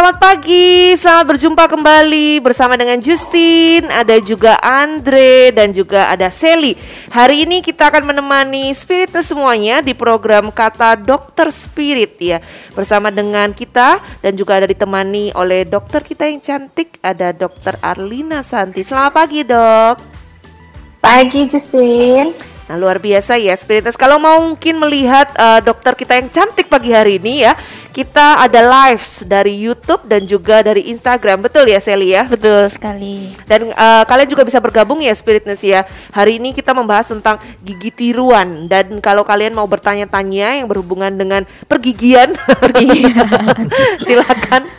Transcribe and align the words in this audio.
Selamat 0.00 0.16
pagi, 0.16 0.96
selamat 0.96 1.26
berjumpa 1.28 1.64
kembali 1.68 2.40
bersama 2.40 2.72
dengan 2.72 2.96
Justin 3.04 3.84
Ada 3.92 4.16
juga 4.24 4.56
Andre 4.56 5.52
dan 5.52 5.76
juga 5.76 6.08
ada 6.08 6.32
Sally. 6.32 6.72
Hari 7.12 7.44
ini 7.44 7.60
kita 7.60 7.92
akan 7.92 8.08
menemani 8.08 8.72
Spirit 8.72 9.12
semuanya 9.20 9.84
di 9.84 9.92
program 9.92 10.48
Kata 10.48 10.96
Dokter 10.96 11.52
Spirit 11.52 12.16
ya. 12.16 12.40
Bersama 12.72 13.12
dengan 13.12 13.52
kita 13.52 14.00
dan 14.24 14.32
juga 14.40 14.64
ada 14.64 14.72
ditemani 14.72 15.36
oleh 15.36 15.68
dokter 15.68 16.00
kita 16.00 16.32
yang 16.32 16.40
cantik 16.40 16.96
Ada 17.04 17.36
Dokter 17.36 17.76
Arlina 17.84 18.40
Santi. 18.40 18.80
Selamat 18.80 19.12
pagi 19.12 19.44
dok. 19.44 20.00
Pagi 21.04 21.44
Justin 21.44 22.49
Nah 22.70 22.78
luar 22.78 23.02
biasa 23.02 23.34
ya 23.34 23.50
Spiritus. 23.58 23.98
Kalau 23.98 24.22
mau 24.22 24.38
mungkin 24.38 24.78
melihat 24.78 25.26
uh, 25.34 25.58
dokter 25.58 25.98
kita 25.98 26.22
yang 26.22 26.30
cantik 26.30 26.70
pagi 26.70 26.94
hari 26.94 27.18
ini 27.18 27.42
ya, 27.42 27.58
kita 27.90 28.46
ada 28.46 28.62
lives 28.62 29.26
dari 29.26 29.58
YouTube 29.58 30.06
dan 30.06 30.22
juga 30.22 30.62
dari 30.62 30.86
Instagram. 30.94 31.42
Betul 31.42 31.66
ya 31.66 31.82
Sally 31.82 32.14
ya? 32.14 32.30
Betul 32.30 32.70
sekali. 32.70 33.34
Dan 33.50 33.74
uh, 33.74 34.06
kalian 34.06 34.30
juga 34.30 34.46
bisa 34.46 34.62
bergabung 34.62 35.02
ya 35.02 35.10
Spiritness 35.10 35.66
ya. 35.66 35.82
Hari 36.14 36.38
ini 36.38 36.54
kita 36.54 36.70
membahas 36.70 37.10
tentang 37.10 37.42
gigi 37.58 37.90
tiruan 37.90 38.70
dan 38.70 39.02
kalau 39.02 39.26
kalian 39.26 39.50
mau 39.50 39.66
bertanya-tanya 39.66 40.62
yang 40.62 40.70
berhubungan 40.70 41.10
dengan 41.10 41.42
pergigian, 41.66 42.30
pergigian. 42.62 43.18
silakan. 44.06 44.70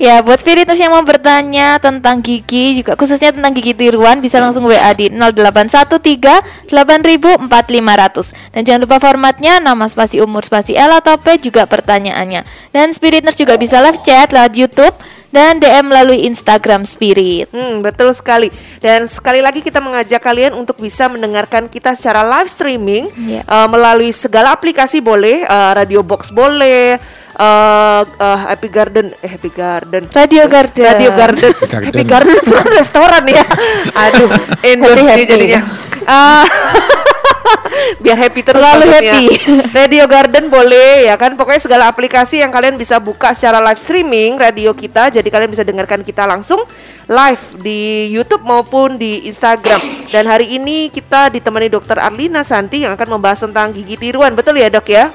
Ya, 0.00 0.24
buat 0.24 0.40
Spiritness 0.40 0.80
yang 0.80 0.96
mau 0.96 1.04
bertanya 1.04 1.76
tentang 1.76 2.24
gigi 2.24 2.80
juga 2.80 2.96
khususnya 2.96 3.36
tentang 3.36 3.52
gigi 3.52 3.76
tiruan 3.76 4.24
bisa 4.24 4.40
langsung 4.40 4.64
WA 4.64 4.96
di 4.96 5.12
0813 5.12 6.72
8000 6.72 7.33
4500 7.38 8.54
dan 8.54 8.60
jangan 8.62 8.80
lupa 8.84 8.96
formatnya 9.02 9.58
nama 9.58 9.86
spasi 9.86 10.22
umur 10.22 10.42
spasi 10.46 10.76
L 10.78 10.94
atau 10.98 11.18
P 11.18 11.38
juga 11.38 11.66
pertanyaannya 11.66 12.46
dan 12.70 12.92
Spirit 12.94 13.22
Nurse 13.26 13.42
juga 13.42 13.58
bisa 13.58 13.82
live 13.82 14.00
chat 14.02 14.30
lewat 14.30 14.52
YouTube 14.54 14.96
dan 15.34 15.58
DM 15.58 15.90
melalui 15.90 16.30
Instagram 16.30 16.86
Spirit. 16.86 17.50
Hmm, 17.50 17.82
betul 17.82 18.14
sekali. 18.14 18.54
Dan 18.78 19.10
sekali 19.10 19.42
lagi 19.42 19.66
kita 19.66 19.82
mengajak 19.82 20.22
kalian 20.22 20.54
untuk 20.54 20.78
bisa 20.78 21.10
mendengarkan 21.10 21.66
kita 21.66 21.90
secara 21.98 22.22
live 22.22 22.46
streaming 22.46 23.10
yeah. 23.18 23.42
uh, 23.50 23.66
melalui 23.66 24.14
segala 24.14 24.54
aplikasi 24.54 25.02
boleh, 25.02 25.42
uh, 25.42 25.74
Radio 25.74 26.06
Box 26.06 26.30
boleh, 26.30 27.02
uh, 27.34 28.02
uh, 28.06 28.38
Happy 28.46 28.70
Garden, 28.70 29.10
eh 29.18 29.30
Happy 29.34 29.50
Garden, 29.50 30.06
Radio 30.14 30.46
Garden, 30.46 30.86
Radio 30.86 31.10
Garden, 31.10 31.52
Happy 31.82 32.04
Garden 32.06 32.34
itu 32.38 32.54
kan 32.54 32.70
restoran 32.70 33.22
ya. 33.26 33.44
Aduh, 34.06 34.30
endorse 34.62 35.18
jadinya. 35.26 35.66
Uh, 36.06 36.46
biar 38.02 38.16
happy 38.16 38.40
terus 38.42 38.62
Lalu 38.62 38.86
happy 38.90 39.24
Radio 39.78 40.04
Garden 40.08 40.48
boleh 40.48 41.08
ya 41.08 41.14
kan 41.16 41.36
pokoknya 41.36 41.62
segala 41.62 41.84
aplikasi 41.90 42.40
yang 42.40 42.50
kalian 42.50 42.76
bisa 42.76 42.98
buka 42.98 43.32
secara 43.32 43.60
live 43.60 43.80
streaming 43.80 44.36
radio 44.36 44.72
kita 44.72 45.10
jadi 45.12 45.28
kalian 45.28 45.50
bisa 45.50 45.64
dengarkan 45.64 46.00
kita 46.02 46.24
langsung 46.24 46.60
live 47.08 47.44
di 47.60 48.10
YouTube 48.12 48.42
maupun 48.44 48.96
di 48.96 49.28
Instagram 49.28 49.80
dan 50.10 50.24
hari 50.24 50.56
ini 50.56 50.88
kita 50.88 51.28
ditemani 51.32 51.68
dokter 51.68 52.00
Arlina 52.00 52.42
Santi 52.42 52.84
yang 52.84 52.96
akan 52.96 53.18
membahas 53.18 53.44
tentang 53.44 53.72
gigi 53.72 53.96
tiruan 54.00 54.32
betul 54.32 54.56
ya 54.56 54.68
dok 54.72 54.88
ya 54.88 55.12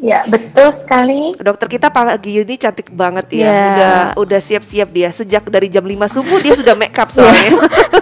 Ya 0.00 0.24
betul 0.24 0.72
sekali. 0.72 1.36
Dokter 1.36 1.68
kita 1.68 1.92
pagi 1.92 2.40
ini 2.40 2.56
cantik 2.56 2.88
banget 2.88 3.36
ya. 3.36 3.44
Yeah. 3.44 3.68
Udah 3.68 3.96
udah 4.16 4.40
siap-siap 4.40 4.88
dia 4.88 5.12
sejak 5.12 5.44
dari 5.52 5.68
jam 5.68 5.84
5 5.84 5.92
subuh 6.08 6.40
dia 6.40 6.56
sudah 6.56 6.72
make 6.72 6.96
up 6.96 7.12
soalnya. 7.12 7.52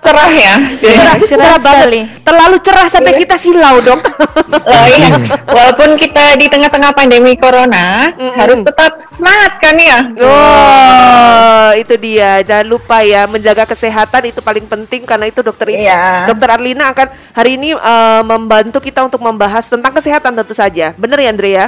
cerah 0.00 0.30
ya. 0.32 0.54
Cerah, 0.80 1.14
cerah, 1.20 1.28
cerah 1.28 1.58
banget. 1.60 1.88
Terlalu 2.24 2.56
cerah 2.64 2.86
sampai 2.88 3.12
kita 3.20 3.36
silau 3.36 3.78
dok. 3.84 4.00
oh 4.72 4.86
iya. 4.96 5.16
Walaupun 5.46 5.96
kita 6.00 6.38
di 6.40 6.46
tengah-tengah 6.48 6.92
pandemi 6.96 7.36
corona 7.36 8.10
mm 8.12 8.18
-hmm. 8.18 8.38
harus 8.40 8.58
tetap 8.64 8.98
semangat 9.02 9.52
kan 9.60 9.76
ya. 9.76 9.98
Oh 10.20 11.68
itu 11.76 11.94
dia. 12.00 12.40
Jangan 12.44 12.66
lupa 12.66 13.02
ya 13.04 13.26
menjaga 13.28 13.68
kesehatan 13.68 14.30
itu 14.30 14.40
paling 14.40 14.66
penting 14.66 15.04
karena 15.04 15.28
itu 15.28 15.40
dokter 15.44 15.72
yeah. 15.72 16.26
dokter 16.26 16.48
Arlina 16.50 16.92
akan 16.92 17.08
hari 17.34 17.56
ini 17.60 17.76
uh, 17.76 18.22
membantu 18.24 18.80
kita 18.80 19.04
untuk 19.06 19.20
membahas 19.20 19.66
tentang 19.68 19.92
kesehatan 19.94 20.32
tentu 20.34 20.54
saja. 20.56 20.92
Bener 20.96 21.18
ya 21.20 21.30
Andre 21.30 21.50
ya? 21.50 21.66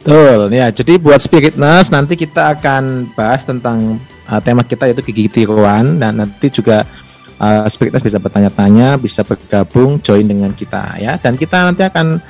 Betul 0.00 0.48
ya. 0.56 0.72
Jadi 0.72 0.96
buat 0.96 1.20
spiritness 1.20 1.92
nanti 1.92 2.16
kita 2.16 2.56
akan 2.56 3.12
bahas 3.12 3.44
tentang 3.44 4.00
uh, 4.30 4.40
tema 4.40 4.62
kita 4.62 4.86
yaitu 4.86 5.02
gigi 5.10 5.42
tiruan 5.42 5.98
dan 5.98 6.22
nanti 6.22 6.46
juga 6.48 6.86
uh, 7.42 7.66
spiritness 7.66 8.06
bisa 8.06 8.22
bertanya-tanya, 8.22 8.94
bisa 8.96 9.26
bergabung 9.26 9.98
join 9.98 10.24
dengan 10.24 10.54
kita 10.54 10.96
ya. 11.02 11.18
Dan 11.18 11.34
kita 11.34 11.66
nanti 11.66 11.82
akan 11.82 12.22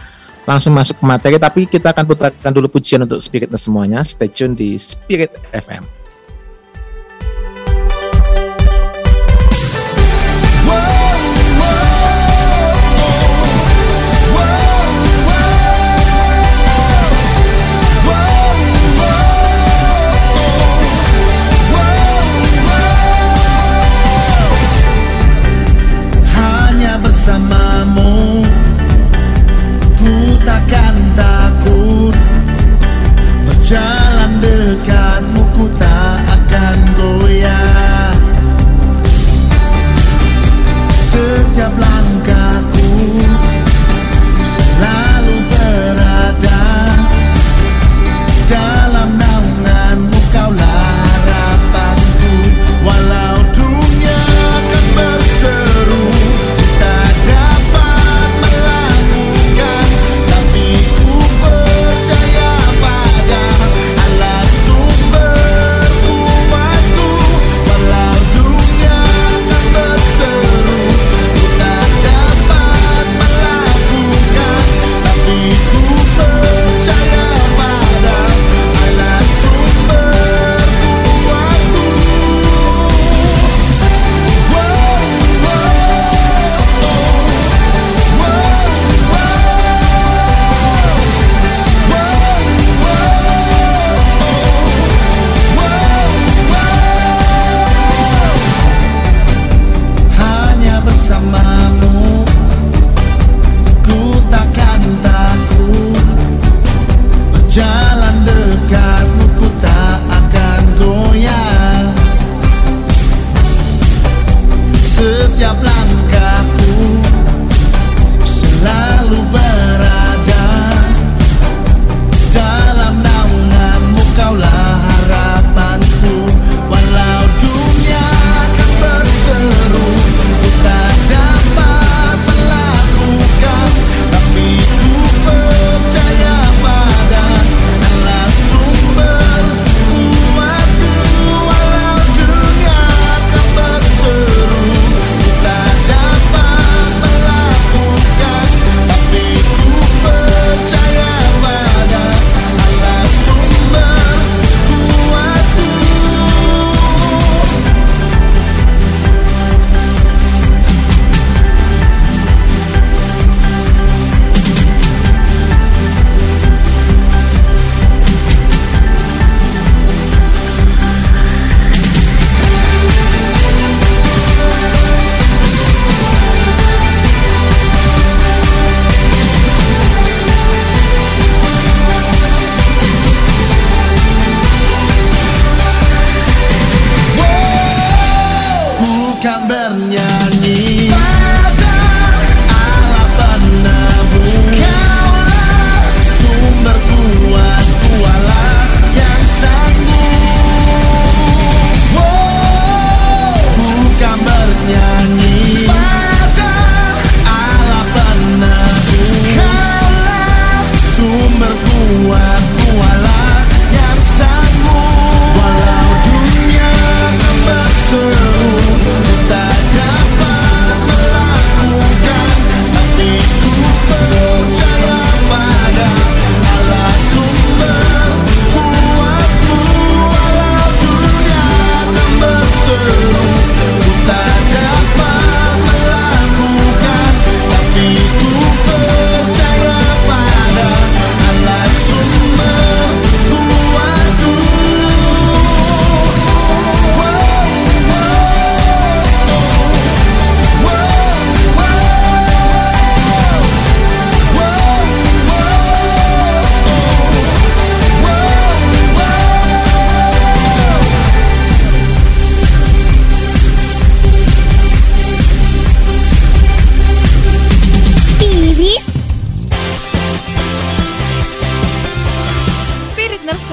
langsung 0.49 0.73
masuk 0.73 0.97
ke 0.99 1.05
materi 1.05 1.37
tapi 1.37 1.69
kita 1.69 1.93
akan 1.93 2.05
putarkan 2.09 2.51
dulu 2.51 2.73
pujian 2.73 3.05
untuk 3.05 3.21
spiritness 3.21 3.69
semuanya. 3.69 4.01
Stay 4.03 4.33
tune 4.33 4.57
di 4.57 4.81
Spirit 4.81 5.37
FM. 5.53 6.00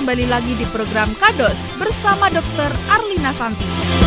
Kembali 0.07 0.31
lagi 0.31 0.55
di 0.55 0.63
program 0.71 1.11
Kados 1.19 1.75
bersama 1.75 2.31
Dr. 2.31 2.71
Arlina 2.95 3.35
Santi. 3.35 4.06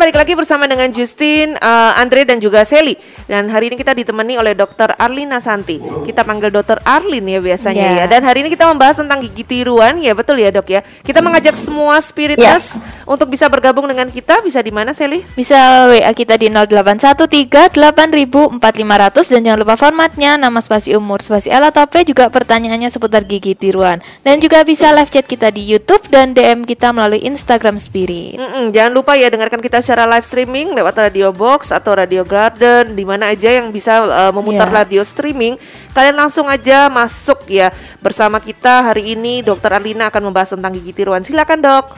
Balik 0.00 0.16
lagi 0.16 0.32
bersama 0.32 0.64
dengan 0.64 0.88
Justin, 0.88 1.60
uh, 1.60 1.92
Andre 2.00 2.24
dan 2.24 2.40
juga 2.40 2.64
Sally. 2.64 2.96
Dan 3.28 3.52
hari 3.52 3.68
ini 3.68 3.76
kita 3.76 3.92
ditemani 3.92 4.40
oleh 4.40 4.56
Dr. 4.56 4.96
Arlina 4.96 5.44
Santi. 5.44 5.76
Kita 5.76 6.24
panggil 6.24 6.48
Dr. 6.48 6.80
Arlin 6.88 7.28
ya 7.28 7.36
biasanya 7.44 7.84
Ya. 7.84 7.92
ya. 8.00 8.04
Dan 8.08 8.24
hari 8.24 8.40
ini 8.40 8.48
kita 8.48 8.64
membahas 8.64 8.96
tentang 8.96 9.20
gigi 9.20 9.44
tiruan, 9.44 10.00
ya 10.00 10.16
betul 10.16 10.40
ya 10.40 10.48
dok 10.48 10.72
ya. 10.72 10.80
Kita 11.04 11.20
mengajak 11.20 11.52
semua 11.60 12.00
spiritus 12.00 12.80
untuk 13.04 13.28
bisa 13.28 13.44
bergabung 13.52 13.84
dengan 13.84 14.08
kita. 14.08 14.40
Bisa 14.40 14.64
di 14.64 14.72
mana 14.72 14.96
Sally? 14.96 15.20
Bisa 15.36 15.92
WA 15.92 16.12
kita 16.16 16.40
di 16.40 16.48
0813 16.48 17.76
84.500 17.76 19.32
dan 19.36 19.40
jangan 19.44 19.58
lupa 19.60 19.76
formatnya 19.76 20.40
nama 20.40 20.64
spasi 20.64 20.96
umur 20.96 21.20
spasi 21.20 21.52
L 21.52 21.68
atau 21.68 21.84
P 21.84 22.08
juga 22.08 22.32
pertanyaannya 22.32 22.88
seputar 22.88 23.28
gigi 23.28 23.52
tiruan. 23.52 24.00
Dan 24.24 24.40
juga 24.40 24.64
bisa 24.64 24.88
live 24.96 25.12
chat 25.12 25.28
kita 25.28 25.52
di 25.52 25.60
YouTube 25.68 26.08
dan 26.08 26.32
DM 26.32 26.64
kita 26.64 26.88
melalui 26.96 27.20
Instagram 27.20 27.76
Spirit. 27.76 28.40
Mm-mm, 28.40 28.72
jangan 28.72 28.92
lupa 28.96 29.12
ya 29.18 29.28
dengarkan 29.28 29.60
kita 29.60 29.82
secara 29.90 30.06
live 30.06 30.22
streaming 30.22 30.70
lewat 30.70 30.94
Radio 31.10 31.34
Box 31.34 31.74
atau 31.74 31.98
Radio 31.98 32.22
Garden 32.22 32.94
di 32.94 33.02
mana 33.02 33.34
aja 33.34 33.58
yang 33.58 33.74
bisa 33.74 34.06
uh, 34.06 34.30
memutar 34.30 34.70
Ya. 34.70 34.86
radio 34.86 35.02
streaming. 35.02 35.58
Kalian 35.90 36.14
langsung 36.14 36.46
aja 36.46 36.86
masuk 36.86 37.42
ya 37.50 37.74
bersama 37.98 38.38
kita 38.38 38.86
hari 38.86 39.18
ini 39.18 39.42
Dr. 39.42 39.66
Arlina 39.82 40.06
akan 40.06 40.30
membahas 40.30 40.54
tentang 40.54 40.78
gigi 40.78 40.94
tiruan. 40.94 41.26
Silakan 41.26 41.58
dok. 41.58 41.90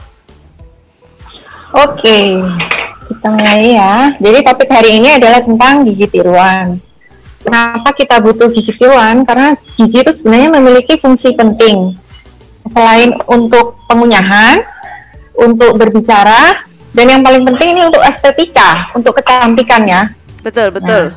Oke, 1.85 2.41
kita 3.13 3.27
mulai 3.29 3.77
ya. 3.77 4.09
Jadi 4.17 4.41
topik 4.41 4.73
hari 4.73 4.97
ini 4.97 5.13
adalah 5.13 5.45
tentang 5.45 5.85
gigi 5.85 6.09
tiruan. 6.09 6.81
Kenapa 7.45 7.93
kita 7.93 8.17
butuh 8.25 8.49
gigi 8.57 8.73
tiruan? 8.73 9.21
Karena 9.21 9.53
gigi 9.77 10.01
itu 10.01 10.11
sebenarnya 10.17 10.49
memiliki 10.49 10.97
fungsi 10.97 11.37
penting. 11.37 11.93
Selain 12.65 13.13
untuk 13.29 13.77
pengunyahan, 13.85 14.65
untuk 15.37 15.77
berbicara, 15.77 16.72
dan 16.93 17.05
yang 17.09 17.21
paling 17.21 17.43
penting 17.43 17.73
ini 17.73 17.81
untuk 17.85 18.01
estetika, 18.01 18.93
untuk 18.93 19.17
kecantikan 19.17 19.83
ya. 19.83 20.01
Betul 20.41 20.69
betul. 20.69 21.09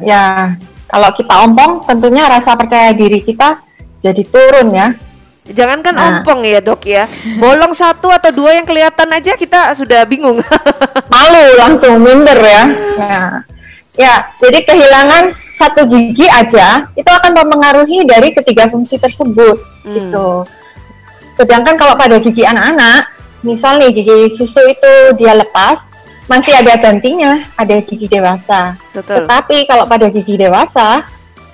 Ya, 0.00 0.52
kalau 0.84 1.08
kita 1.12 1.34
ompong, 1.42 1.88
tentunya 1.88 2.28
rasa 2.28 2.52
percaya 2.52 2.92
diri 2.92 3.20
kita 3.20 3.64
jadi 3.98 4.22
turun 4.28 4.70
ya. 4.72 4.92
Jangankan 5.48 5.96
Nah. 5.96 6.04
ompong 6.20 6.44
ya 6.44 6.60
dok 6.60 6.84
ya, 6.84 7.08
bolong 7.40 7.72
satu 7.72 8.12
atau 8.12 8.28
dua 8.28 8.52
yang 8.52 8.68
kelihatan 8.68 9.08
aja 9.08 9.32
kita 9.32 9.72
sudah 9.72 10.04
bingung. 10.04 10.44
malu 11.12 11.44
langsung 11.56 11.96
minder 11.98 12.36
ya. 12.36 12.62
Ya, 13.00 13.20
ya 13.96 14.14
jadi 14.36 14.60
kehilangan 14.60 15.24
satu 15.56 15.88
gigi 15.88 16.28
aja 16.28 16.86
itu 16.92 17.08
akan 17.08 17.32
mempengaruhi 17.32 18.04
dari 18.04 18.30
ketiga 18.30 18.68
fungsi 18.68 19.00
tersebut 19.00 19.56
Hmm. 19.88 19.96
gitu. 19.96 20.44
Sedangkan 21.40 21.80
kalau 21.80 21.96
pada 21.96 22.20
gigi 22.20 22.44
anak-anak, 22.44 23.08
misal 23.42 23.78
nih 23.78 23.94
gigi 23.94 24.30
susu 24.32 24.62
itu 24.66 24.92
dia 25.18 25.34
lepas, 25.34 25.86
masih 26.28 26.52
ada 26.54 26.76
gantinya, 26.76 27.40
ada 27.56 27.80
gigi 27.80 28.06
dewasa. 28.10 28.76
Betul. 28.92 29.24
Tetapi 29.24 29.56
kalau 29.66 29.84
pada 29.88 30.10
gigi 30.12 30.36
dewasa, 30.36 31.06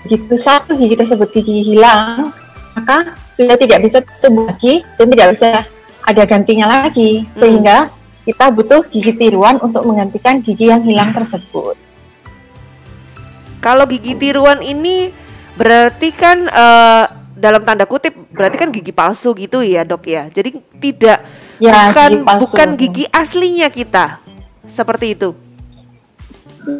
begitu 0.03 0.35
satu 0.37 0.75
gigi 0.75 0.99
tersebut 0.99 1.31
gigi 1.31 1.75
hilang, 1.75 2.35
maka 2.75 3.15
sudah 3.31 3.55
tidak 3.55 3.87
bisa 3.87 4.03
tumbuh 4.19 4.51
lagi 4.51 4.83
dan 4.99 5.07
tidak 5.13 5.29
bisa 5.39 5.51
ada 6.05 6.23
gantinya 6.29 6.67
lagi, 6.69 7.25
sehingga 7.33 7.89
kita 8.25 8.51
butuh 8.53 8.83
gigi 8.89 9.13
tiruan 9.17 9.61
untuk 9.61 9.85
menggantikan 9.85 10.41
gigi 10.41 10.69
yang 10.69 10.85
hilang 10.85 11.13
tersebut. 11.13 11.77
Kalau 13.65 13.89
gigi 13.89 14.13
tiruan 14.17 14.61
ini 14.61 15.09
berarti 15.57 16.09
kan 16.13 16.45
eh, 16.51 17.05
dalam 17.45 17.61
tanda 17.61 17.85
kutip 17.85 18.17
berarti 18.33 18.57
kan 18.57 18.73
gigi 18.73 18.97
palsu 18.97 19.37
gitu 19.37 19.61
ya 19.61 19.85
dok 19.85 20.09
ya. 20.09 20.33
Jadi 20.33 20.57
tidak 20.81 21.21
Ya, 21.61 21.93
bukan 21.93 22.11
gigi 22.11 22.25
palsu. 22.25 22.43
bukan 22.49 22.69
gigi 22.81 23.05
aslinya 23.13 23.69
kita 23.69 24.19
seperti 24.65 25.13
itu. 25.13 25.37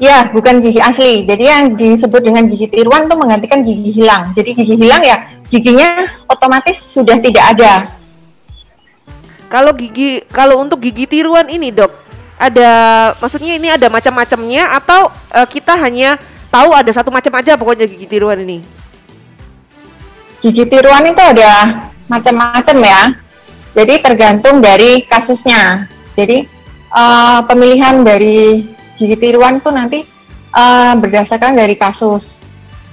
Ya, 0.01 0.33
bukan 0.33 0.65
gigi 0.65 0.81
asli. 0.81 1.29
Jadi 1.29 1.45
yang 1.45 1.77
disebut 1.77 2.25
dengan 2.25 2.49
gigi 2.49 2.73
tiruan 2.73 3.05
itu 3.05 3.15
menggantikan 3.21 3.61
gigi 3.61 4.01
hilang. 4.01 4.33
Jadi 4.33 4.57
gigi 4.57 4.75
hilang 4.81 5.05
ya 5.05 5.35
giginya 5.53 6.09
otomatis 6.27 6.81
sudah 6.81 7.21
tidak 7.21 7.45
ada. 7.55 7.87
Kalau 9.53 9.71
gigi 9.77 10.25
kalau 10.33 10.59
untuk 10.59 10.83
gigi 10.83 11.07
tiruan 11.07 11.47
ini 11.47 11.71
dok 11.71 11.93
ada 12.35 12.71
maksudnya 13.23 13.55
ini 13.55 13.71
ada 13.71 13.87
macam-macamnya 13.87 14.75
atau 14.75 15.13
eh, 15.31 15.47
kita 15.47 15.79
hanya 15.79 16.19
tahu 16.51 16.75
ada 16.75 16.91
satu 16.91 17.15
macam 17.15 17.31
aja 17.39 17.55
pokoknya 17.55 17.87
gigi 17.87 18.11
tiruan 18.11 18.41
ini. 18.43 18.65
Gigi 20.45 20.69
tiruan 20.69 21.09
itu 21.09 21.25
ada 21.25 21.89
macam-macam 22.05 22.77
ya. 22.85 23.17
Jadi 23.73 23.95
tergantung 24.05 24.61
dari 24.61 25.01
kasusnya. 25.09 25.89
Jadi 26.13 26.45
eh, 26.93 27.41
pemilihan 27.49 28.05
dari 28.05 28.61
gigi 29.01 29.17
tiruan 29.17 29.57
itu 29.57 29.73
nanti 29.73 30.05
eh, 30.53 30.93
berdasarkan 31.01 31.57
dari 31.57 31.81
kasus. 31.81 32.45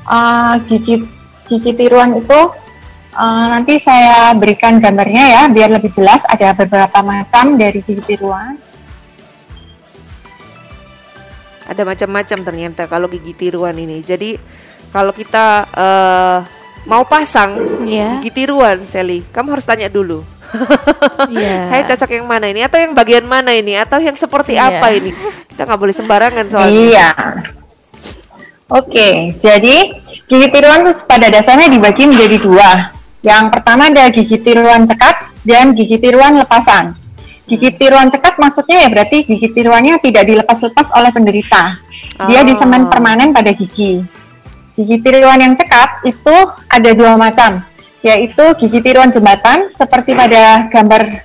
Eh, 0.07 0.55
gigi 0.63 1.03
gigi 1.51 1.75
tiruan 1.75 2.15
itu 2.15 2.39
eh, 3.19 3.45
nanti 3.51 3.83
saya 3.83 4.31
berikan 4.31 4.79
gambarnya 4.79 5.23
ya 5.27 5.43
biar 5.51 5.75
lebih 5.75 5.91
jelas. 5.91 6.23
Ada 6.31 6.55
beberapa 6.55 7.03
macam 7.03 7.59
dari 7.59 7.83
gigi 7.83 8.15
tiruan. 8.15 8.55
Ada 11.67 11.83
macam-macam 11.83 12.39
ternyata 12.47 12.87
kalau 12.87 13.11
gigi 13.11 13.35
tiruan 13.35 13.75
ini. 13.75 13.99
Jadi 13.99 14.39
kalau 14.95 15.11
kita 15.11 15.67
eh, 15.67 16.60
mau 16.83 17.03
pasang 17.03 17.55
Ya. 17.85 18.17
gigi 18.19 18.43
tiruan, 18.43 18.81
Sally, 18.85 19.21
kamu 19.29 19.53
harus 19.53 19.65
tanya 19.65 19.87
dulu. 19.87 20.21
Iya. 21.31 21.69
Saya 21.69 21.81
cocok 21.87 22.11
yang 22.11 22.27
mana 22.27 22.47
ini 22.47 22.59
atau 22.61 22.75
yang 22.75 22.91
bagian 22.91 23.23
mana 23.23 23.55
ini 23.55 23.77
atau 23.77 23.97
yang 23.97 24.13
seperti 24.13 24.59
Iya. 24.59 24.67
apa 24.73 24.87
ini? 24.91 25.15
Kita 25.47 25.63
nggak 25.63 25.79
boleh 25.79 25.95
sembarangan 25.95 26.45
soalnya. 26.47 26.75
Iya. 26.75 27.07
Oke, 28.71 29.35
jadi 29.35 29.75
gigi 30.25 30.47
tiruan 30.47 30.87
itu 30.87 31.03
pada 31.03 31.27
dasarnya 31.27 31.67
dibagi 31.67 32.07
menjadi 32.07 32.37
dua. 32.39 32.71
Yang 33.19 33.43
pertama 33.51 33.91
ada 33.91 34.07
gigi 34.07 34.39
tiruan 34.39 34.87
cekat 34.87 35.15
dan 35.43 35.75
gigi 35.75 35.99
tiruan 35.99 36.39
lepasan. 36.39 36.95
Gigi 37.43 37.75
tiruan 37.75 38.07
cekat 38.07 38.39
maksudnya 38.39 38.83
ya 38.83 38.87
berarti 38.87 39.27
gigi 39.27 39.51
tiruannya 39.51 39.99
tidak 39.99 40.23
dilepas-lepas 40.23 40.95
oleh 40.95 41.11
penderita. 41.11 41.75
Dia 42.31 42.41
Oh. 42.41 42.47
disemen 42.47 42.87
permanen 42.87 43.35
pada 43.35 43.51
gigi. 43.51 44.07
Gigi 44.81 44.97
tiruan 44.97 45.37
yang 45.37 45.53
cekat 45.53 46.09
itu 46.09 46.35
ada 46.65 46.89
dua 46.97 47.13
macam, 47.13 47.61
yaitu 48.01 48.41
gigi 48.57 48.81
tiruan 48.81 49.13
jembatan 49.13 49.69
seperti 49.69 50.17
pada 50.17 50.65
gambar 50.73 51.21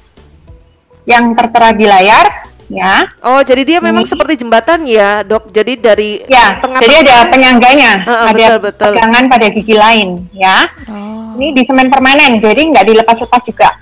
yang 1.09 1.33
tertera 1.33 1.73
di 1.73 1.89
layar, 1.89 2.29
ya. 2.69 3.09
Oh, 3.25 3.41
jadi 3.41 3.65
dia 3.65 3.79
memang 3.81 4.05
Ini- 4.05 4.13
seperti 4.13 4.45
jembatan 4.45 4.85
ya, 4.85 5.25
Dok. 5.25 5.49
Jadi 5.57 5.73
dari 5.81 6.21
Ya, 6.29 6.61
tengah 6.61 6.85
jadi 6.85 7.01
ada 7.01 7.17
penyangganya, 7.33 7.93
Heeh, 8.05 8.27
ada 8.29 8.47
betul, 8.61 8.61
betul. 8.69 8.93
pegangan 8.93 9.25
pada 9.33 9.47
gigi 9.49 9.73
lain, 9.73 10.09
ya. 10.37 10.69
Oh. 10.93 11.33
Ini 11.41 11.57
di 11.57 11.63
semen 11.65 11.89
permanen, 11.89 12.37
jadi 12.37 12.61
nggak 12.61 12.85
dilepas-lepas 12.93 13.41
juga. 13.41 13.73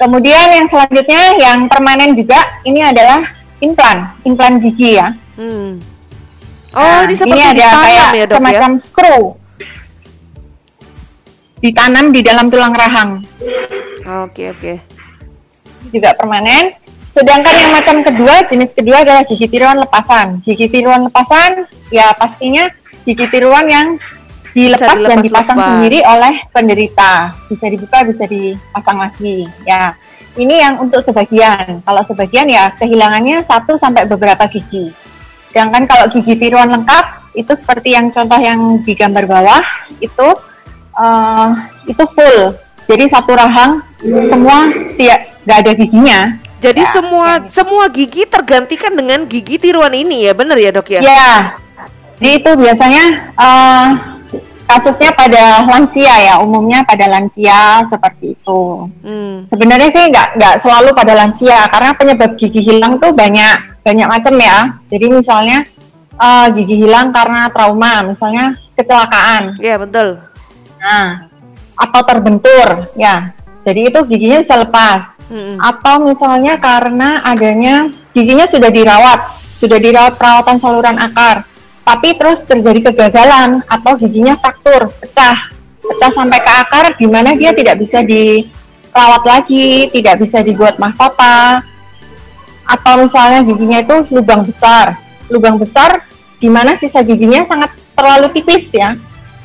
Kemudian 0.00 0.48
yang 0.48 0.64
selanjutnya 0.64 1.36
yang 1.36 1.68
permanen 1.68 2.16
juga, 2.16 2.40
ini 2.64 2.80
adalah 2.80 3.20
implan, 3.60 4.16
implan 4.24 4.56
gigi 4.64 4.96
ya. 4.96 5.12
Hmm. 5.36 5.76
Oh, 6.70 6.78
Nah, 6.78 7.02
ini 7.02 7.14
seperti 7.18 7.42
ada 7.42 7.54
ditanam 7.58 7.82
kayak 7.82 8.08
ya, 8.14 8.24
Dok 8.24 8.30
ya. 8.30 8.36
semacam 8.38 8.70
screw, 8.78 9.20
ditanam 11.58 12.06
di 12.14 12.20
dalam 12.22 12.46
tulang 12.46 12.72
rahang, 12.72 13.10
Oke, 14.26 14.54
oke. 14.54 14.74
juga 15.90 16.14
permanen. 16.14 16.72
Sedangkan 17.10 17.50
yang 17.58 17.72
macam 17.74 17.96
kedua, 18.06 18.46
jenis 18.46 18.70
kedua 18.70 19.02
adalah 19.02 19.26
gigi 19.26 19.50
tiruan 19.50 19.82
lepasan. 19.82 20.46
Gigi 20.46 20.70
tiruan 20.70 21.10
lepasan, 21.10 21.66
ya 21.90 22.14
pastinya 22.14 22.70
gigi 23.02 23.26
tiruan 23.26 23.66
yang 23.66 23.98
dilepas 24.54 24.78
dan 24.78 25.18
dilepas-lepas. 25.18 25.26
dipasang 25.26 25.58
sendiri 25.58 25.98
oleh 26.06 26.34
penderita. 26.54 27.34
Bisa 27.50 27.66
dibuka, 27.66 28.06
bisa 28.06 28.30
dipasang 28.30 29.02
lagi. 29.02 29.50
Ya, 29.66 29.98
ini 30.38 30.62
yang 30.62 30.78
untuk 30.78 31.02
sebagian. 31.02 31.82
Kalau 31.82 32.02
sebagian 32.06 32.46
ya 32.46 32.70
kehilangannya 32.78 33.42
satu 33.42 33.74
sampai 33.74 34.06
beberapa 34.06 34.46
gigi. 34.46 34.94
Sedangkan 35.50 35.84
kalau 35.90 36.06
gigi 36.10 36.38
tiruan 36.38 36.70
lengkap 36.70 37.34
itu 37.34 37.52
seperti 37.54 37.94
yang 37.94 38.10
contoh 38.10 38.38
yang 38.38 38.82
di 38.82 38.92
gambar 38.94 39.24
bawah 39.26 39.62
itu 39.98 40.28
eh, 40.94 41.48
itu 41.90 42.04
full. 42.06 42.54
Jadi 42.90 43.04
satu 43.06 43.38
rahang 43.38 43.82
semua 44.26 44.66
tidak 44.98 45.30
nggak 45.46 45.58
ada 45.62 45.72
giginya. 45.78 46.20
Jadi 46.60 46.82
Ya, 46.84 46.92
semua 46.92 47.28
semua 47.48 47.84
gigi 47.88 48.28
tergantikan 48.28 48.92
dengan 48.92 49.24
gigi 49.24 49.56
tiruan 49.56 49.96
ini 49.96 50.28
ya, 50.28 50.36
benar 50.36 50.60
ya, 50.60 50.68
Dok 50.68 50.92
ya? 50.92 51.00
Ya, 51.00 51.56
jadi 52.20 52.36
itu 52.36 52.50
biasanya 52.52 53.04
eh, 53.32 53.86
kasusnya 54.68 55.10
pada 55.16 55.64
lansia 55.64 56.14
ya, 56.20 56.34
umumnya 56.44 56.84
pada 56.84 57.08
lansia 57.08 57.80
seperti 57.88 58.36
itu. 58.36 58.92
Hmm. 59.00 59.48
Sebenarnya 59.48 59.88
sih 59.88 60.04
nggak 60.12 60.28
nggak 60.36 60.54
selalu 60.60 60.92
pada 60.92 61.12
lansia 61.16 61.64
karena 61.72 61.90
penyebab 61.96 62.36
gigi 62.36 62.60
hilang 62.60 63.00
tuh 63.00 63.16
banyak 63.16 63.69
banyak 63.80 64.08
macam 64.08 64.34
ya. 64.40 64.58
Jadi 64.88 65.06
misalnya 65.08 65.64
eh, 66.16 66.46
gigi 66.56 66.86
hilang 66.86 67.12
karena 67.12 67.48
trauma, 67.52 68.04
misalnya 68.04 68.56
kecelakaan, 68.76 69.60
Ya 69.60 69.76
betul. 69.76 70.16
nah 70.80 71.28
atau 71.80 72.00
terbentur 72.04 72.92
ya. 72.96 73.32
Jadi 73.64 73.92
itu 73.92 73.98
giginya 74.08 74.40
bisa 74.40 74.56
lepas. 74.56 75.16
Mm-mm. 75.28 75.60
Atau 75.60 76.04
misalnya 76.04 76.56
karena 76.56 77.22
adanya 77.22 77.92
giginya 78.16 78.48
sudah 78.48 78.72
dirawat, 78.72 79.20
sudah 79.60 79.78
dirawat 79.78 80.16
perawatan 80.16 80.56
saluran 80.58 80.96
akar, 80.98 81.44
tapi 81.86 82.18
terus 82.18 82.42
terjadi 82.42 82.90
kegagalan 82.90 83.62
atau 83.70 83.94
giginya 84.00 84.34
fraktur, 84.34 84.90
pecah, 84.90 85.38
pecah 85.80 86.10
sampai 86.10 86.40
ke 86.42 86.52
akar, 86.66 86.86
di 86.98 87.06
mana 87.06 87.38
dia 87.38 87.54
tidak 87.54 87.78
bisa 87.78 88.02
dirawat 88.02 89.22
lagi, 89.22 89.86
tidak 89.94 90.18
bisa 90.18 90.42
dibuat 90.42 90.80
mahkota, 90.82 91.62
atau 92.70 93.02
misalnya 93.02 93.42
giginya 93.42 93.82
itu 93.82 93.96
lubang 94.14 94.46
besar, 94.46 94.94
lubang 95.26 95.58
besar 95.58 96.06
di 96.38 96.46
mana 96.46 96.78
sisa 96.78 97.02
giginya 97.02 97.42
sangat 97.42 97.74
terlalu 97.98 98.30
tipis 98.30 98.70
ya, 98.70 98.94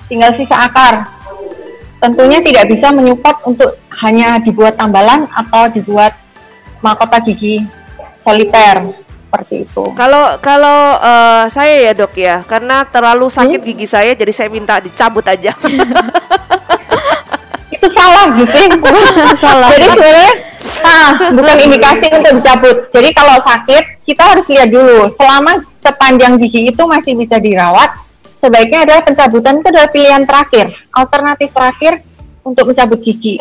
tinggal 0.06 0.30
sisa 0.32 0.62
akar. 0.62 1.10
Tentunya 1.98 2.38
tidak 2.46 2.70
bisa 2.70 2.94
menyupport 2.94 3.50
untuk 3.50 3.82
hanya 4.06 4.38
dibuat 4.38 4.78
tambalan 4.78 5.26
atau 5.34 5.74
dibuat 5.74 6.14
mahkota 6.86 7.18
gigi 7.26 7.66
soliter 8.22 8.94
seperti 9.18 9.66
itu. 9.66 9.84
Kalau 9.98 10.38
kalau 10.38 11.02
eh, 11.02 11.44
saya 11.50 11.90
ya 11.90 11.92
dok 11.98 12.14
ya, 12.14 12.46
karena 12.46 12.86
terlalu 12.86 13.26
sakit 13.28 13.60
Hmm? 13.60 13.68
gigi 13.74 13.88
saya, 13.90 14.14
jadi 14.14 14.32
saya 14.32 14.50
minta 14.54 14.78
dicabut 14.78 15.26
aja. 15.26 15.52
Itu 17.86 18.02
salah 18.02 18.34
Justin. 18.34 18.70
Salah. 19.46 19.70
Jadi 19.70 19.86
sebenarnya 19.94 20.32
ah, 20.82 21.12
bukan 21.38 21.56
indikasi 21.70 22.10
untuk 22.18 22.32
dicabut. 22.42 22.78
Jadi 22.90 23.14
kalau 23.14 23.38
sakit 23.38 24.02
kita 24.02 24.24
harus 24.26 24.46
lihat 24.50 24.74
dulu. 24.74 25.06
Selama 25.14 25.62
sepanjang 25.78 26.42
gigi 26.42 26.74
itu 26.74 26.82
masih 26.90 27.14
bisa 27.14 27.38
dirawat, 27.38 27.94
sebaiknya 28.42 28.90
adalah 28.90 29.06
pencabutan 29.06 29.62
itu 29.62 29.70
adalah 29.70 29.90
pilihan 29.94 30.26
terakhir, 30.26 30.74
alternatif 30.90 31.54
terakhir 31.54 32.02
untuk 32.42 32.74
mencabut 32.74 32.98
gigi. 33.06 33.38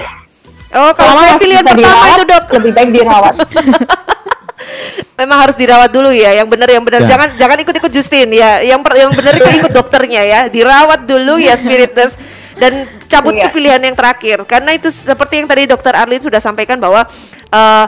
oh 0.77 0.93
kalau 0.93 1.17
Selama 1.17 1.21
saya 1.25 1.33
masih 1.33 1.41
pilihan 1.41 1.65
bisa 1.65 1.73
pertama 1.73 1.89
dirawat, 1.89 2.13
itu 2.13 2.25
dok, 2.29 2.45
lebih 2.53 2.73
baik 2.77 2.91
dirawat. 2.93 3.35
memang 5.25 5.39
harus 5.41 5.57
dirawat 5.57 5.89
dulu 5.89 6.13
ya. 6.13 6.37
Yang 6.37 6.49
benar 6.53 6.69
yang 6.69 6.85
benar. 6.85 7.01
Ya. 7.09 7.17
Jangan 7.17 7.29
jangan 7.41 7.57
ikut-ikut 7.65 7.93
Justin 7.97 8.29
ya. 8.37 8.61
Yang 8.61 8.81
per- 8.85 8.99
yang 9.01 9.11
benar 9.17 9.33
itu 9.41 9.49
ikut 9.65 9.73
dokternya 9.73 10.23
ya. 10.29 10.41
Dirawat 10.53 11.09
dulu 11.09 11.41
ya 11.41 11.57
spiritus 11.57 12.13
dan 12.57 12.87
cabut 13.07 13.33
itu 13.33 13.45
Iya. 13.45 13.53
pilihan 13.53 13.83
yang 13.83 13.97
terakhir. 13.97 14.43
Karena 14.45 14.71
itu 14.73 14.89
seperti 14.89 15.43
yang 15.43 15.49
tadi 15.49 15.67
dokter 15.67 15.93
Arlin 15.93 16.21
sudah 16.21 16.39
sampaikan 16.39 16.79
bahwa 16.79 17.05
eh, 17.51 17.87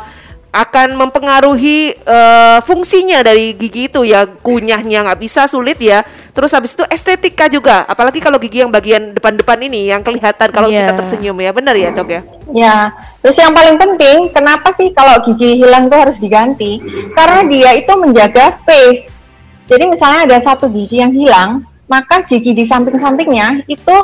akan 0.57 0.97
mempengaruhi 0.97 1.93
eh, 1.93 2.59
fungsinya 2.65 3.21
dari 3.21 3.53
gigi 3.53 3.93
itu 3.93 4.09
ya 4.09 4.25
kunyahnya 4.25 5.05
nggak 5.05 5.21
bisa 5.21 5.45
sulit 5.45 5.77
ya 5.77 6.01
terus 6.33 6.49
habis 6.57 6.73
itu 6.73 6.81
estetika 6.89 7.45
juga 7.45 7.85
apalagi 7.85 8.25
kalau 8.25 8.41
gigi 8.41 8.65
yang 8.65 8.73
bagian 8.73 9.13
depan-depan 9.13 9.61
ini 9.61 9.93
yang 9.93 10.01
kelihatan 10.01 10.49
kalau 10.49 10.73
Iya. 10.73 10.89
kita 10.89 10.93
tersenyum 10.97 11.37
ya 11.37 11.53
benar 11.53 11.77
ya 11.77 11.93
dok 11.93 12.09
ya 12.09 12.23
Ya, 12.47 12.95
terus 13.21 13.37
yang 13.37 13.51
paling 13.51 13.75
penting, 13.75 14.31
kenapa 14.31 14.71
sih 14.71 14.95
kalau 14.95 15.19
gigi 15.21 15.59
hilang 15.59 15.91
tuh 15.91 15.99
harus 15.99 16.17
diganti? 16.17 16.79
Karena 17.11 17.43
dia 17.43 17.75
itu 17.75 17.91
menjaga 17.99 18.55
space. 18.55 19.19
Jadi 19.67 19.91
misalnya 19.91 20.31
ada 20.31 20.39
satu 20.39 20.71
gigi 20.71 21.03
yang 21.03 21.11
hilang, 21.11 21.67
maka 21.85 22.23
gigi 22.23 22.55
di 22.55 22.63
samping-sampingnya 22.63 23.67
itu 23.67 23.97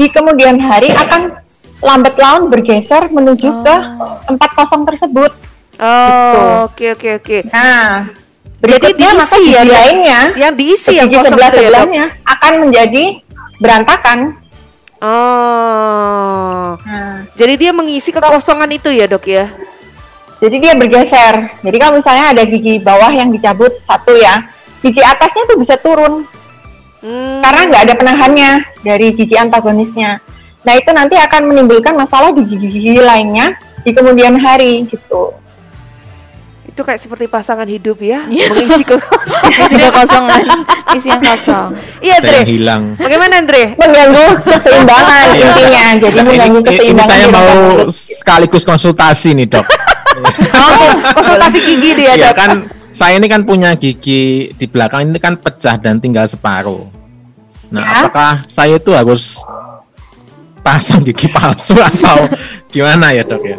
di 0.00 0.08
kemudian 0.08 0.56
hari 0.56 0.88
akan 0.96 1.36
lambat 1.84 2.16
laun 2.16 2.48
bergeser 2.48 3.12
menuju 3.12 3.52
ke 3.60 3.76
tempat 4.24 4.50
kosong 4.56 4.88
tersebut. 4.88 5.28
oh 5.76 6.64
oke 6.64 6.96
oke 6.96 7.08
oke. 7.20 7.38
Nah, 7.52 8.08
Jadi 8.08 8.64
berikutnya 8.64 9.10
maka 9.12 9.36
diisi 9.36 9.44
gigi 9.44 9.52
ya, 9.52 9.62
lainnya, 9.68 10.20
yang 10.40 10.52
diisi 10.56 10.96
yang 10.96 11.08
kosong 11.12 11.36
sebelah 11.36 11.52
itu 11.52 11.60
ya 11.60 11.68
sebelahnya 11.68 12.04
akan 12.24 12.52
menjadi 12.64 13.04
berantakan. 13.60 14.18
oh. 15.04 16.80
Nah, 16.80 17.28
jadi 17.36 17.54
dia 17.60 17.72
mengisi 17.76 18.08
kekosongan 18.08 18.72
itu 18.72 18.88
ya 18.88 19.04
dok 19.04 19.28
ya? 19.28 19.52
Jadi 20.40 20.56
dia 20.56 20.72
bergeser. 20.72 21.60
Jadi 21.60 21.76
kalau 21.76 22.00
misalnya 22.00 22.32
ada 22.32 22.42
gigi 22.48 22.80
bawah 22.80 23.12
yang 23.12 23.28
dicabut 23.28 23.76
satu 23.84 24.16
ya, 24.16 24.48
gigi 24.80 25.04
atasnya 25.04 25.44
tuh 25.44 25.60
bisa 25.60 25.76
turun 25.76 26.24
Hmm, 27.00 27.40
karena 27.40 27.60
nggak 27.66 27.82
ada 27.82 27.94
penahannya 27.94 28.50
dari 28.80 29.06
gigi 29.10 29.32
antagonisnya. 29.34 30.20
Nah 30.60 30.74
itu 30.74 30.90
nanti 30.90 31.16
akan 31.16 31.48
menimbulkan 31.48 31.92
masalah 31.92 32.28
di 32.30 32.44
gigi-gigi 32.44 32.96
lainnya 32.96 33.56
di 33.80 33.90
kemudian 33.90 34.36
hari 34.36 34.84
gitu. 34.84 35.32
itu 36.62 36.86
kayak 36.86 37.00
seperti 37.00 37.26
pasangan 37.26 37.66
hidup 37.66 37.98
ya 37.98 38.22
mengisi 38.28 38.84
kekosongan 38.84 39.52
Isi 39.66 39.74
kekosongan, 39.76 40.42
isi 40.94 41.08
yang 41.08 41.18
kosong. 41.20 41.68
iya 41.98 42.14
Andre 42.14 42.36
yang 42.36 42.48
hilang. 42.48 42.82
bagaimana 42.94 43.34
Andre 43.38 43.62
Mengganggu 43.74 44.26
keseimbangan 44.46 45.26
Iya. 45.30 45.42
intinya, 45.42 45.84
jadi 45.98 46.14
Ini- 46.14 46.24
mengganggu 46.24 46.58
ini, 46.58 46.62
ini 46.62 46.76
keseimbangan. 46.94 47.10
saya 47.10 47.26
mau 47.26 47.50
sekaligus 47.90 48.62
konsultasi 48.62 49.28
nih 49.34 49.46
dok. 49.50 49.66
langsung 50.52 50.90
konsultasi 51.10 51.58
gigi 51.60 51.90
dia 51.96 52.12
Iya 52.12 52.22
dok 52.22 52.34
kan 52.34 52.50
saya 52.90 53.18
ini 53.18 53.26
kan 53.30 53.46
punya 53.46 53.74
gigi 53.78 54.50
di 54.54 54.66
belakang 54.66 55.06
ini 55.10 55.18
kan 55.22 55.38
pecah 55.38 55.78
dan 55.78 56.02
tinggal 56.02 56.26
separuh. 56.26 56.90
Nah, 57.70 57.82
Ya. 57.86 57.90
apakah 58.06 58.42
saya 58.50 58.82
itu 58.82 58.90
harus 58.90 59.38
pasang 60.60 61.06
gigi 61.06 61.30
palsu 61.30 61.78
atau 61.90 62.26
gimana 62.68 63.14
ya 63.14 63.22
dok 63.22 63.42
ya? 63.46 63.58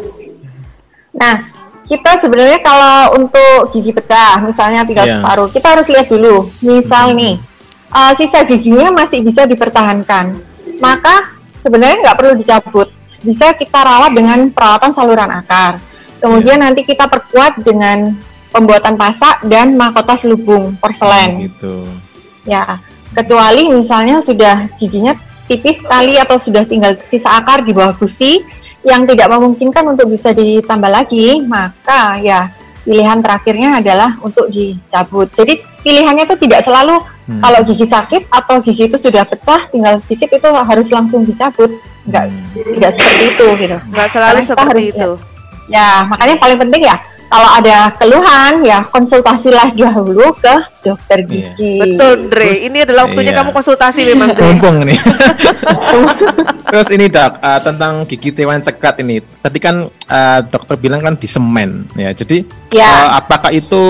Nah, 1.16 1.48
kita 1.88 2.20
sebenarnya 2.20 2.60
kalau 2.60 3.20
untuk 3.20 3.72
gigi 3.72 3.92
pecah, 3.92 4.44
misalnya 4.44 4.84
tinggal 4.84 5.08
Iya. 5.08 5.16
separuh, 5.20 5.48
kita 5.48 5.66
harus 5.76 5.86
lihat 5.88 6.06
dulu. 6.12 6.48
Misal 6.60 7.16
nih, 7.16 7.40
uh, 7.88 8.12
sisa 8.12 8.44
giginya 8.44 8.92
masih 8.92 9.24
bisa 9.24 9.48
dipertahankan, 9.48 10.36
maka 10.80 11.36
sebenarnya 11.60 12.04
nggak 12.04 12.16
perlu 12.20 12.32
dicabut. 12.36 12.88
Bisa 13.22 13.54
kita 13.54 13.80
rawat 13.80 14.12
dengan 14.12 14.50
perawatan 14.50 14.92
saluran 14.92 15.30
akar. 15.30 15.78
Kemudian 16.18 16.58
nanti 16.60 16.82
kita 16.82 17.06
perkuat 17.06 17.62
dengan 17.62 18.14
pembuatan 18.52 18.94
pasak 18.94 19.42
dan 19.48 19.74
mahkota 19.74 20.14
selubung 20.14 20.76
porselen. 20.76 21.48
Gitu. 21.48 21.88
Ya, 22.44 22.78
kecuali 23.16 23.72
misalnya 23.72 24.20
sudah 24.20 24.68
giginya 24.76 25.16
tipis 25.48 25.80
sekali 25.80 26.20
atau 26.20 26.36
sudah 26.36 26.62
tinggal 26.68 26.94
sisa 27.00 27.40
akar 27.40 27.64
di 27.64 27.72
bawah 27.72 27.96
gusi 27.96 28.44
yang 28.84 29.08
tidak 29.08 29.30
memungkinkan 29.32 29.84
untuk 29.88 30.10
bisa 30.10 30.30
ditambah 30.30 30.90
lagi, 30.90 31.40
maka 31.42 32.18
ya 32.20 32.52
pilihan 32.82 33.22
terakhirnya 33.22 33.78
adalah 33.78 34.10
untuk 34.20 34.50
dicabut. 34.50 35.30
Jadi 35.30 35.62
pilihannya 35.80 36.28
itu 36.28 36.36
tidak 36.46 36.62
selalu 36.62 36.98
Hmm. 37.22 37.38
kalau 37.38 37.62
gigi 37.62 37.86
sakit 37.86 38.26
atau 38.34 38.58
gigi 38.58 38.90
itu 38.90 38.98
sudah 38.98 39.22
pecah 39.22 39.70
tinggal 39.70 39.94
sedikit 40.02 40.26
itu 40.34 40.48
harus 40.50 40.90
langsung 40.90 41.22
dicabut. 41.22 41.70
Enggak, 42.02 42.26
Hmm. 42.26 42.74
tidak 42.74 42.90
seperti 42.98 43.24
itu 43.30 43.46
gitu. 43.62 43.76
nggak 43.94 44.08
selalu 44.10 44.38
Karena 44.42 44.50
seperti 44.50 44.66
harus- 44.74 44.90
itu 44.90 45.10
Ya, 45.70 45.86
makanya 46.10 46.34
paling 46.42 46.58
penting 46.58 46.82
ya 46.82 46.98
kalau 47.32 47.48
ada 47.48 47.76
keluhan 47.96 48.60
ya 48.60 48.84
konsultasilah 48.92 49.72
dahulu 49.72 50.36
ke 50.36 50.54
dokter 50.84 51.24
Iya. 51.24 51.56
gigi. 51.56 51.72
betul 51.80 52.28
Andre 52.28 52.50
ini 52.60 52.78
adalah 52.84 53.08
waktunya 53.08 53.32
Iya. 53.32 53.38
kamu 53.40 53.50
konsultasi 53.56 54.00
memang 54.04 54.28
Mumpung 54.36 54.84
nih. 54.84 54.98
Terus 56.72 56.88
ini 56.92 57.08
dok 57.08 57.40
eh, 57.40 57.60
tentang 57.64 58.04
gigi 58.04 58.36
tiruan 58.36 58.60
cekat 58.60 59.00
ini. 59.00 59.24
Tadi 59.24 59.58
kan 59.58 59.88
eh, 59.88 60.40
dokter 60.44 60.76
bilang 60.76 61.00
kan 61.00 61.16
di 61.16 61.24
semen 61.24 61.88
ya. 61.96 62.12
Jadi 62.12 62.44
Ya. 62.76 62.84
eh, 62.84 63.08
apakah 63.16 63.48
itu 63.48 63.82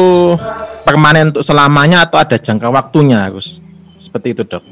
permanen 0.87 1.35
untuk 1.35 1.43
selamanya 1.43 2.07
atau 2.07 2.23
ada 2.23 2.39
jangka 2.39 2.71
waktunya 2.71 3.27
harus 3.27 3.59
seperti 3.99 4.39
itu 4.39 4.43
dok? 4.47 4.63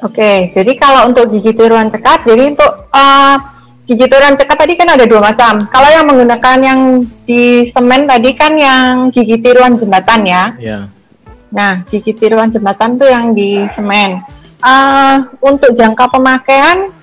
Oke, 0.00 0.48
jadi 0.56 0.72
kalau 0.80 1.12
untuk 1.12 1.28
gigi 1.28 1.52
tiruan 1.52 1.90
cekat, 1.90 2.22
jadi 2.24 2.54
untuk 2.54 2.88
eh, 2.94 3.36
gigi 3.90 4.06
tiruan 4.06 4.38
cekat 4.38 4.54
tadi 4.54 4.78
kan 4.78 4.94
ada 4.94 5.02
dua 5.02 5.18
macam. 5.18 5.66
Kalau 5.66 5.90
yang 5.90 6.06
menggunakan 6.06 6.56
yang 6.62 6.80
di 7.26 7.66
semen 7.66 8.06
tadi 8.06 8.30
kan 8.38 8.54
yang 8.54 9.10
gigi 9.10 9.42
tiruan 9.42 9.74
jembatan 9.74 10.22
ya. 10.22 10.54
Ya. 10.62 10.86
Nah, 11.50 11.82
gigi 11.90 12.14
tiruan 12.14 12.54
jembatan 12.54 12.94
tuh 12.94 13.10
yang 13.10 13.34
di 13.34 13.66
semen. 13.66 14.22
Eh, 14.62 15.16
untuk 15.42 15.74
jangka 15.74 16.06
pemakaian 16.06 16.94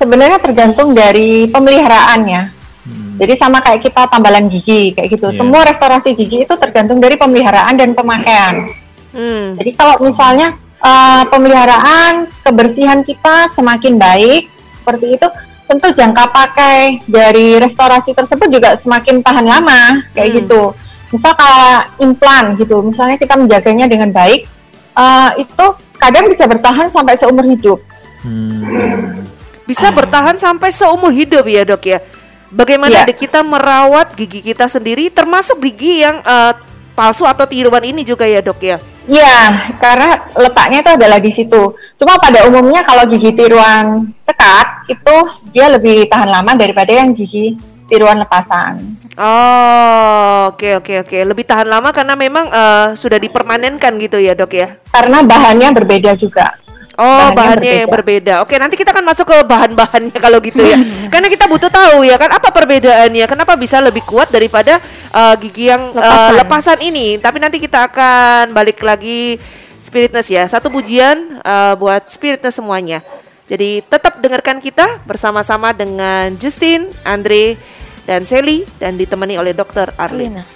sebenarnya 0.00 0.40
tergantung 0.40 0.96
dari 0.96 1.52
pemeliharaannya. 1.52 2.42
Hmm. 2.88 3.20
Jadi 3.20 3.32
sama 3.36 3.60
kayak 3.60 3.84
kita 3.84 4.08
tambalan 4.08 4.48
gigi 4.48 4.96
kayak 4.96 5.12
gitu. 5.12 5.28
Iya. 5.28 5.36
Semua 5.36 5.68
restorasi 5.68 6.16
gigi 6.16 6.48
itu 6.48 6.54
tergantung 6.56 6.96
dari 6.96 7.20
pemeliharaan 7.20 7.76
dan 7.76 7.92
pemakaian. 7.92 8.64
Hmm. 9.12 9.60
Jadi 9.60 9.70
kalau 9.76 10.00
misalnya 10.00 10.56
eh, 10.80 11.24
pemeliharaan 11.28 12.32
kebersihan 12.40 13.04
kita 13.04 13.52
semakin 13.52 14.00
baik 14.00 14.48
seperti 14.80 15.20
itu, 15.20 15.28
tentu 15.66 15.90
jangka 15.90 16.30
pakai 16.30 17.02
dari 17.10 17.58
restorasi 17.58 18.14
tersebut 18.14 18.48
juga 18.48 18.78
semakin 18.78 19.20
tahan 19.20 19.46
lama 19.46 20.00
kayak 20.14 20.30
Hmm. 20.30 20.38
gitu. 20.42 20.62
Misal 21.10 21.32
kalau 21.38 21.82
implan 22.02 22.54
gitu, 22.58 22.82
misalnya 22.82 23.14
kita 23.18 23.34
menjaganya 23.38 23.86
dengan 23.86 24.10
baik, 24.10 24.46
eh, 24.94 25.30
itu 25.42 25.66
kadang 25.98 26.26
bisa 26.30 26.46
bertahan 26.46 26.90
sampai 26.90 27.14
seumur 27.18 27.46
hidup. 27.46 27.78
Hmm. 28.22 29.22
Bisa 29.66 29.90
bertahan 29.90 30.38
sampai 30.38 30.70
seumur 30.70 31.10
hidup 31.10 31.46
ya 31.46 31.62
dok 31.66 31.82
ya. 31.82 31.98
Bagaimana 32.46 33.02
dek 33.02 33.26
kita 33.26 33.42
merawat 33.42 34.14
gigi 34.14 34.38
kita 34.38 34.70
sendiri, 34.70 35.10
termasuk 35.10 35.58
gigi 35.58 36.06
yang 36.06 36.22
eh, 36.22 36.54
palsu 36.94 37.26
atau 37.26 37.46
tiruan 37.46 37.82
ini 37.82 38.06
juga 38.06 38.22
ya 38.26 38.38
dok 38.38 38.60
ya. 38.62 38.78
Iya, 39.06 39.70
karena 39.78 40.18
letaknya 40.34 40.78
itu 40.82 40.90
adalah 40.98 41.18
di 41.22 41.30
situ. 41.30 41.62
Cuma 41.94 42.18
pada 42.18 42.42
umumnya 42.50 42.82
kalau 42.82 43.06
gigi 43.06 43.30
tiruan 43.38 44.10
cekat 44.26 44.90
itu 44.90 45.16
dia 45.54 45.70
lebih 45.70 46.10
tahan 46.10 46.26
lama 46.26 46.58
daripada 46.58 46.90
yang 46.90 47.14
gigi 47.14 47.54
tiruan 47.86 48.18
lepasan. 48.18 48.82
Oh, 49.14 50.50
oke 50.50 50.82
oke 50.82 51.06
oke. 51.06 51.18
Lebih 51.22 51.46
tahan 51.46 51.70
lama 51.70 51.94
karena 51.94 52.18
memang 52.18 52.50
eh, 52.50 52.88
sudah 52.98 53.22
dipermanenkan 53.22 53.94
gitu 54.02 54.18
ya 54.18 54.34
dok 54.34 54.52
ya. 54.52 54.74
Karena 54.90 55.22
bahannya 55.22 55.70
berbeda 55.70 56.18
juga. 56.18 56.65
Oh, 56.96 57.04
Bahannya 57.04 57.36
bahannya 57.36 57.72
yang 57.84 57.92
berbeda. 57.92 58.34
Oke, 58.40 58.56
nanti 58.56 58.80
kita 58.80 58.88
akan 58.96 59.04
masuk 59.04 59.28
ke 59.28 59.36
bahan-bahannya 59.44 60.16
kalau 60.16 60.40
gitu 60.40 60.64
ya. 60.64 60.80
Karena 61.12 61.28
kita 61.28 61.44
butuh 61.44 61.68
tahu 61.68 62.08
ya 62.08 62.16
kan 62.16 62.32
apa 62.32 62.48
perbedaannya. 62.48 63.28
Kenapa 63.28 63.52
bisa 63.52 63.84
lebih 63.84 64.00
kuat 64.08 64.32
daripada 64.32 64.80
uh, 65.12 65.36
gigi 65.36 65.68
yang 65.68 65.92
uh, 65.92 66.00
Lepasan. 66.00 66.32
lepasan 66.40 66.78
ini. 66.80 67.20
Tapi 67.20 67.36
nanti 67.36 67.60
kita 67.60 67.84
akan 67.92 68.56
balik 68.56 68.80
lagi 68.80 69.36
spiritness 69.76 70.32
ya. 70.32 70.48
Satu 70.48 70.72
pujian 70.72 71.36
uh, 71.44 71.76
buat 71.76 72.08
spiritness 72.08 72.56
semuanya. 72.56 73.04
Jadi 73.44 73.84
tetap 73.84 74.16
dengarkan 74.18 74.58
kita 74.58 74.98
bersama-sama 75.04 75.76
dengan 75.76 76.32
Justin, 76.40 76.90
Andre, 77.04 77.60
dan 78.08 78.24
Sally 78.24 78.64
dan 78.80 78.96
ditemani 78.96 79.36
oleh 79.36 79.52
Dr. 79.52 79.92
Arlin. 80.00 80.55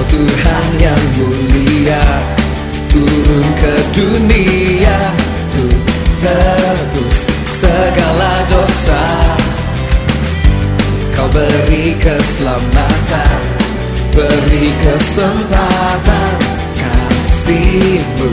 Kau 0.00 0.16
Tuhan 0.16 0.68
yang 0.80 1.02
mulia 1.12 2.04
Turun 2.88 3.46
ke 3.60 3.74
dunia 3.92 4.98
Untuk 5.52 5.76
tebus 6.24 7.16
segala 7.60 8.32
dosa 8.48 9.04
Kau 11.12 11.28
beri 11.28 11.92
keselamatan 12.00 13.40
Beri 14.16 14.72
kesempatan 14.80 16.36
Kasihmu 16.80 18.28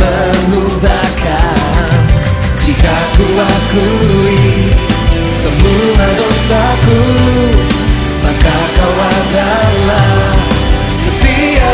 mengubahkan 0.00 2.00
Jika 2.64 2.96
ku 3.20 3.26
akui 3.36 4.40
semua 5.44 6.08
dosaku 6.16 7.04
Maka 8.24 8.56
kau 8.80 8.96
adalah 8.96 10.31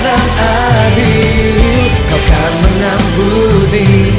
dan 0.02 0.26
adil 0.42 1.58
Kau 2.06 2.22
kan 2.22 2.52
mengampuni 2.64 4.14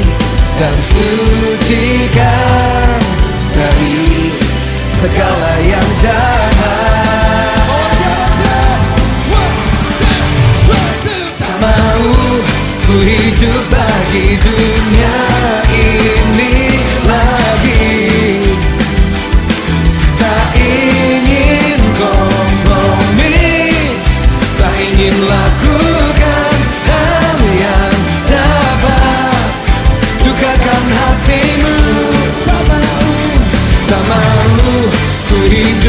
dan 0.60 0.76
sucikan 0.92 3.00
Dari 3.56 4.00
segala 5.00 5.52
yang 5.64 5.88
jahat. 5.96 7.56
Tak 11.40 11.56
mau 11.56 12.04
ku 12.84 12.96
hidup 13.00 13.64
bagi 13.72 14.36
dunia 14.36 15.16
ini 15.72 16.19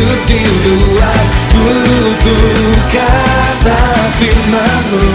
hidup 0.02 0.22
di 0.26 0.42
luar 0.66 1.22
kata 2.90 3.82
firmanmu 4.18 5.06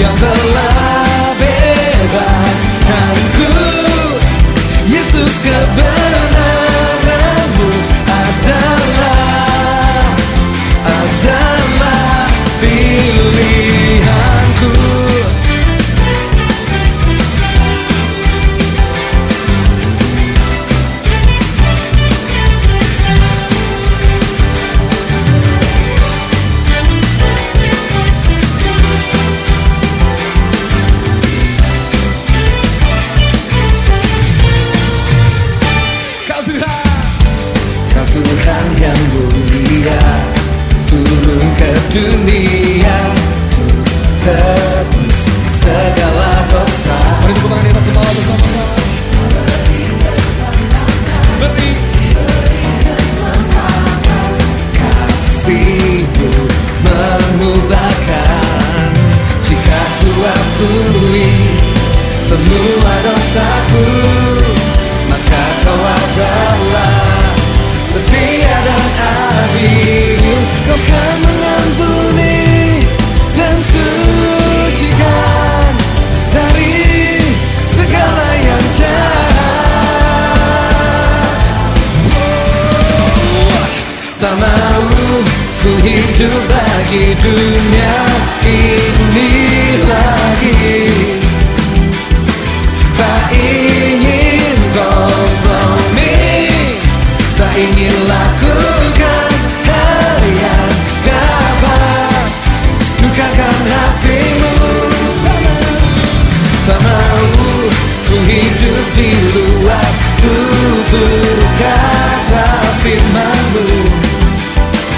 Yang 0.00 0.16
telah 0.16 1.36
bebaskanku 1.36 3.52
Yesus 4.88 5.32
kebenaranmu 5.44 6.09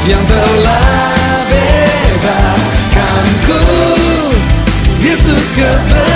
Yang 0.03 0.35
telah 0.35 1.47
bebaskanku 1.47 3.62
Yesus 4.99 5.47
kebenaranmu 5.55 6.12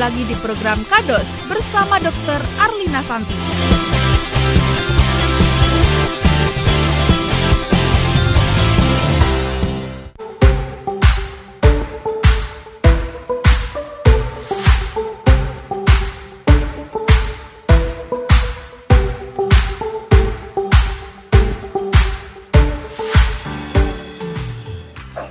lagi 0.00 0.24
di 0.24 0.32
program 0.40 0.80
Kados 0.88 1.44
bersama 1.44 2.00
Dr. 2.00 2.40
Arlina 2.56 3.04
Santi. 3.04 3.99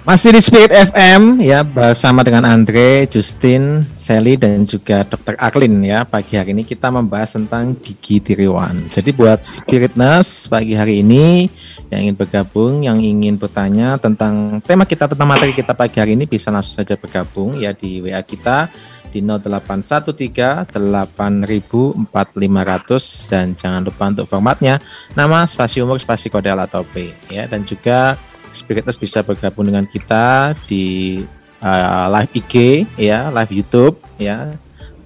Masih 0.09 0.33
di 0.33 0.41
Spirit 0.41 0.73
FM 0.73 1.37
ya 1.37 1.61
bersama 1.61 2.25
dengan 2.25 2.41
Andre, 2.41 3.05
Justin, 3.05 3.85
Sally 3.93 4.41
dan 4.41 4.65
juga 4.65 5.05
Dr. 5.05 5.37
Arlin 5.37 5.85
ya. 5.85 6.01
Pagi 6.01 6.33
hari 6.33 6.57
ini 6.57 6.65
kita 6.65 6.89
membahas 6.89 7.37
tentang 7.37 7.77
gigi 7.77 8.17
tiruan. 8.17 8.89
Jadi 8.89 9.13
buat 9.13 9.45
Spiritness 9.45 10.49
pagi 10.49 10.73
hari 10.73 11.05
ini 11.05 11.45
yang 11.93 12.09
ingin 12.09 12.17
bergabung, 12.17 12.81
yang 12.81 12.97
ingin 12.97 13.37
bertanya 13.37 14.01
tentang 14.01 14.57
tema 14.65 14.89
kita 14.89 15.13
tentang 15.13 15.29
materi 15.29 15.53
kita 15.53 15.77
pagi 15.77 16.01
hari 16.01 16.17
ini 16.17 16.25
bisa 16.25 16.49
langsung 16.49 16.81
saja 16.81 16.97
bergabung 16.97 17.61
ya 17.61 17.77
di 17.77 18.01
WA 18.01 18.25
kita 18.25 18.65
di 19.13 19.21
0813 19.21 20.73
84500 20.73 23.29
dan 23.29 23.53
jangan 23.53 23.85
lupa 23.85 24.09
untuk 24.09 24.25
formatnya 24.25 24.81
nama 25.13 25.45
spasi 25.45 25.85
umur 25.85 26.01
spasi 26.01 26.33
kode 26.33 26.49
atau 26.49 26.81
P 26.81 27.13
ya 27.29 27.45
dan 27.45 27.61
juga 27.61 28.17
Spiritus 28.51 28.97
bisa 28.97 29.21
bergabung 29.21 29.67
dengan 29.67 29.85
kita 29.85 30.55
di 30.65 31.19
uh, 31.61 32.05
live 32.09 32.31
IG 32.35 32.53
ya, 32.97 33.29
live 33.31 33.51
YouTube 33.53 33.99
ya 34.17 34.53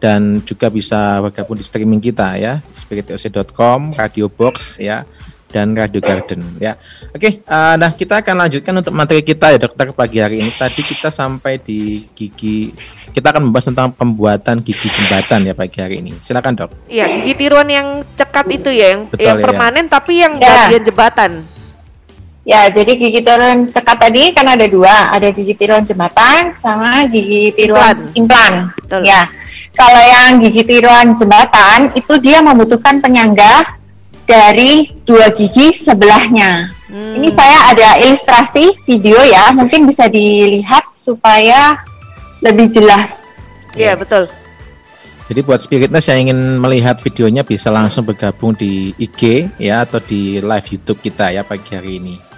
dan 0.04 0.44
juga 0.44 0.68
bisa 0.68 1.24
bergabung 1.24 1.56
di 1.56 1.64
streaming 1.64 2.04
kita 2.04 2.36
ya, 2.36 2.60
spiritoc.com, 2.76 3.96
Radio 3.96 4.28
Box 4.28 4.76
ya 4.76 5.08
dan 5.54 5.78
Radio 5.78 6.02
Garden 6.02 6.42
ya. 6.58 6.76
Oke, 7.14 7.46
uh, 7.46 7.78
nah 7.78 7.94
kita 7.94 8.26
akan 8.26 8.36
lanjutkan 8.44 8.74
untuk 8.74 8.92
materi 8.92 9.22
kita 9.22 9.54
ya 9.54 9.62
dokter 9.62 9.94
pagi 9.94 10.18
hari 10.18 10.42
ini. 10.42 10.50
Tadi 10.50 10.82
kita 10.82 11.14
sampai 11.14 11.62
di 11.62 12.10
gigi 12.18 12.74
kita 13.14 13.30
akan 13.30 13.48
membahas 13.48 13.70
tentang 13.70 13.94
pembuatan 13.94 14.66
gigi 14.66 14.90
jembatan 14.90 15.46
ya 15.46 15.54
pagi 15.54 15.78
hari 15.80 16.02
ini. 16.02 16.12
Silakan 16.20 16.58
dok. 16.58 16.74
Iya, 16.90 17.06
gigi 17.22 17.34
tiruan 17.38 17.70
yang 17.70 18.02
cekat 18.18 18.50
itu 18.50 18.74
ya, 18.74 18.98
yang, 18.98 19.02
Betul, 19.08 19.24
yang 19.24 19.38
ya. 19.40 19.44
permanen 19.46 19.86
tapi 19.86 20.14
yang 20.26 20.34
Ya. 20.42 20.68
bagian 20.68 20.84
jembatan. 20.84 21.32
Ya, 22.44 22.68
jadi 22.68 23.00
gigi 23.00 23.24
tiruan 23.24 23.72
cekat 23.72 24.04
tadi 24.04 24.36
kan 24.36 24.44
ada 24.44 24.68
dua, 24.68 25.16
ada 25.16 25.32
gigi 25.32 25.56
tiruan 25.56 25.88
jembatan 25.88 26.52
sama 26.60 27.08
gigi 27.08 27.56
tiruan 27.56 28.12
implan. 28.20 28.68
Betul. 28.84 29.08
Ya, 29.08 29.32
kalau 29.72 30.04
yang 30.04 30.44
gigi 30.44 30.68
tiruan 30.68 31.16
jembatan 31.16 31.96
itu 31.96 32.20
dia 32.20 32.44
membutuhkan 32.44 33.00
penyangga 33.00 33.80
dari 34.28 34.92
dua 35.08 35.32
gigi 35.32 35.72
sebelahnya. 35.72 36.68
Hmm. 36.92 37.24
Ini 37.24 37.32
saya 37.32 37.72
ada 37.72 37.88
ilustrasi 38.04 38.76
video 38.84 39.24
ya, 39.24 39.56
mungkin 39.56 39.88
bisa 39.88 40.12
dilihat 40.12 40.92
supaya 40.92 41.80
lebih 42.44 42.68
jelas. 42.68 43.24
Iya, 43.80 43.96
betul. 43.96 44.28
Jadi 45.32 45.40
buat 45.48 45.64
Spiritness 45.64 46.12
yang 46.12 46.28
ingin 46.28 46.60
melihat 46.60 47.00
videonya 47.00 47.48
bisa 47.48 47.72
langsung 47.72 48.04
bergabung 48.04 48.52
di 48.52 48.92
IG 49.00 49.48
ya 49.56 49.88
atau 49.88 50.04
di 50.04 50.44
live 50.44 50.68
YouTube 50.68 51.00
kita 51.00 51.32
ya 51.32 51.48
pagi 51.48 51.72
hari 51.72 52.04
ini. 52.04 52.33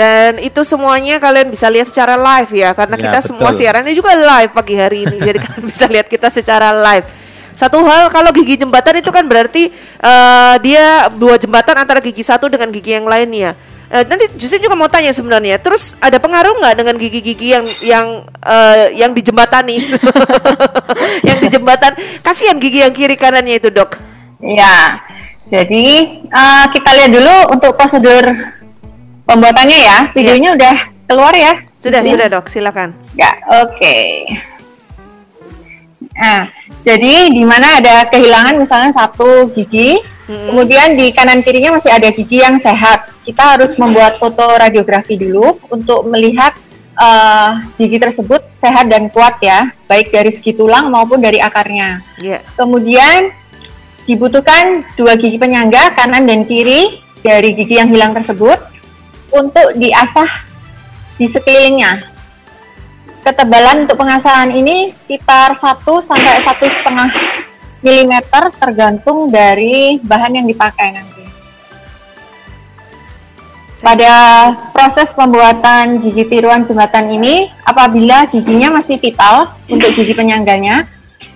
Dan 0.00 0.40
itu 0.40 0.64
semuanya 0.64 1.20
kalian 1.20 1.52
bisa 1.52 1.68
lihat 1.68 1.92
secara 1.92 2.16
live 2.16 2.48
ya, 2.56 2.72
karena 2.72 2.96
Ya, 2.96 3.02
kita 3.04 3.18
semua 3.20 3.52
betul. 3.52 3.60
siarannya 3.60 3.92
juga 3.92 4.16
live 4.16 4.52
pagi 4.56 4.74
hari 4.80 5.04
ini. 5.04 5.16
jadi 5.20 5.36
kalian 5.44 5.64
bisa 5.68 5.84
lihat 5.92 6.08
kita 6.08 6.32
secara 6.32 6.72
live. 6.72 7.04
Satu 7.52 7.84
hal 7.84 8.08
kalau 8.08 8.32
gigi 8.32 8.56
jembatan 8.56 8.96
itu 8.96 9.12
kan 9.12 9.28
berarti 9.28 9.68
eh, 10.00 10.54
dia 10.64 11.12
dua 11.12 11.36
jembatan 11.36 11.76
antara 11.84 12.00
gigi 12.00 12.24
satu 12.24 12.48
dengan 12.48 12.72
gigi 12.72 12.96
yang 12.96 13.04
lainnya. 13.04 13.52
Eh, 13.90 14.06
nanti 14.08 14.24
Justin 14.40 14.64
juga 14.64 14.78
mau 14.78 14.88
tanya 14.88 15.12
sebenarnya, 15.12 15.60
terus 15.60 15.98
ada 16.00 16.16
pengaruh 16.16 16.56
nggak 16.62 16.74
dengan 16.78 16.94
gigi-gigi 16.96 17.52
yang 17.52 17.66
yang 17.84 18.06
eh, 18.40 18.96
yang 18.96 19.10
dijembatani, 19.12 19.82
yang 21.28 21.38
dijembatan? 21.44 21.92
Kasihan 22.24 22.56
gigi 22.56 22.80
yang 22.86 22.94
kiri 22.96 23.18
kanannya 23.20 23.58
itu 23.60 23.68
dok. 23.68 23.98
Ya, 24.40 25.02
jadi 25.50 25.88
eh, 26.22 26.64
kita 26.72 26.90
lihat 26.96 27.10
dulu 27.12 27.36
untuk 27.52 27.74
prosedur 27.76 28.24
pembuatannya 29.24 29.78
ya. 29.78 29.98
Videonya 30.12 30.50
udah 30.56 30.76
keluar 31.10 31.34
ya? 31.34 31.54
Sudah 31.80 32.04
sudah 32.04 32.26
dok, 32.28 32.46
silakan. 32.52 32.92
Ya, 33.16 33.32
oke. 33.64 33.96
Nah, 36.20 36.52
jadi 36.84 37.32
di 37.32 37.44
mana 37.48 37.80
ada 37.80 38.04
kehilangan 38.12 38.60
misalnya 38.60 38.92
satu 38.92 39.48
gigi, 39.56 39.96
kemudian 40.28 40.92
di 40.92 41.08
kanan 41.16 41.40
kirinya 41.40 41.80
masih 41.80 41.88
ada 41.88 42.12
gigi 42.12 42.44
yang 42.44 42.60
sehat. 42.60 43.08
Kita 43.24 43.56
harus 43.56 43.80
membuat 43.80 44.20
foto 44.20 44.44
radiografi 44.60 45.16
dulu 45.16 45.56
untuk 45.72 46.04
melihat 46.12 46.52
eh, 47.00 47.50
gigi 47.80 47.96
tersebut 47.96 48.44
sehat 48.52 48.92
dan 48.92 49.08
kuat 49.08 49.40
ya, 49.40 49.72
baik 49.88 50.12
dari 50.12 50.28
segi 50.28 50.52
tulang 50.52 50.92
maupun 50.92 51.24
dari 51.24 51.40
akarnya. 51.40 52.04
Iya. 52.20 52.44
Kemudian 52.60 53.32
dibutuhkan 54.04 54.84
dua 55.00 55.16
gigi 55.16 55.40
penyangga 55.40 55.96
kanan 55.96 56.28
dan 56.28 56.44
kiri 56.44 57.00
dari 57.24 57.56
gigi 57.56 57.80
yang 57.80 57.88
hilang 57.88 58.12
tersebut 58.12 58.69
untuk 59.34 59.74
diasah 59.78 60.28
di 61.16 61.26
sekelilingnya. 61.28 62.08
Ketebalan 63.20 63.84
untuk 63.84 64.00
pengasahan 64.00 64.50
ini 64.56 64.88
sekitar 64.88 65.52
1 65.52 65.84
sampai 66.00 66.40
satu 66.40 66.66
setengah 66.66 67.10
milimeter 67.84 68.48
tergantung 68.56 69.28
dari 69.28 70.00
bahan 70.00 70.40
yang 70.40 70.46
dipakai 70.48 70.96
nanti. 70.96 71.24
Pada 73.80 74.12
proses 74.76 75.08
pembuatan 75.16 76.04
gigi 76.04 76.28
tiruan 76.28 76.68
jembatan 76.68 77.08
ini, 77.16 77.48
apabila 77.64 78.28
giginya 78.28 78.76
masih 78.76 79.00
vital 79.00 79.56
untuk 79.72 79.88
gigi 79.96 80.12
penyangganya, 80.12 80.84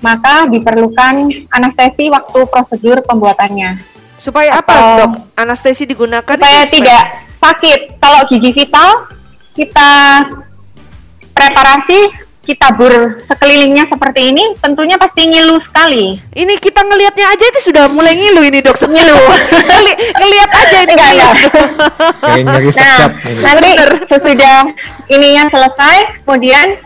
maka 0.05 0.45
diperlukan 0.53 1.49
anestesi 1.49 2.13
waktu 2.13 2.45
prosedur 2.53 3.01
pembuatannya. 3.01 3.81
Supaya 4.21 4.61
apa 4.61 4.73
Atau- 4.77 4.97
dok? 5.01 5.11
Anestesi 5.41 5.89
digunakan 5.89 6.37
Supaya 6.37 6.69
itu 6.69 6.85
tidak 6.85 7.24
sakit. 7.45 8.01
Kalau 8.01 8.21
gigi 8.25 8.51
vital, 8.57 9.09
kita 9.53 9.93
preparasi 11.35 12.25
kita 12.45 12.77
bur 12.77 12.93
sekelilingnya 13.25 13.89
seperti 13.89 14.37
ini 14.37 14.53
tentunya 14.61 15.01
pasti 15.01 15.25
ngilu 15.25 15.57
sekali 15.57 16.21
Ini 16.37 16.61
kita 16.61 16.85
ngelihatnya 16.85 17.33
aja 17.33 17.45
itu 17.49 17.73
sudah 17.73 17.89
mulai 17.89 18.13
ngilu 18.13 18.45
ini 18.45 18.61
dok. 18.61 18.77
Ngilu. 18.85 19.17
Ngeli- 19.73 19.99
ngelihat 20.13 20.51
aja 20.53 20.77
ini. 20.85 20.93
Enggak, 20.93 21.11
enggak. 21.17 21.35
Nah, 22.25 23.09
ini. 23.33 23.41
nanti 23.41 23.71
sesudah 24.05 24.69
ininya 25.09 25.49
selesai, 25.49 26.25
kemudian 26.29 26.77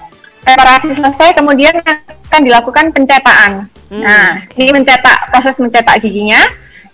preparasi 0.47 0.95
selesai, 0.95 1.35
kemudian 1.35 1.75
akan 1.83 2.41
dilakukan 2.47 2.95
pencetakan. 2.95 3.67
Hmm. 3.91 4.03
Nah, 4.05 4.47
ini 4.55 4.71
mencetak 4.71 5.33
proses 5.35 5.59
mencetak 5.59 5.99
giginya. 6.01 6.39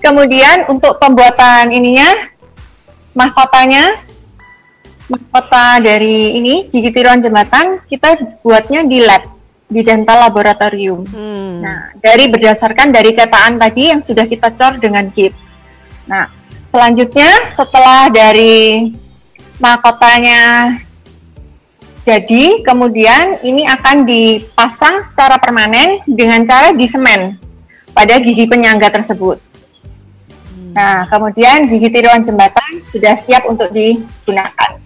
Kemudian 0.01 0.69
untuk 0.69 1.01
pembuatan 1.01 1.73
ininya 1.73 2.07
mahkotanya 3.15 4.03
mahkota 5.09 5.81
dari 5.85 6.37
ini 6.37 6.67
gigi 6.69 6.91
tiruan 6.91 7.23
jembatan 7.23 7.81
kita 7.87 8.41
buatnya 8.43 8.85
di 8.85 8.99
lab 9.05 9.23
di 9.65 9.81
dental 9.81 10.29
laboratorium. 10.29 11.03
Hmm. 11.09 11.65
Nah, 11.65 11.97
dari 11.99 12.29
berdasarkan 12.29 12.93
dari 12.93 13.17
cetakan 13.17 13.57
tadi 13.57 13.91
yang 13.91 14.05
sudah 14.05 14.29
kita 14.29 14.53
cor 14.53 14.77
dengan 14.77 15.09
gips. 15.09 15.57
Nah, 16.05 16.29
selanjutnya 16.69 17.31
setelah 17.49 18.13
dari 18.13 18.93
mahkotanya 19.59 20.75
jadi, 22.05 22.61
kemudian 22.61 23.41
ini 23.41 23.65
akan 23.65 24.05
dipasang 24.05 25.01
secara 25.01 25.41
permanen 25.41 26.05
dengan 26.05 26.45
cara 26.45 26.77
disemen 26.77 27.41
pada 27.97 28.21
gigi 28.21 28.45
penyangga 28.45 28.93
tersebut. 28.93 29.41
Nah, 30.75 31.07
kemudian 31.07 31.71
gigi 31.71 31.87
tiruan 31.87 32.21
jembatan 32.27 32.83
sudah 32.91 33.15
siap 33.15 33.47
untuk 33.47 33.71
digunakan. 33.71 34.83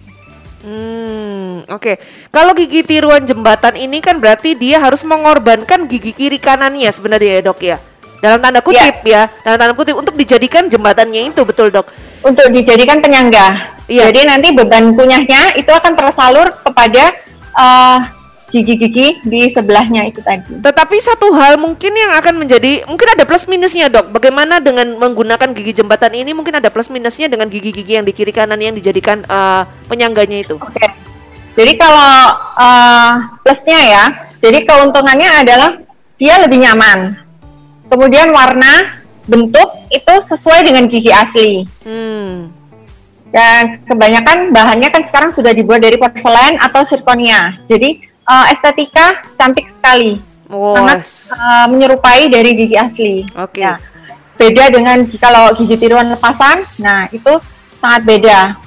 Hmm, 0.61 1.65
oke. 1.65 1.97
Kalau 2.29 2.53
gigi 2.53 2.85
tiruan 2.85 3.25
jembatan 3.25 3.73
ini 3.73 3.97
kan 3.97 4.21
berarti 4.21 4.53
dia 4.53 4.77
harus 4.77 5.01
mengorbankan 5.01 5.89
gigi 5.89 6.13
kiri 6.13 6.37
kanannya 6.37 6.93
sebenarnya 6.93 7.31
ya 7.39 7.41
dok 7.41 7.59
ya. 7.65 7.77
Dalam 8.19 8.43
tanda 8.43 8.59
kutip 8.59 9.01
ya, 9.07 9.31
dalam 9.41 9.57
tanda 9.57 9.73
kutip 9.73 9.95
untuk 9.95 10.13
dijadikan 10.13 10.69
jembatannya 10.69 11.31
itu 11.31 11.41
betul 11.41 11.73
dok. 11.73 11.89
Untuk 12.21 12.51
dijadikan 12.53 13.01
penyangga. 13.01 13.79
Iya. 13.89 14.13
Jadi 14.13 14.19
nanti 14.29 14.47
beban 14.53 14.93
punyahnya 14.93 15.57
itu 15.57 15.71
akan 15.73 15.97
tersalur 15.97 16.53
kepada 16.61 17.17
eh, 17.55 17.99
gigi-gigi 18.49 19.21
di 19.23 19.47
sebelahnya 19.49 20.09
itu 20.09 20.19
tadi. 20.21 20.59
Tetapi 20.59 20.97
satu 20.99 21.31
hal 21.37 21.55
mungkin 21.61 21.93
yang 21.93 22.11
akan 22.17 22.41
menjadi 22.41 22.85
mungkin 22.89 23.07
ada 23.13 23.23
plus 23.23 23.45
minusnya 23.45 23.87
dok. 23.87 24.11
Bagaimana 24.13 24.59
dengan 24.59 24.97
menggunakan 24.97 25.53
gigi 25.53 25.81
jembatan 25.81 26.17
ini 26.17 26.33
mungkin 26.33 26.57
ada 26.57 26.73
plus 26.73 26.89
minusnya 26.89 27.29
dengan 27.29 27.47
gigi-gigi 27.47 27.97
yang 27.97 28.05
di 28.05 28.13
kiri 28.13 28.33
kanan 28.33 28.59
yang 28.59 28.73
dijadikan 28.73 29.21
eh, 29.23 29.63
penyangganya 29.87 30.43
itu. 30.43 30.57
Oke. 30.57 30.85
Jadi 31.53 31.73
kalau 31.77 32.13
eh, 32.59 33.13
plusnya 33.45 33.79
ya, 33.79 34.03
jadi 34.41 34.65
keuntungannya 34.65 35.29
adalah 35.45 35.69
dia 36.19 36.35
lebih 36.43 36.59
nyaman. 36.65 37.15
Kemudian 37.89 38.29
warna, 38.35 39.01
bentuk 39.25 39.69
itu 39.93 40.13
sesuai 40.21 40.65
dengan 40.65 40.85
gigi 40.89 41.13
asli. 41.13 41.65
Hmm. 41.85 42.49
Dan 43.29 43.85
kebanyakan 43.85 44.49
bahannya 44.49 44.89
kan 44.89 45.05
sekarang 45.05 45.29
sudah 45.29 45.53
dibuat 45.53 45.85
dari 45.85 46.01
porselen 46.01 46.57
atau 46.57 46.81
zirconia. 46.81 47.61
Jadi 47.69 48.08
eh, 48.29 48.45
estetika 48.53 49.17
cantik 49.35 49.67
sekali, 49.67 50.29
Oh, 50.49 50.73
sangat 50.73 51.05
eh, 51.29 51.65
menyerupai 51.69 52.25
dari 52.25 52.57
gigi 52.57 52.73
asli. 52.73 53.21
Oke. 53.37 53.61
Ya. 53.61 53.77
Beda 54.33 54.73
dengan 54.73 55.05
kalau 55.21 55.53
gigi 55.53 55.77
tiruan 55.77 56.09
lepasan, 56.09 56.65
nah 56.81 57.05
itu 57.13 57.37
sangat 57.77 58.01
beda. 58.07 58.57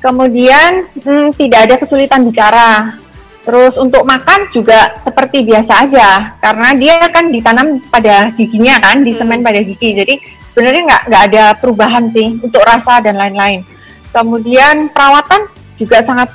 Kemudian 0.00 0.88
hmm, 0.96 1.36
tidak 1.36 1.60
ada 1.68 1.74
kesulitan 1.76 2.24
bicara. 2.24 2.96
Terus 3.44 3.78
untuk 3.78 4.02
makan 4.02 4.50
juga 4.50 4.96
seperti 4.98 5.46
biasa 5.46 5.86
aja, 5.86 6.34
karena 6.42 6.74
dia 6.74 6.98
kan 7.12 7.30
ditanam 7.30 7.78
pada 7.92 8.32
giginya 8.34 8.80
kan, 8.82 9.06
disemen 9.06 9.44
pada 9.44 9.62
gigi. 9.62 9.94
Jadi 9.94 10.14
sebenarnya 10.50 10.82
nggak 10.82 11.02
nggak 11.10 11.22
ada 11.30 11.44
perubahan 11.54 12.10
sih 12.10 12.40
untuk 12.42 12.64
rasa 12.64 12.98
dan 13.04 13.14
lain-lain. 13.14 13.62
Kemudian 14.10 14.90
perawatan 14.90 15.46
juga 15.78 16.00
sangat 16.02 16.32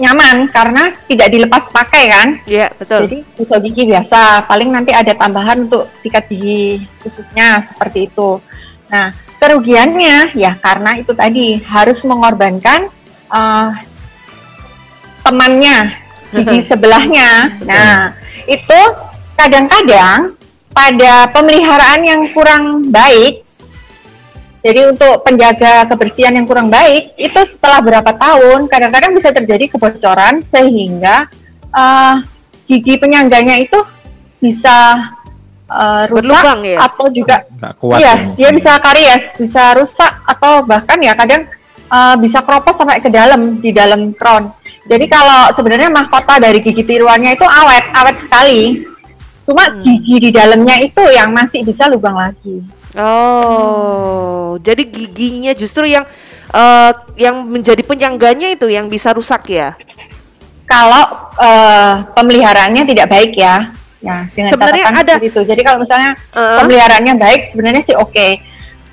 nyaman 0.00 0.48
karena 0.48 0.92
tidak 1.04 1.28
dilepas 1.28 1.68
pakai 1.68 2.04
kan. 2.08 2.28
Iya 2.48 2.72
betul. 2.72 3.04
Jadi 3.04 3.18
gosok 3.36 3.58
gigi 3.68 3.84
biasa, 3.92 4.48
paling 4.48 4.72
nanti 4.72 4.96
ada 4.96 5.12
tambahan 5.12 5.68
untuk 5.68 5.92
sikat 6.00 6.28
gigi 6.32 6.84
khususnya 7.04 7.60
seperti 7.60 8.08
itu. 8.08 8.40
Nah, 8.88 9.12
kerugiannya 9.36 10.32
ya 10.36 10.56
karena 10.56 10.96
itu 10.96 11.12
tadi 11.12 11.60
harus 11.60 12.00
mengorbankan 12.08 12.88
eh, 13.32 13.70
temannya 15.22 15.78
gigi 16.32 16.64
sebelahnya. 16.64 17.60
Nah, 17.68 18.16
itu 18.48 18.80
kadang-kadang 19.36 20.34
pada 20.72 21.28
pemeliharaan 21.30 22.00
yang 22.00 22.22
kurang 22.32 22.88
baik 22.88 23.41
jadi 24.62 24.94
untuk 24.94 25.26
penjaga 25.26 25.90
kebersihan 25.90 26.38
yang 26.38 26.46
kurang 26.46 26.70
baik 26.70 27.18
itu 27.18 27.40
setelah 27.50 27.82
berapa 27.82 28.14
tahun 28.14 28.70
kadang-kadang 28.70 29.10
bisa 29.10 29.34
terjadi 29.34 29.66
kebocoran 29.74 30.38
sehingga 30.40 31.26
eh, 31.74 32.16
gigi 32.70 32.94
penyangganya 33.02 33.58
itu 33.58 33.76
bisa 34.38 35.10
eh, 35.66 36.04
rusak 36.06 36.30
Berlubang 36.30 36.60
ya? 36.62 36.78
atau 36.78 37.06
juga 37.10 37.42
Nggak 37.58 37.74
kuat. 37.82 37.98
iya 37.98 38.12
ini. 38.22 38.38
dia 38.38 38.50
bisa 38.54 38.78
karies, 38.78 39.24
bisa 39.34 39.74
rusak 39.74 40.12
atau 40.30 40.62
bahkan 40.62 40.98
ya 41.02 41.18
kadang 41.18 41.50
eh, 41.90 42.16
bisa 42.22 42.46
keropos 42.46 42.78
sampai 42.78 43.02
ke 43.02 43.10
dalam 43.10 43.58
di 43.58 43.74
dalam 43.74 44.14
crown. 44.14 44.46
Jadi 44.86 45.10
kalau 45.10 45.50
sebenarnya 45.54 45.90
mahkota 45.90 46.38
dari 46.38 46.62
gigi 46.62 46.86
tiruannya 46.86 47.34
itu 47.34 47.46
awet, 47.46 47.84
awet 47.98 48.16
sekali. 48.18 48.62
Cuma 49.42 49.74
gigi 49.82 50.22
di 50.22 50.30
dalamnya 50.30 50.78
itu 50.78 51.02
yang 51.10 51.34
masih 51.34 51.66
bisa 51.66 51.90
lubang 51.90 52.14
lagi. 52.14 52.62
Oh, 52.92 54.60
jadi 54.60 54.82
giginya 54.84 55.52
justru 55.56 55.88
yang 55.88 56.04
eh, 56.52 56.90
yang 57.16 57.40
menjadi 57.48 57.80
penyangganya 57.80 58.52
itu 58.52 58.68
yang 58.68 58.92
bisa 58.92 59.16
rusak 59.16 59.48
ya. 59.48 59.72
Kalau 60.68 61.32
eh, 61.40 61.94
pemeliharaannya 62.12 62.84
tidak 62.84 63.08
baik 63.08 63.32
ya, 63.36 63.72
ya 64.00 64.28
dengan 64.32 64.50
Sebenarnya 64.52 64.84
catatan 64.88 65.00
ada- 65.00 65.16
seperti 65.20 65.28
itu. 65.32 65.40
Jadi 65.48 65.60
kalau 65.64 65.78
misalnya 65.80 66.10
Eh. 66.36 66.56
pemeliharaannya 66.60 67.14
baik, 67.16 67.40
sebenarnya 67.48 67.82
sih 67.82 67.96
oke. 67.96 68.28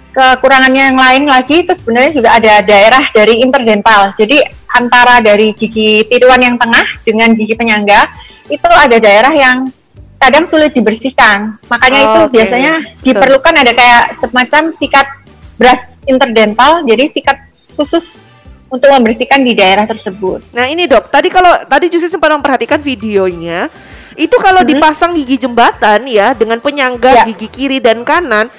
Kekurangannya 0.09 0.83
yang 0.91 0.97
lain 0.97 1.23
lagi 1.29 1.63
itu 1.63 1.71
sebenarnya 1.75 2.11
juga 2.11 2.29
ada 2.35 2.65
daerah 2.65 3.03
dari 3.13 3.45
interdental. 3.45 4.15
Jadi 4.17 4.41
antara 4.69 5.21
dari 5.21 5.53
gigi 5.53 6.01
tiruan 6.07 6.41
yang 6.41 6.55
tengah 6.57 6.83
dengan 7.05 7.35
gigi 7.37 7.53
penyangga 7.53 8.09
itu 8.49 8.65
ada 8.65 8.97
daerah 8.97 9.29
yang 9.29 9.69
kadang 10.19 10.45
sulit 10.45 10.75
dibersihkan. 10.75 11.57
Makanya 11.65 11.99
Oh, 11.99 12.05
itu 12.05 12.19
oke. 12.21 12.33
biasanya 12.35 12.73
Betul. 12.77 13.03
diperlukan 13.07 13.53
ada 13.55 13.71
kayak 13.71 14.03
semacam 14.19 14.63
sikat 14.69 15.07
brush 15.55 16.03
interdental. 16.05 16.83
Jadi 16.83 17.03
sikat 17.09 17.37
khusus 17.73 18.21
untuk 18.69 18.91
membersihkan 18.91 19.41
di 19.41 19.57
daerah 19.57 19.87
tersebut. 19.87 20.45
Nah 20.53 20.69
ini 20.69 20.85
dok, 20.85 21.09
tadi 21.09 21.31
kalau 21.31 21.49
tadi 21.65 21.89
justru 21.89 22.11
sempat 22.11 22.29
memperhatikan 22.29 22.77
videonya, 22.77 23.65
itu 24.13 24.35
kalau 24.37 24.61
dipasang 24.61 25.17
gigi 25.17 25.41
jembatan 25.41 26.05
ya 26.05 26.37
dengan 26.37 26.61
penyangga 26.61 27.09
Ya. 27.09 27.23
gigi 27.25 27.49
kiri 27.49 27.79
dan 27.81 28.05
kanan, 28.05 28.51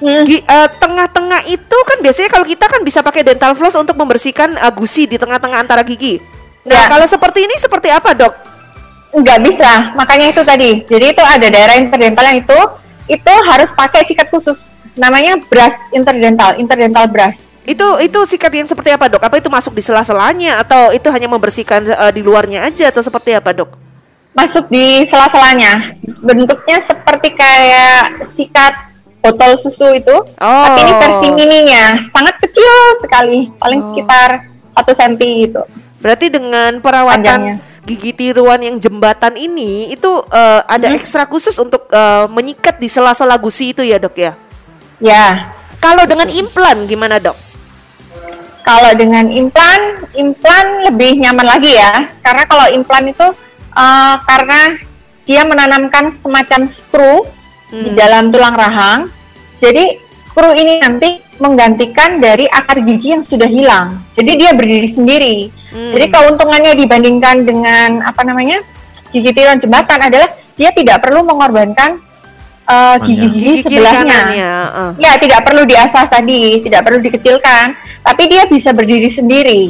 Hmm. 0.00 0.24
gi- 0.24 0.40
eh, 0.40 0.68
tengah-tengah 0.80 1.44
itu 1.44 1.76
kan 1.84 1.98
biasanya 2.00 2.32
kalau 2.32 2.46
kita 2.48 2.64
kan 2.64 2.80
bisa 2.80 3.04
pakai 3.04 3.20
dental 3.20 3.52
floss 3.52 3.76
untuk 3.76 4.00
membersihkan 4.00 4.56
eh, 4.56 4.72
gusi 4.72 5.04
di 5.04 5.20
tengah-tengah 5.20 5.60
antara 5.60 5.84
gigi. 5.84 6.16
Nah 6.64 6.86
Ya. 6.86 6.88
kalau 6.88 7.04
seperti 7.04 7.44
ini 7.44 7.52
seperti 7.60 7.92
apa 7.92 8.16
dok? 8.16 8.32
Nggak 9.10 9.38
bisa. 9.46 9.94
Makanya 9.98 10.26
itu 10.30 10.42
tadi. 10.46 10.70
Jadi 10.86 11.04
itu 11.14 11.22
ada 11.22 11.46
daerah 11.50 11.76
interdental 11.78 12.24
yang 12.26 12.40
itu 12.42 12.60
itu 13.10 13.34
harus 13.50 13.74
pakai 13.74 14.06
sikat 14.06 14.30
khusus. 14.30 14.86
Namanya 14.94 15.38
brush 15.50 15.90
interdental 15.94 16.54
interdental 16.58 17.10
brush. 17.10 17.58
Itu 17.66 17.98
itu 18.00 18.18
sikat 18.24 18.50
yang 18.54 18.66
seperti 18.70 18.94
apa 18.94 19.10
dok? 19.10 19.22
Apa 19.22 19.38
itu 19.38 19.50
masuk 19.50 19.74
di 19.74 19.82
sela-selanya 19.82 20.62
atau 20.62 20.94
itu 20.94 21.06
hanya 21.10 21.26
membersihkan 21.26 21.86
eh, 21.86 22.12
di 22.14 22.22
luarnya 22.22 22.66
aja 22.66 22.88
atau 22.90 23.02
seperti 23.02 23.34
apa 23.34 23.52
dok? 23.52 23.90
masuk 24.30 24.70
di 24.70 25.02
sela-selanya. 25.06 25.98
Bentuknya 26.22 26.78
seperti 26.78 27.34
kayak 27.34 28.24
sikat 28.30 28.74
botol 29.20 29.52
susu 29.58 29.92
itu 29.92 30.16
tapi 30.38 30.78
ini 30.80 30.92
Oh. 30.94 30.98
versi 31.02 31.26
mininya. 31.34 31.98
Sangat 32.08 32.40
kecil 32.40 32.72
sekali. 33.02 33.50
Paling 33.58 33.80
sekitar 33.92 34.48
satu 34.72 34.92
senti 34.94 35.44
gitu. 35.48 35.62
Berarti 36.00 36.32
dengan 36.32 36.80
perawatan 36.80 37.20
Panjangnya. 37.20 37.54
Gigi 37.84 38.12
tiruan 38.12 38.60
yang 38.60 38.76
jembatan 38.76 39.34
ini 39.34 39.92
itu 39.92 40.10
eh, 40.28 40.60
ada 40.68 40.88
Hmm. 40.92 40.96
ekstra 41.00 41.24
khusus 41.24 41.56
untuk 41.56 41.88
eh, 41.90 42.26
menyikat 42.28 42.76
di 42.76 42.88
sela-sela 42.88 43.36
gusi 43.40 43.72
itu 43.72 43.80
ya 43.80 43.96
dok 43.96 44.16
ya? 44.16 44.32
ya 45.00 45.48
Kalau 45.80 46.04
dengan 46.04 46.28
implan 46.28 46.84
gimana 46.84 47.16
dok? 47.16 47.32
Kalau 48.60 48.92
dengan 48.92 49.26
implan, 49.32 50.04
implan 50.12 50.84
lebih 50.92 51.16
nyaman 51.24 51.48
lagi 51.48 51.72
ya, 51.74 52.06
karena 52.20 52.44
kalau 52.44 52.68
implan 52.68 53.08
itu 53.08 53.26
eh, 53.74 54.16
karena 54.28 54.60
dia 55.24 55.42
menanamkan 55.48 56.12
semacam 56.12 56.68
skru 56.68 57.24
di 57.70 57.94
dalam 57.96 58.28
tulang 58.34 58.52
rahang, 58.52 59.06
Jadi 59.60 59.84
skru 60.08 60.50
ini 60.56 60.80
nanti 60.80 61.20
menggantikan 61.36 62.16
dari 62.16 62.48
akar 62.48 62.80
gigi 62.80 63.12
yang 63.12 63.24
sudah 63.24 63.48
hilang. 63.48 64.00
Jadi 64.16 64.40
dia 64.40 64.56
berdiri 64.56 64.88
sendiri. 64.88 65.36
Hmm. 65.72 65.92
Jadi 65.92 66.06
keuntungannya 66.08 66.72
dibandingkan 66.80 67.44
dengan 67.44 68.00
apa 68.04 68.24
namanya 68.24 68.64
gigi 69.12 69.30
tiruan 69.36 69.60
jembatan 69.60 70.00
adalah 70.00 70.32
dia 70.56 70.72
tidak 70.72 71.04
perlu 71.04 71.24
mengorbankan 71.24 72.00
uh, 72.70 72.96
gigi-gigi 73.02 73.66
sebelahnya. 73.66 74.04
kanannya. 74.06 74.52
uh. 74.70 74.90
Ya, 74.96 75.12
tidak 75.18 75.40
perlu 75.44 75.62
diasah 75.66 76.04
tadi, 76.06 76.62
tidak 76.62 76.86
perlu 76.86 76.98
dikecilkan, 77.02 77.74
tapi 78.04 78.22
dia 78.30 78.46
bisa 78.46 78.70
berdiri 78.70 79.10
sendiri. 79.10 79.62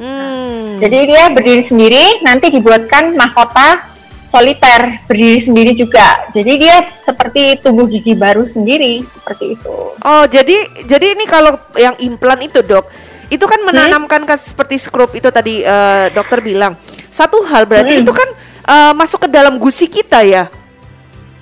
Hmm. 0.00 0.78
Jadi 0.80 0.98
dia 1.12 1.28
berdiri 1.28 1.60
sendiri, 1.60 2.04
nanti 2.24 2.48
dibuatkan 2.48 3.12
mahkota 3.12 3.89
soliter, 4.30 5.02
berdiri 5.04 5.42
sendiri 5.42 5.72
juga. 5.74 6.30
Jadi 6.30 6.52
dia 6.56 6.86
seperti 7.02 7.58
tumbuh 7.58 7.90
gigi 7.90 8.14
baru 8.14 8.46
sendiri, 8.46 9.02
seperti 9.02 9.58
itu. 9.58 9.74
Oh, 9.98 10.24
jadi 10.24 10.54
jadi 10.86 11.18
ini 11.18 11.26
kalau 11.26 11.58
yang 11.74 11.98
implan 11.98 12.38
itu, 12.40 12.62
Dok. 12.62 12.86
Itu 13.26 13.46
kan 13.46 13.62
menanamkan 13.62 14.22
ke 14.22 14.34
seperti 14.36 14.78
skrup 14.78 15.10
itu 15.12 15.30
tadi 15.30 15.62
eh, 15.62 16.06
dokter 16.10 16.38
bilang. 16.38 16.78
Satu 17.10 17.42
hal 17.42 17.66
berarti 17.66 17.98
Hmm. 17.98 18.02
itu 18.06 18.12
kan 18.14 18.28
eh, 18.64 18.92
masuk 18.94 19.26
ke 19.26 19.28
dalam 19.28 19.58
gusi 19.58 19.86
kita 19.86 20.22
ya. 20.22 20.46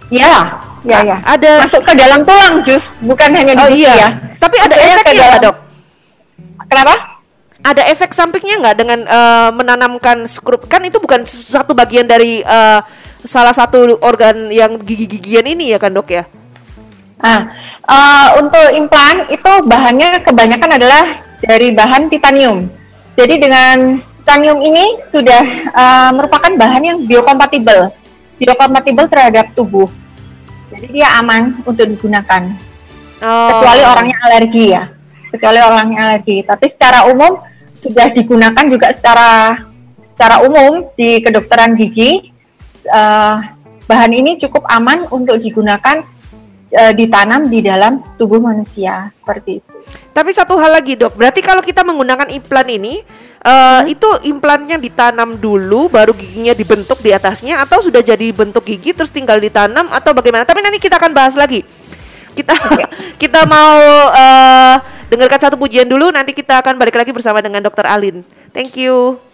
Ya, 0.09 0.57
ya, 0.88 1.05
ya. 1.05 1.16
Ada- 1.20 1.61
masuk 1.61 1.85
ke 1.85 1.92
dalam 1.92 2.24
tulang, 2.24 2.64
Jus, 2.64 2.96
bukan 3.05 3.29
hanya 3.29 3.53
di 3.53 3.61
Oh 3.61 3.68
gusi 3.68 3.85
iya. 3.85 3.92
ya. 3.92 4.09
Tapi 4.40 4.57
ada 4.57 4.72
ke 4.72 4.81
efeknya 4.81 5.12
nggak, 5.12 5.29
dalam- 5.29 5.44
Dok? 5.44 5.57
Kenapa? 6.68 6.94
Ada 7.68 7.85
efek 7.92 8.16
sampingnya 8.16 8.64
nggak 8.64 8.76
dengan 8.81 9.00
eh, 9.04 9.50
menanamkan 9.52 10.24
skrup? 10.24 10.64
Kan 10.72 10.88
itu 10.88 10.96
bukan 10.96 11.28
satu 11.28 11.76
bagian 11.76 12.09
dari 12.09 12.40
eh, 12.40 12.81
salah 13.28 13.52
satu 13.52 14.00
organ 14.00 14.48
yang 14.48 14.81
gigi-gigian 14.81 15.44
ini 15.44 15.76
ya 15.76 15.76
kan, 15.76 15.92
Dok 15.92 16.09
ya? 16.09 16.24
Nah, 17.20 17.52
eh, 17.85 18.28
untuk 18.40 18.66
implan 18.72 19.28
itu 19.28 19.52
bahannya 19.68 20.24
kebanyakan 20.24 20.81
adalah 20.81 21.04
dari 21.44 21.76
bahan 21.76 22.09
titanium. 22.09 22.72
Jadi 23.20 23.35
dengan 23.37 24.00
titanium 24.22 24.64
ini 24.64 24.96
sudah 25.04 25.42
eh, 25.68 26.11
merupakan 26.16 26.48
bahan 26.57 26.83
yang 26.83 26.98
biokompatibel, 27.04 27.92
biokompatibel 28.40 29.04
terhadap 29.12 29.52
tubuh. 29.52 29.92
Jadi 30.72 31.00
dia 31.00 31.20
aman 31.20 31.61
untuk 31.68 31.85
digunakan, 31.85 32.48
Oh. 33.18 33.50
kecuali 33.50 33.83
orangnya 33.83 34.16
alergi 34.31 34.64
ya, 34.70 34.87
kecuali 35.35 35.59
orangnya 35.59 35.98
alergi. 36.07 36.46
Tapi 36.46 36.70
secara 36.70 37.11
umum 37.11 37.35
sudah 37.78 38.10
digunakan 38.10 38.64
juga 38.66 38.90
secara 38.90 39.62
secara 40.02 40.42
umum 40.42 40.90
di 40.98 41.22
kedokteran 41.22 41.78
gigi. 41.78 42.34
eh, 42.88 43.36
bahan 43.88 44.12
ini 44.12 44.36
cukup 44.40 44.64
aman 44.68 45.08
untuk 45.12 45.40
digunakan 45.40 46.04
eh, 46.72 46.92
ditanam 46.92 47.48
di 47.48 47.64
dalam 47.64 48.00
tubuh 48.16 48.40
manusia 48.40 49.08
seperti 49.12 49.60
itu. 49.60 49.72
Tapi 50.12 50.30
satu 50.32 50.56
hal 50.56 50.72
lagi 50.72 50.96
dok, 50.96 51.16
berarti 51.16 51.40
kalau 51.40 51.60
kita 51.60 51.84
menggunakan 51.84 52.28
implan 52.32 52.68
ini, 52.68 53.00
eh, 53.44 53.80
Hmm? 53.80 53.88
itu 53.88 54.08
implannya 54.28 54.80
ditanam 54.80 55.36
dulu, 55.36 55.88
baru 55.92 56.12
giginya 56.16 56.52
dibentuk 56.52 57.00
di 57.00 57.12
atasnya, 57.12 57.60
atau 57.64 57.80
sudah 57.80 58.00
jadi 58.00 58.32
bentuk 58.32 58.64
gigi 58.68 58.92
terus 58.96 59.12
tinggal 59.12 59.40
ditanam 59.40 59.88
atau 59.92 60.12
bagaimana? 60.12 60.48
Tapi 60.48 60.60
nanti 60.64 60.80
kita 60.80 60.96
akan 60.96 61.12
bahas 61.12 61.36
lagi. 61.36 61.64
Kita 62.38 62.55
kita 63.22 63.42
mau 63.51 63.83
eh, 64.14 64.74
dengarkan 65.11 65.51
satu 65.51 65.57
pujian 65.59 65.90
dulu, 65.90 66.14
nanti 66.14 66.31
kita 66.31 66.62
akan 66.62 66.79
balik 66.79 66.94
lagi 66.94 67.11
bersama 67.11 67.42
dengan 67.42 67.66
Dokter 67.66 67.83
Alin. 67.90 68.22
Thank 68.55 68.79
you. 68.79 69.27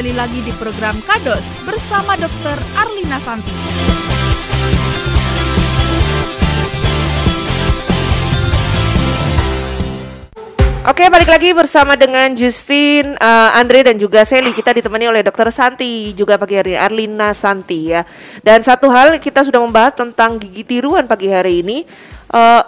Kembali 0.00 0.16
lagi 0.16 0.40
di 0.40 0.52
program 0.56 0.96
Kados 1.04 1.60
bersama 1.68 2.16
Dr. 2.16 2.56
Arlina 2.72 3.20
Santi. 3.20 3.52
Oke, 10.88 11.04
balik 11.04 11.28
lagi 11.28 11.52
bersama 11.52 12.00
dengan 12.00 12.32
Justin, 12.32 13.12
eh, 13.12 13.50
Andre 13.52 13.92
dan 13.92 14.00
juga 14.00 14.24
Sally. 14.24 14.56
Kita 14.56 14.72
ditemani 14.72 15.04
oleh 15.04 15.20
Dokter 15.20 15.52
Santi 15.52 16.16
juga 16.16 16.40
pagi 16.40 16.56
hari 16.56 16.72
ini, 16.72 16.80
Arlina 16.80 17.36
Santi 17.36 17.92
ya. 17.92 18.00
Dan 18.40 18.64
satu 18.64 18.88
hal 18.88 19.20
kita 19.20 19.44
sudah 19.44 19.60
membahas 19.60 19.92
tentang 20.00 20.40
gigi 20.40 20.64
tiruan 20.64 21.04
pagi 21.04 21.28
hari 21.28 21.60
ini. 21.60 21.84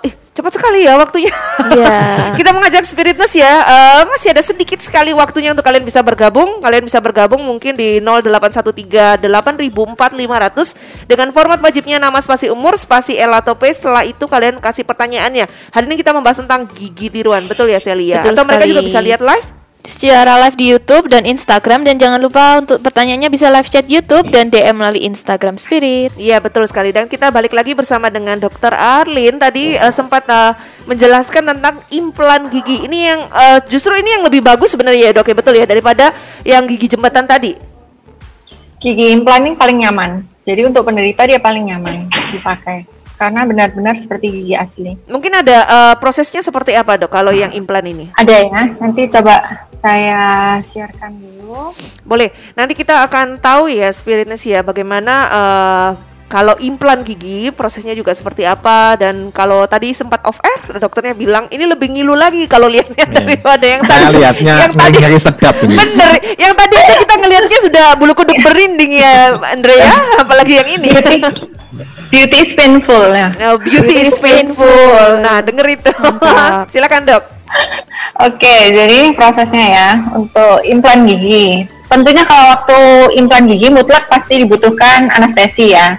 Ih, 0.05 0.15
cepat 0.33 0.53
sekali 0.57 0.89
ya 0.89 0.97
waktunya. 0.97 1.33
Iya. 1.77 2.01
kita 2.41 2.51
mengajak 2.57 2.85
Spiritness 2.89 3.37
ya. 3.37 3.45
eh, 3.45 4.03
masih 4.09 4.33
ada 4.33 4.41
sedikit 4.41 4.81
sekali 4.81 5.13
waktunya 5.13 5.53
untuk 5.53 5.65
kalian 5.65 5.85
bisa 5.85 6.01
bergabung. 6.01 6.65
Kalian 6.65 6.89
bisa 6.89 6.99
bergabung 7.05 7.45
mungkin 7.45 7.77
di 7.77 8.01
0813 8.01 9.21
84.500 9.21 11.07
dengan 11.07 11.29
format 11.37 11.61
wajibnya 11.61 12.01
nama 12.01 12.19
spasi 12.25 12.49
umur, 12.49 12.81
spasi 12.81 13.21
L 13.21 13.37
atau 13.37 13.53
P. 13.55 13.69
Setelah 13.77 14.09
itu 14.09 14.25
kalian 14.25 14.57
kasih 14.59 14.89
pertanyaannya. 14.89 15.47
Hari 15.73 15.85
ini 15.85 15.97
kita 16.01 16.17
membahas 16.17 16.41
tentang 16.41 16.65
gigi 16.73 17.13
tiruan, 17.13 17.45
betul 17.45 17.69
ya 17.69 17.79
Celia? 17.79 18.25
Betul 18.25 18.35
atau 18.35 18.45
mereka 18.49 18.65
sekali. 18.65 18.73
juga 18.73 18.83
bisa 18.89 19.01
lihat 19.05 19.21
live? 19.21 19.62
Secara 19.83 20.39
live 20.47 20.55
di 20.55 20.71
YouTube 20.71 21.11
dan 21.11 21.27
Instagram. 21.27 21.83
Dan 21.83 21.99
jangan 21.99 22.23
lupa 22.23 22.63
untuk 22.63 22.79
pertanyaannya 22.87 23.27
bisa 23.27 23.51
live 23.51 23.67
chat 23.67 23.91
YouTube 23.91 24.31
dan 24.31 24.47
DM 24.47 24.79
melalui 24.79 25.03
Instagram 25.03 25.59
Spirit. 25.59 26.15
Iya 26.15 26.39
betul 26.39 26.71
sekali. 26.71 26.95
Dan 26.95 27.11
kita 27.11 27.35
balik 27.35 27.51
lagi 27.51 27.75
bersama 27.75 28.07
dengan 28.07 28.39
Dokter 28.39 28.71
Arlin. 28.71 29.43
Tadi 29.43 29.75
eh, 29.75 29.91
sempat 29.91 30.23
eh, 30.31 30.55
menjelaskan 30.87 31.59
tentang 31.59 31.83
implan 31.91 32.47
gigi. 32.47 32.87
Ini 32.87 32.99
yang 33.11 33.21
eh, 33.27 33.59
justru 33.67 33.99
ini 33.99 34.07
yang 34.07 34.23
lebih 34.23 34.39
bagus 34.47 34.71
sebenarnya 34.71 35.11
ya 35.11 35.13
dok 35.19 35.27
ya? 35.27 35.35
Betul 35.35 35.55
ya? 35.59 35.67
Daripada 35.67 36.15
yang 36.47 36.63
gigi 36.71 36.95
jembatan 36.95 37.27
tadi. 37.27 37.59
Gigi 38.79 39.11
implan 39.11 39.51
ini 39.51 39.59
paling 39.59 39.83
nyaman. 39.83 40.11
Jadi 40.47 40.63
untuk 40.63 40.87
penderita 40.87 41.27
dia 41.27 41.43
paling 41.43 41.67
nyaman 41.75 42.07
dipakai 42.31 43.02
karena 43.23 43.47
benar-benar 43.47 43.95
seperti 43.95 44.27
gigi 44.35 44.55
asli. 44.59 44.99
Mungkin 45.07 45.31
ada 45.31 45.59
eh, 45.63 45.95
prosesnya 46.03 46.43
seperti 46.43 46.75
apa 46.75 46.99
dok 46.99 47.15
kalau 47.15 47.31
yang 47.31 47.55
implan 47.55 47.87
ini? 47.87 48.11
Ada 48.19 48.35
ya, 48.43 48.63
nanti 48.83 49.07
coba 49.07 49.39
saya 49.79 50.59
siarkan 50.67 51.15
dulu. 51.23 51.71
Boleh. 52.03 52.35
Nanti 52.59 52.75
kita 52.75 53.07
akan 53.07 53.39
tahu 53.39 53.71
ya 53.71 53.95
spiritness 53.95 54.43
ya 54.43 54.67
bagaimana 54.67 55.15
eh, 55.31 55.91
kalau 56.27 56.57
implan 56.65 57.05
gigi 57.05 57.53
prosesnya 57.53 57.93
juga 57.93 58.17
seperti 58.17 58.49
apa 58.49 58.97
dan 58.97 59.29
kalau 59.37 59.69
tadi 59.69 59.93
sempat 59.93 60.25
off 60.25 60.41
air 60.41 60.81
dokternya 60.81 61.13
bilang 61.13 61.45
ini 61.53 61.69
lebih 61.69 61.93
ngilu 61.93 62.17
lagi 62.17 62.49
kalau 62.49 62.73
lihatnya 62.73 63.05
Iya. 63.05 63.13
daripada 63.21 63.67
yang 63.69 63.83
tadi. 63.85 64.01
Saya 64.01 64.09
lihatnya 64.17 64.53
yang 64.65 64.73
tadi 64.73 64.97
ngeri 64.97 65.21
sedap 65.21 65.57
ini. 65.61 65.77
Bener, 65.77 66.11
yang 66.41 66.53
tadi 66.57 66.77
kita 67.05 67.15
ngelihatnya 67.21 67.59
sudah 67.69 67.87
bulu 68.01 68.13
kuduk 68.17 68.39
berinding 68.41 68.97
ya, 68.97 69.37
Andrea, 69.45 69.93
apalagi 70.25 70.53
yang 70.57 70.69
ini. 70.73 70.89
Beauty, 72.13 72.39
is 72.45 72.53
painful 72.53 73.09
ya. 73.09 73.33
Nah, 73.41 73.57
beauty 73.57 74.05
is 74.05 74.21
painful. 74.21 75.17
Nah, 75.25 75.41
denger 75.41 75.81
itu. 75.81 75.93
Silakan 76.69 77.09
dok. 77.09 77.25
Oke, 78.21 78.57
jadi 78.77 79.17
prosesnya 79.17 79.67
ya 79.73 79.91
untuk 80.13 80.61
implan 80.69 81.09
gigi. 81.09 81.65
Tentunya 81.89 82.25
kalau 82.29 82.53
waktu 82.53 82.81
implan 83.17 83.49
gigi 83.49 83.73
mutlak 83.73 84.13
pasti 84.13 84.45
dibutuhkan 84.45 85.09
anestesi 85.09 85.73
ya. 85.73 85.97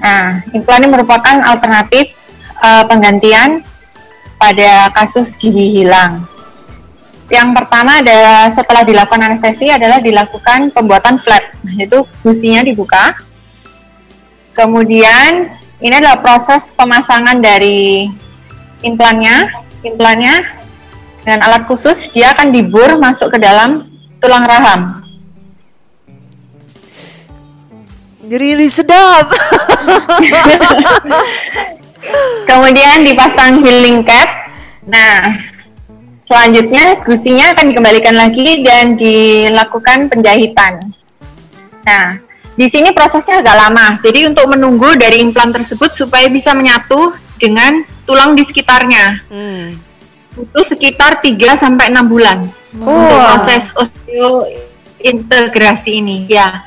Nah, 0.00 0.40
implan 0.56 0.84
ini 0.84 0.88
merupakan 0.88 1.36
alternatif 1.44 2.16
eh, 2.64 2.84
penggantian 2.88 3.60
pada 4.40 4.92
kasus 4.96 5.36
gigi 5.36 5.80
hilang. 5.80 6.24
Yang 7.32 7.48
pertama 7.56 8.04
ada 8.04 8.52
setelah 8.52 8.84
dilakukan 8.84 9.32
anestesi 9.32 9.72
adalah 9.72 10.00
dilakukan 10.00 10.72
pembuatan 10.76 11.16
flap, 11.16 11.56
yaitu 11.72 12.04
gusinya 12.20 12.60
dibuka. 12.60 13.16
Kemudian 14.54 15.50
ini 15.82 15.94
adalah 15.98 16.22
proses 16.22 16.70
pemasangan 16.78 17.42
dari 17.42 18.06
implannya. 18.86 19.50
Implannya 19.84 20.34
dengan 21.26 21.44
alat 21.44 21.68
khusus 21.68 22.08
dia 22.14 22.32
akan 22.32 22.54
dibur 22.54 22.96
masuk 22.96 23.34
ke 23.34 23.38
dalam 23.42 23.90
tulang 24.22 24.46
raham. 24.46 25.02
Jadi 28.24 28.66
sedap. 28.70 29.28
Kemudian 32.48 33.04
dipasang 33.04 33.60
healing 33.60 34.00
cap. 34.06 34.28
Nah, 34.88 35.28
selanjutnya 36.24 37.04
gusinya 37.04 37.52
akan 37.52 37.68
dikembalikan 37.72 38.16
lagi 38.16 38.64
dan 38.64 38.96
dilakukan 38.96 40.08
penjahitan. 40.08 40.80
Nah, 41.84 42.23
di 42.54 42.70
sini 42.70 42.94
prosesnya 42.94 43.42
agak 43.42 43.58
lama. 43.58 43.98
Jadi 43.98 44.30
untuk 44.30 44.46
menunggu 44.50 44.94
dari 44.94 45.18
implan 45.22 45.50
tersebut 45.50 45.90
supaya 45.90 46.30
bisa 46.30 46.54
menyatu 46.54 47.12
dengan 47.38 47.82
tulang 48.06 48.38
di 48.38 48.44
sekitarnya. 48.46 49.22
Hmm. 49.28 49.74
butuh 50.34 50.66
sekitar 50.66 51.22
3 51.22 51.54
sampai 51.54 51.94
6 51.94 52.10
bulan 52.10 52.42
untuk 52.74 53.14
Wah. 53.14 53.38
proses 53.38 53.70
osteointegrasi 53.70 56.02
ini. 56.02 56.26
Ya. 56.26 56.66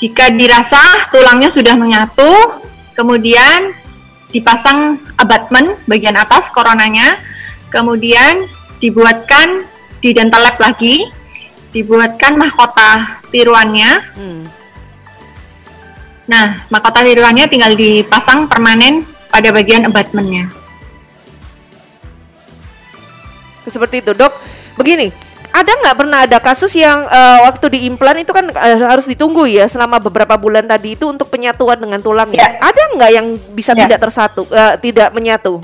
Jika 0.00 0.32
dirasa 0.32 0.80
tulangnya 1.12 1.52
sudah 1.52 1.76
menyatu, 1.76 2.56
kemudian 2.96 3.76
dipasang 4.32 4.96
abutment 5.20 5.76
bagian 5.84 6.16
atas 6.16 6.48
koronanya, 6.48 7.20
kemudian 7.68 8.48
dibuatkan 8.80 9.68
di 10.00 10.16
dental 10.16 10.40
lab 10.40 10.56
lagi, 10.56 11.04
dibuatkan 11.76 12.40
mahkota 12.40 13.20
tiruannya. 13.28 13.92
Hmm. 14.16 14.55
Nah, 16.26 16.66
mahkota 16.70 17.06
tiruannya 17.06 17.46
tinggal 17.46 17.78
dipasang 17.78 18.50
permanen 18.50 19.06
pada 19.30 19.54
bagian 19.54 19.86
abutmentnya. 19.86 20.50
Seperti 23.66 24.02
itu 24.02 24.14
dok. 24.14 24.34
Begini, 24.78 25.10
ada 25.50 25.72
nggak 25.72 25.96
pernah 25.96 26.18
ada 26.26 26.38
kasus 26.42 26.74
yang 26.74 27.06
eh, 27.06 27.38
waktu 27.46 27.66
diimplan 27.78 28.22
itu 28.22 28.30
kan 28.34 28.50
eh, 28.50 28.78
harus 28.82 29.06
ditunggu 29.06 29.46
ya 29.46 29.66
selama 29.70 30.02
beberapa 30.02 30.34
bulan 30.36 30.66
tadi 30.66 30.98
itu 30.98 31.06
untuk 31.08 31.30
penyatuan 31.30 31.78
dengan 31.78 32.02
tulangnya. 32.02 32.42
Ya. 32.42 32.50
Ada 32.60 32.82
nggak 32.94 33.10
yang 33.14 33.26
bisa 33.54 33.72
Ya. 33.74 33.86
tidak 33.86 33.98
tersatu, 34.02 34.44
eh, 34.50 34.74
tidak 34.82 35.10
menyatu? 35.14 35.62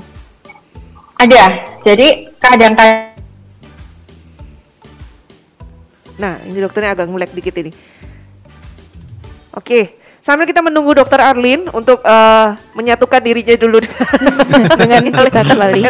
Ada. 1.19 1.43
Jadi 1.83 2.31
kadang-kadang 2.39 3.11
Nah, 6.13 6.37
ini 6.45 6.61
dokternya 6.61 6.93
agak 6.93 7.09
ngelek 7.09 7.33
dikit 7.33 7.55
ini. 7.57 7.71
Oke, 9.57 9.97
sambil 10.23 10.47
kita 10.47 10.63
menunggu 10.63 10.95
dokter 10.95 11.19
Arlin 11.19 11.67
untuk 11.75 11.99
eh, 11.99 12.47
menyatukan 12.71 13.19
dirinya 13.19 13.59
dulu 13.59 13.83
dengan, 13.83 14.07
Dengan 14.79 15.01
kita 15.27 15.41
kembali. 15.43 15.81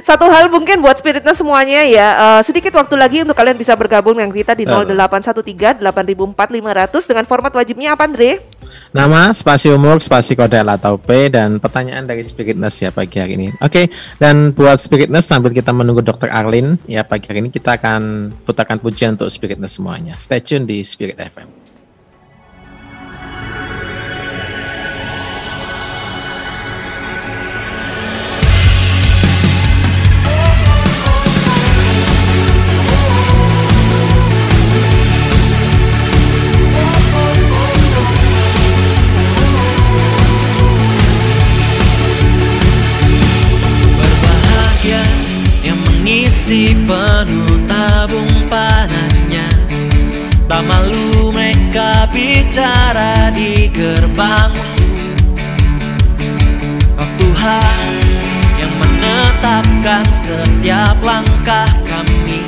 Satu 0.00 0.24
hal 0.28 0.48
mungkin 0.48 0.80
buat 0.80 0.96
spiritnya 0.96 1.36
semuanya 1.36 1.84
ya, 1.84 2.08
eh, 2.16 2.40
sedikit 2.40 2.72
waktu 2.80 2.96
lagi 2.96 3.20
untuk 3.20 3.36
kalian 3.36 3.60
bisa 3.60 3.76
bergabung 3.76 4.16
dengan 4.16 4.32
kita 4.32 4.56
di 4.56 4.64
0813 4.64 5.84
84 5.84 5.84
500 5.84 7.04
dengan 7.04 7.24
format 7.28 7.52
wajibnya 7.52 7.92
apa 7.92 8.08
Andre? 8.08 8.40
Nama, 8.94 9.34
spasi 9.34 9.74
umur, 9.74 9.98
spasi 9.98 10.38
kode 10.38 10.54
L 10.54 10.70
atau 10.70 10.96
P 10.96 11.26
dan 11.26 11.58
pertanyaan 11.58 12.06
dari 12.06 12.22
Spiritness 12.22 12.78
ya 12.78 12.94
pagi 12.94 13.18
hari 13.18 13.34
ini. 13.34 13.48
Oke, 13.58 13.90
dan 14.22 14.54
buat 14.54 14.78
Spiritness 14.78 15.28
sambil 15.28 15.50
kita 15.50 15.74
menunggu 15.74 16.00
Dr. 16.00 16.30
Arlin 16.30 16.78
ya 16.86 17.02
pagi 17.02 17.26
hari 17.26 17.42
ini 17.44 17.50
kita 17.50 17.76
akan 17.76 18.32
putarkan 18.46 18.78
pujian 18.78 19.18
untuk 19.18 19.28
Spiritness 19.28 19.76
semuanya. 19.76 20.14
Stay 20.16 20.38
tune 20.40 20.64
di 20.64 20.80
Spirit 20.86 21.18
FM. 21.18 21.63
Di 53.34 53.66
gerbang 53.74 54.50
musuh 54.54 55.10
Oh 56.94 57.10
Tuhan 57.18 57.90
yang 58.62 58.74
menetapkan 58.78 60.06
setiap 60.14 60.94
langkah 61.02 61.66
kami 61.82 62.46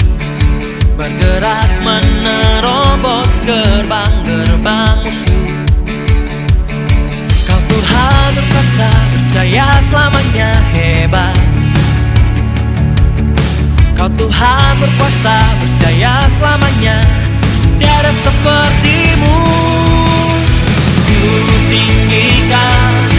Bergerak 0.95 1.71
menerobos 1.83 3.43
gerbang-gerbang 3.43 4.97
musuh 5.03 5.51
Kau 7.51 7.61
Tuhan 7.67 8.27
berkuasa 8.39 8.91
percaya 9.11 9.67
selamanya 9.91 10.51
hebat. 10.71 11.39
Kau 13.99 14.11
Tuhan 14.15 14.71
berkuasa 14.79 15.37
percaya 15.59 16.15
selamanya 16.39 16.99
Tiada 17.83 18.13
sepertimu 18.23 19.86
tinggikan 21.71 23.16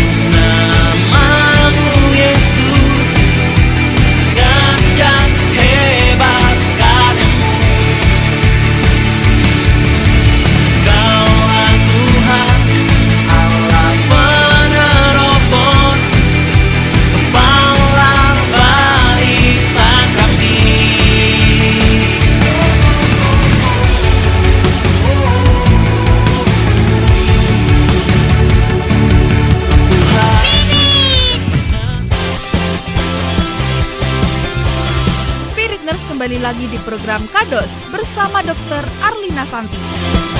lagi 36.40 36.70
di 36.70 36.78
program 36.86 37.26
Kados 37.34 37.90
bersama 37.90 38.46
Dr. 38.46 38.84
Arlina 39.02 39.44
Santi. 39.44 40.37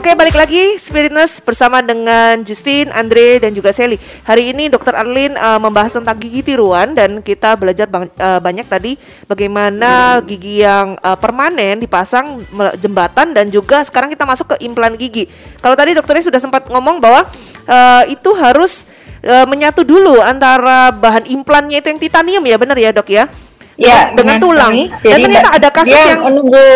Oke, 0.00 0.16
balik 0.16 0.32
lagi 0.32 0.80
Spiritness 0.80 1.44
bersama 1.44 1.84
dengan 1.84 2.40
Justin, 2.40 2.88
Andre, 2.88 3.36
dan 3.36 3.52
juga 3.52 3.68
Sally. 3.68 4.00
Hari 4.24 4.56
ini 4.56 4.72
Dr. 4.72 4.96
Arlin 4.96 5.36
uh, 5.36 5.60
membahas 5.60 5.92
tentang 5.92 6.16
gigi 6.16 6.40
tiruan 6.40 6.96
dan 6.96 7.20
kita 7.20 7.52
belajar 7.52 7.84
bang- 7.84 8.08
uh, 8.16 8.40
banyak 8.40 8.64
tadi 8.64 8.96
bagaimana 9.28 10.24
gigi 10.24 10.64
yang 10.64 10.96
uh, 11.04 11.20
permanen 11.20 11.84
dipasang 11.84 12.40
jembatan 12.80 13.36
dan 13.36 13.52
juga 13.52 13.84
sekarang 13.84 14.08
kita 14.08 14.24
masuk 14.24 14.56
ke 14.56 14.64
implan 14.64 14.96
gigi. 14.96 15.28
Kalau 15.60 15.76
tadi 15.76 15.92
dokternya 15.92 16.32
sudah 16.32 16.40
sempat 16.40 16.64
ngomong 16.72 16.96
bahwa 16.96 17.28
uh, 17.68 18.08
itu 18.08 18.32
harus 18.40 18.88
uh, 19.20 19.44
menyatu 19.44 19.84
dulu 19.84 20.16
antara 20.24 20.96
bahan 20.96 21.28
implannya 21.28 21.76
itu 21.76 21.92
yang 21.92 22.00
titanium 22.00 22.44
ya, 22.48 22.56
benar 22.56 22.80
ya 22.80 22.88
dok 22.88 23.08
ya? 23.12 23.28
Ya, 23.76 24.16
dengan 24.16 24.40
benar 24.40 24.48
tulang. 24.48 24.72
sekali. 24.72 25.04
Dan 25.04 25.12
Jadi 25.12 25.22
ternyata 25.28 25.50
ada 25.60 25.68
kasus 25.68 26.00
yang 26.08 26.24
menunggu 26.24 26.68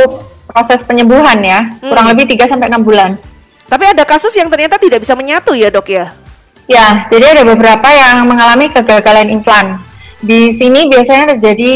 proses 0.54 0.86
penyembuhan 0.86 1.42
ya, 1.42 1.74
kurang 1.82 2.06
Hmm. 2.06 2.12
lebih 2.14 2.30
3 2.30 2.46
sampai 2.46 2.70
6 2.70 2.80
bulan. 2.80 3.18
tapi 3.64 3.90
ada 3.90 4.04
kasus 4.06 4.30
yang 4.36 4.46
ternyata 4.46 4.76
tidak 4.78 5.02
bisa 5.02 5.16
menyatu 5.16 5.50
ya 5.50 5.66
dok 5.66 5.88
ya? 5.88 6.12
Ya, 6.64 7.08
jadi 7.10 7.34
ada 7.34 7.42
beberapa 7.42 7.88
yang 7.90 8.22
mengalami 8.24 8.70
kegagalan 8.70 9.26
implan. 9.26 9.80
Di 10.20 10.52
sini 10.52 10.86
biasanya 10.86 11.34
terjadi 11.34 11.72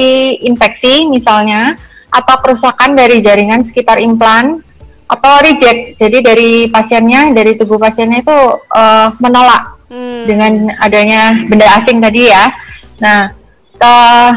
infeksi 0.46 1.08
misalnya 1.08 1.74
atau 2.08 2.38
kerusakan 2.38 2.92
dari 2.94 3.18
jaringan 3.18 3.64
sekitar 3.64 3.98
implan 3.98 4.60
atau 5.08 5.32
reject. 5.42 5.96
Jadi 5.96 6.18
dari 6.20 6.50
pasiennya, 6.68 7.32
dari 7.32 7.56
tubuh 7.56 7.80
pasiennya 7.80 8.20
itu 8.20 8.36
eh, 8.70 9.08
menolak 9.18 9.80
Hmm. 9.88 10.28
dengan 10.28 10.68
adanya 10.78 11.34
benda 11.48 11.66
asing 11.72 11.98
tadi 11.98 12.28
ya. 12.28 12.52
Nah, 13.00 13.32
eh, 13.74 14.30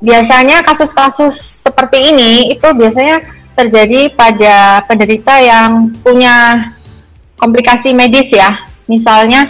biasanya 0.00 0.64
kasus-kasus 0.64 1.36
seperti 1.62 2.10
ini 2.10 2.52
itu 2.52 2.68
biasanya 2.72 3.20
terjadi 3.56 4.12
pada 4.12 4.84
penderita 4.84 5.32
yang 5.40 5.90
punya 6.04 6.68
komplikasi 7.40 7.96
medis 7.96 8.30
ya, 8.36 8.52
misalnya 8.84 9.48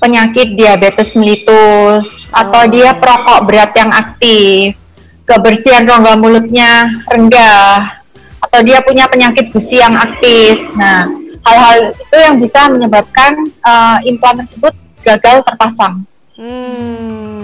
penyakit 0.00 0.56
diabetes 0.56 1.18
mellitus 1.18 2.30
atau 2.32 2.64
dia 2.70 2.94
perokok 2.96 3.44
berat 3.44 3.74
yang 3.76 3.90
aktif, 3.92 4.78
kebersihan 5.26 5.84
rongga 5.84 6.14
mulutnya 6.16 6.88
rendah, 7.10 8.00
atau 8.40 8.60
dia 8.64 8.80
punya 8.80 9.10
penyakit 9.10 9.52
gusi 9.52 9.78
yang 9.78 9.92
aktif. 9.94 10.70
Nah, 10.74 11.06
hal-hal 11.44 11.92
itu 11.92 12.16
yang 12.16 12.36
bisa 12.40 12.70
menyebabkan 12.72 13.36
eh, 13.46 13.98
implan 14.08 14.40
tersebut 14.40 14.72
gagal 15.04 15.44
terpasang. 15.44 16.06
Hmm. 16.40 17.39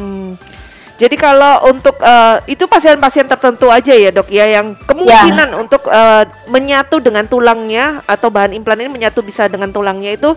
Jadi 0.96 1.12
kalau 1.14 1.68
untuk 1.68 2.00
eh, 2.00 2.40
itu 2.48 2.64
pasien-pasien 2.64 3.28
tertentu 3.28 3.68
aja 3.68 3.92
ya 3.92 4.08
dok 4.08 4.32
ya 4.32 4.48
yang 4.48 4.72
kemungkinan 4.80 5.52
untuk 5.60 5.84
eh, 5.86 6.24
menyatu 6.48 7.04
dengan 7.04 7.28
tulangnya 7.28 8.00
atau 8.08 8.32
bahan 8.32 8.56
implan 8.56 8.80
ini 8.80 8.88
menyatu 8.88 9.20
bisa 9.20 9.44
dengan 9.44 9.68
tulangnya 9.68 10.16
itu 10.16 10.32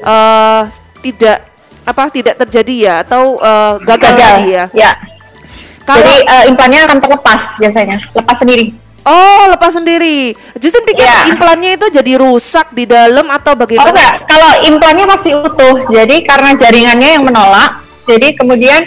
eh, 0.00 0.62
tidak 1.02 1.50
apa 1.84 2.08
tidak 2.08 2.38
terjadi 2.46 2.74
ya 2.78 2.94
atau 3.02 3.36
eh, 3.36 3.74
gagal, 3.82 4.14
tadi 4.14 4.44
ya. 4.54 4.64
Ya. 4.70 4.92
Kalau 5.82 5.98
Jadi 5.98 6.14
eh, 6.24 6.44
implannya 6.48 6.80
akan 6.86 6.98
terlepas 7.02 7.42
biasanya, 7.58 7.96
lepas 8.14 8.36
sendiri. 8.38 8.70
oh 9.04 9.50
lepas 9.50 9.74
sendiri. 9.74 10.32
Justin 10.56 10.86
pikir 10.86 11.04
Iya. 11.04 11.34
implannya 11.34 11.76
itu 11.76 11.90
jadi 11.90 12.16
rusak 12.16 12.72
di 12.72 12.86
dalam 12.86 13.28
atau 13.28 13.52
Oh 13.52 13.58
bagaimana? 13.58 13.92
enggak, 13.92 14.14
kalau 14.24 14.50
implannya 14.64 15.04
masih 15.04 15.42
utuh. 15.42 15.90
Jadi 15.90 16.22
karena 16.22 16.56
jaringannya 16.56 17.08
yang 17.18 17.24
menolak, 17.26 17.82
jadi 18.08 18.32
kemudian 18.32 18.80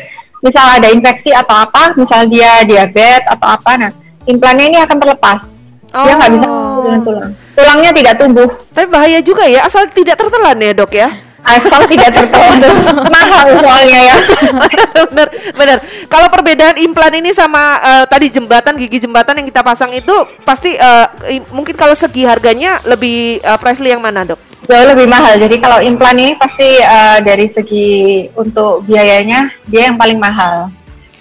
misal 0.48 0.66
ada 0.66 0.88
infeksi 0.88 1.30
atau 1.30 1.54
apa, 1.54 1.92
misal 1.94 2.24
dia 2.26 2.64
diabetes 2.64 3.28
atau 3.28 3.48
apa, 3.52 3.72
nah 3.76 3.92
implannya 4.24 4.72
ini 4.72 4.78
akan 4.80 4.98
terlepas. 4.98 5.42
Dia 5.88 6.14
nggak 6.16 6.32
bisa 6.32 6.46
Oh. 6.46 6.84
dengan 6.84 7.00
tulang. 7.02 7.32
Tulangnya 7.54 7.92
tidak 7.92 8.14
tumbuh, 8.16 8.50
Tapi 8.70 8.88
bahaya 8.88 9.20
juga 9.20 9.44
ya 9.44 9.64
asal 9.64 9.88
tidak 9.90 10.16
tertelan 10.16 10.56
ya 10.56 10.72
dok 10.72 10.94
ya. 10.94 11.10
asal 11.40 11.80
tidak 11.88 12.12
tertentu. 12.12 12.68
Mahal 13.16 13.56
soalnya 13.56 14.00
ya. 14.04 14.16
bener 15.16 15.28
bener 15.56 15.78
kalau 16.06 16.28
perbedaan 16.28 16.76
implan 16.76 17.14
ini 17.14 17.32
sama 17.32 17.80
eh, 17.80 18.06
tadi 18.06 18.28
jembatan 18.28 18.76
gigi 18.76 19.00
jembatan 19.00 19.40
yang 19.40 19.48
kita 19.48 19.64
pasang 19.64 19.96
itu 19.96 20.12
pasti 20.44 20.76
i- 21.32 21.48
mungkin 21.50 21.72
kalau 21.74 21.96
segi 21.96 22.28
harganya 22.28 22.84
lebih 22.84 23.40
eh, 23.40 23.58
pricely 23.58 23.96
yang 23.96 24.04
mana 24.04 24.28
dok 24.28 24.40
Jauh 24.66 24.88
lebih 24.90 25.06
mahal. 25.06 25.38
Jadi 25.38 25.62
kalau 25.62 25.78
implan 25.86 26.18
ini 26.18 26.34
pasti 26.34 26.66
eh, 26.66 27.20
dari 27.22 27.46
segi 27.46 28.26
untuk 28.34 28.82
biayanya 28.90 29.54
dia 29.70 29.94
yang 29.94 30.02
paling 30.02 30.18
mahal. 30.18 30.74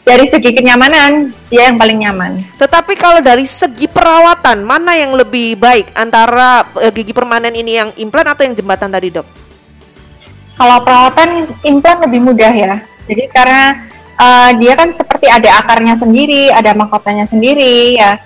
Dari 0.07 0.23
segi 0.31 0.55
kenyamanan 0.55 1.35
dia 1.51 1.67
yang 1.67 1.77
paling 1.83 1.99
nyaman. 1.99 2.39
tetapi 2.63 2.95
kalau 2.95 3.19
dari 3.19 3.43
segi 3.43 3.91
perawatan 3.91 4.63
mana 4.63 4.95
yang 4.95 5.11
lebih 5.19 5.59
baik 5.59 5.91
antara 5.99 6.63
eh, 6.79 6.95
gigi 6.95 7.11
permanen 7.11 7.51
ini 7.51 7.75
yang 7.75 7.91
implan 7.99 8.31
atau 8.31 8.47
yang 8.47 8.55
jembatan 8.55 8.87
tadi 8.87 9.11
dok 9.11 9.27
Kalau 10.55 10.79
perawatan 10.87 11.51
implan 11.67 12.07
lebih 12.07 12.23
mudah 12.23 12.55
ya. 12.55 12.75
Jadi 13.07 13.29
karena 13.35 13.87
uh, 14.17 14.51
dia 14.57 14.73
kan 14.73 14.89
seperti 14.97 15.29
ada 15.29 15.61
akarnya 15.61 15.95
sendiri, 15.95 16.49
ada 16.49 16.73
mahkotanya 16.73 17.29
sendiri 17.29 18.01
ya. 18.01 18.17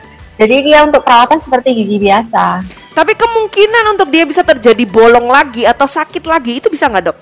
Jadi 0.41 0.57
dia 0.73 0.87
untuk 0.87 1.05
perawatan 1.05 1.43
seperti 1.43 1.77
gigi 1.77 1.99
biasa. 2.01 2.65
Tapi 3.01 3.17
kemungkinan 3.17 3.97
untuk 3.97 4.13
dia 4.13 4.29
bisa 4.29 4.45
terjadi 4.45 4.85
bolong 4.85 5.33
lagi 5.33 5.65
atau 5.65 5.89
sakit 5.89 6.21
lagi 6.29 6.61
itu 6.61 6.69
bisa 6.69 6.93
nggak 6.93 7.09
dok 7.09 7.19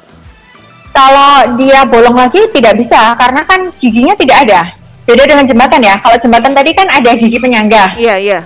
Kalau 0.90 1.54
dia 1.54 1.86
bolong 1.86 2.18
lagi 2.18 2.50
tidak 2.50 2.74
bisa 2.74 3.14
karena 3.14 3.46
kan 3.46 3.70
giginya 3.78 4.18
tidak 4.18 4.50
ada. 4.50 4.60
Beda 5.06 5.30
dengan 5.30 5.46
jembatan 5.46 5.78
ya. 5.78 5.94
Kalau 6.02 6.18
jembatan 6.18 6.50
tadi 6.58 6.74
kan 6.74 6.90
ada 6.90 7.14
gigi 7.14 7.38
penyangga 7.38 7.94
iya 7.94 8.18
iya 8.18 8.40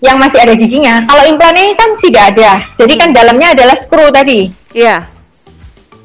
yang 0.00 0.16
masih 0.16 0.40
ada 0.40 0.56
giginya. 0.56 1.04
Kalau 1.04 1.28
implan 1.28 1.52
ini 1.60 1.76
kan 1.76 2.00
tidak 2.00 2.32
ada. 2.32 2.56
Jadi 2.56 2.94
kan 2.96 3.12
dalamnya 3.12 3.52
adalah 3.52 3.76
skru 3.76 4.08
tadi, 4.08 4.48
iya 4.72 5.04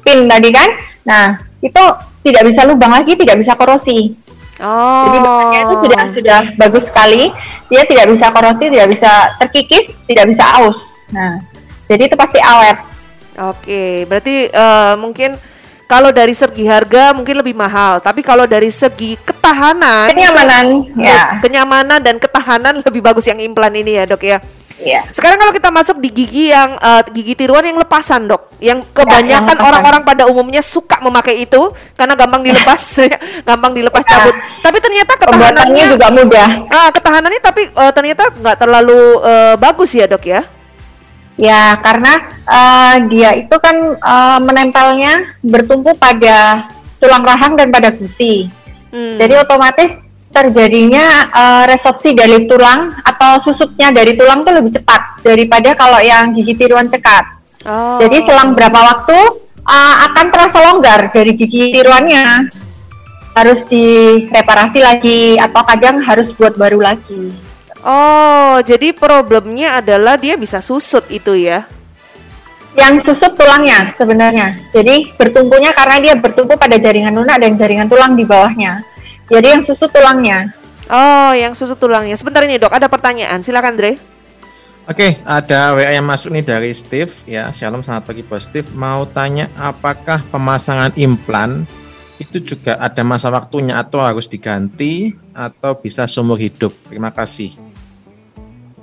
pin 0.06 0.30
tadi 0.30 0.54
kan. 0.54 0.68
Nah, 1.02 1.34
itu 1.58 1.84
tidak 2.22 2.42
bisa 2.46 2.62
lubang 2.62 2.94
lagi, 2.94 3.18
tidak 3.18 3.42
bisa 3.42 3.58
korosi. 3.58 4.14
Oh 4.62 5.04
Jadi 5.08 5.18
bahannya 5.20 5.60
itu 5.64 5.74
sudah 5.84 6.02
sudah 6.08 6.40
bagus 6.56 6.88
sekali. 6.88 7.32
Dia 7.68 7.82
tidak 7.84 8.12
bisa 8.12 8.32
korosi, 8.32 8.72
tidak 8.72 8.88
bisa 8.94 9.10
terkikis, 9.42 9.96
tidak 10.08 10.32
bisa 10.32 10.44
aus. 10.62 11.04
Nah, 11.12 11.40
jadi 11.86 12.08
itu 12.08 12.16
pasti 12.18 12.38
awet. 12.40 12.78
Oke, 13.36 14.08
berarti 14.08 14.48
eh, 14.48 14.94
mungkin 14.96 15.36
kalau 15.86 16.10
dari 16.10 16.34
segi 16.34 16.66
harga 16.66 17.14
mungkin 17.14 17.38
lebih 17.38 17.54
mahal, 17.54 18.02
tapi 18.02 18.18
kalau 18.24 18.42
dari 18.48 18.74
segi 18.74 19.14
ketahanan, 19.22 20.10
Kenyamanan, 20.10 20.64
ya. 20.98 21.38
kenyamanan 21.38 22.02
dan 22.02 22.18
ketahanan 22.18 22.80
lebih 22.86 22.98
bagus 23.04 23.28
yang 23.30 23.38
implan 23.38 23.70
ini 23.70 24.00
ya 24.00 24.04
dok 24.08 24.22
ya. 24.24 24.42
Iya. 24.76 25.08
Sekarang 25.08 25.40
kalau 25.40 25.56
kita 25.56 25.72
masuk 25.72 25.96
di 25.98 26.12
gigi 26.12 26.52
yang 26.52 26.76
eh, 26.76 27.02
gigi 27.08 27.32
tiruan 27.32 27.64
yang 27.64 27.80
lepasan 27.80 28.28
dok, 28.28 28.52
yang 28.60 28.84
kebanyakan 28.92 29.56
lepasan. 29.56 29.64
orang-orang 29.64 30.02
pada 30.04 30.28
umumnya 30.28 30.60
suka 30.60 31.00
memakai 31.00 31.48
itu 31.48 31.72
karena 31.96 32.12
gampang 32.12 32.44
dilepas, 32.44 33.00
gampang 33.48 33.72
dilepas 33.72 34.04
Ya. 34.04 34.10
cabut. 34.20 34.34
Tapi 34.60 34.78
ternyata 34.84 35.12
ketahanannya 35.16 35.84
juga 35.96 36.06
mudah. 36.12 36.48
ah, 36.68 36.88
ketahanannya 36.92 37.40
tapi 37.40 37.62
eh, 37.72 37.92
ternyata 37.96 38.28
nggak 38.28 38.56
terlalu 38.60 39.00
eh, 39.24 39.54
bagus 39.56 39.96
ya 39.96 40.04
dok 40.04 40.24
ya. 40.28 40.44
Ya, 41.36 41.76
karena 41.80 42.12
eh, 42.44 42.94
dia 43.08 43.30
itu 43.32 43.56
kan 43.56 43.76
eh, 43.96 44.38
menempelnya 44.44 45.40
bertumpu 45.40 45.96
pada 45.96 46.68
tulang 46.96 47.24
rahang 47.24 47.56
dan 47.56 47.72
pada 47.72 47.92
gusi. 47.92 48.48
Hmm. 48.88 49.16
Jadi 49.16 49.36
otomatis 49.36 50.04
terjadinya 50.36 51.32
eh, 51.32 51.64
resopsi 51.72 52.12
dari 52.12 52.44
tulang 52.44 52.92
atau 53.00 53.40
susutnya 53.40 53.88
dari 53.88 54.12
tulang 54.12 54.44
itu 54.44 54.52
lebih 54.52 54.72
cepat 54.76 55.24
daripada 55.24 55.72
kalau 55.72 56.04
yang 56.04 56.36
gigi 56.36 56.52
tiruan 56.52 56.92
cekat. 56.92 57.24
Oh. 57.64 57.96
Jadi 57.96 58.22
selang 58.28 58.52
berapa 58.52 58.76
waktu 58.76 59.46
uh, 59.66 59.94
akan 60.10 60.26
terasa 60.30 60.58
longgar 60.62 61.10
dari 61.10 61.34
gigi 61.34 61.74
tiruannya. 61.74 62.52
Harus 63.36 63.68
direparasi 63.68 64.80
lagi 64.80 65.36
atau 65.36 65.60
kadang 65.66 66.00
harus 66.00 66.32
buat 66.32 66.56
baru 66.56 66.80
lagi. 66.80 67.28
Oh, 67.84 68.56
jadi 68.64 68.96
problemnya 68.96 69.84
adalah 69.84 70.16
dia 70.16 70.40
bisa 70.40 70.64
susut 70.64 71.04
itu 71.12 71.36
ya. 71.36 71.68
Yang 72.72 73.12
susut 73.12 73.36
tulangnya 73.36 73.92
sebenarnya. 73.92 74.56
Jadi 74.72 75.12
bertumpunya 75.20 75.76
karena 75.76 75.96
dia 76.00 76.14
bertumpu 76.16 76.56
pada 76.56 76.80
jaringan 76.80 77.12
lunak 77.12 77.36
dan 77.36 77.60
jaringan 77.60 77.88
tulang 77.92 78.16
di 78.16 78.24
bawahnya. 78.24 78.80
Jadi 79.26 79.46
yang 79.58 79.64
susut 79.64 79.90
tulangnya. 79.90 80.54
Oh, 80.86 81.34
yang 81.34 81.50
susut 81.58 81.74
tulangnya. 81.78 82.14
Sebentar 82.14 82.46
ini 82.46 82.62
dok, 82.62 82.70
ada 82.70 82.86
pertanyaan. 82.86 83.42
Silakan 83.42 83.74
Dre. 83.74 83.98
Oke, 84.86 85.18
ada 85.26 85.74
WA 85.74 85.98
yang 85.98 86.06
masuk 86.06 86.30
nih 86.30 86.46
dari 86.46 86.70
Steve 86.70 87.10
ya. 87.26 87.50
Shalom, 87.50 87.82
selamat 87.82 88.06
pagi 88.06 88.22
Bos 88.22 88.46
Steve. 88.46 88.70
Mau 88.78 89.02
tanya 89.10 89.50
apakah 89.58 90.22
pemasangan 90.30 90.94
implan 90.94 91.66
itu 92.22 92.38
juga 92.38 92.78
ada 92.78 93.02
masa 93.02 93.26
waktunya 93.34 93.82
atau 93.82 93.98
harus 93.98 94.30
diganti 94.30 95.10
atau 95.34 95.74
bisa 95.74 96.06
seumur 96.06 96.38
hidup? 96.38 96.70
Terima 96.86 97.10
kasih. 97.10 97.65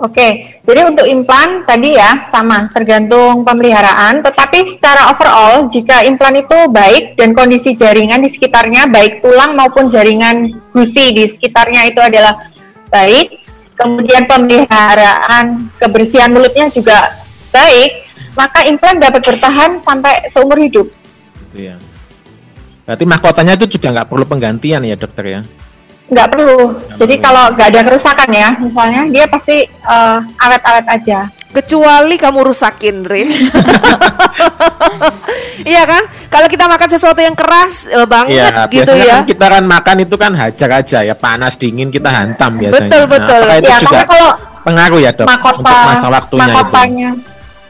Oke, 0.04 0.60
jadi 0.68 0.84
untuk 0.84 1.08
implan 1.08 1.64
tadi 1.64 1.96
ya 1.96 2.28
sama 2.28 2.68
tergantung 2.76 3.48
pemeliharaan, 3.48 4.20
tetapi 4.20 4.76
secara 4.76 5.08
overall 5.08 5.72
jika 5.72 6.04
implan 6.04 6.44
itu 6.44 6.68
baik 6.68 7.16
dan 7.16 7.32
kondisi 7.32 7.72
jaringan 7.72 8.20
di 8.20 8.28
sekitarnya 8.28 8.92
baik 8.92 9.24
tulang 9.24 9.56
maupun 9.56 9.88
jaringan 9.88 10.60
gusi 10.76 11.16
di 11.16 11.24
sekitarnya 11.24 11.88
itu 11.88 12.04
adalah 12.04 12.36
baik, 12.92 13.48
kemudian 13.80 14.28
pemeliharaan 14.28 15.72
kebersihan 15.80 16.36
mulutnya 16.36 16.68
juga 16.68 17.16
baik, 17.56 18.04
maka 18.36 18.68
implan 18.68 19.00
dapat 19.00 19.24
bertahan 19.24 19.80
sampai 19.80 20.28
seumur 20.28 20.60
hidup. 20.60 20.92
Gitu 21.48 21.72
ya. 21.72 21.80
Berarti 22.84 23.08
mahkotanya 23.08 23.56
itu 23.56 23.80
juga 23.80 23.96
nggak 23.96 24.12
perlu 24.12 24.28
penggantian 24.28 24.84
ya 24.84 25.00
dokter 25.00 25.26
ya? 25.32 25.42
Nggak 26.04 26.28
perlu. 26.30 26.60
Jadi 26.94 27.16
kalau 27.18 27.52
nggak 27.52 27.68
ada 27.70 27.82
kerusakan 27.84 28.30
ya, 28.30 28.50
misalnya 28.58 29.02
dia 29.08 29.26
pasti 29.26 29.64
eh, 29.66 30.20
awet-awet 30.40 30.88
aja. 30.88 31.20
Kecuali 31.54 32.18
kamu 32.18 32.40
rusakin, 32.44 32.96
Dre. 33.02 33.30
Iya 35.64 35.88
kan? 35.88 36.04
Kalau 36.28 36.48
kita 36.50 36.66
makan 36.68 36.90
sesuatu 36.90 37.22
yang 37.24 37.38
keras 37.38 37.88
eh, 37.88 38.04
banget 38.04 38.36
Iya, 38.36 38.68
gitu 38.68 38.92
biasanya 38.92 39.06
ya. 39.06 39.14
kan 39.16 39.24
kita 39.24 39.46
kan 39.48 39.64
makan 39.64 39.96
itu 40.04 40.16
kan 40.20 40.32
hajar 40.36 40.70
aja 40.76 41.00
ya, 41.06 41.16
panas 41.16 41.56
dingin 41.56 41.88
kita 41.88 42.10
hantam 42.10 42.60
biasanya. 42.60 42.90
Betul, 42.90 43.04
betul. 43.08 43.40
Nah, 43.40 43.48
apakah 43.48 43.58
itu 43.58 43.70
Ya, 43.70 43.78
juga 43.80 43.88
karena 43.94 44.06
kalau 44.06 44.30
pengaruh 44.64 45.00
ya 45.00 45.12
dok 45.14 45.28
mahkota 45.28 45.60
untuk 45.60 45.88
masa 45.88 46.08
waktunya 46.10 46.44
itu? 46.44 46.52
mahkotanya. 46.52 47.10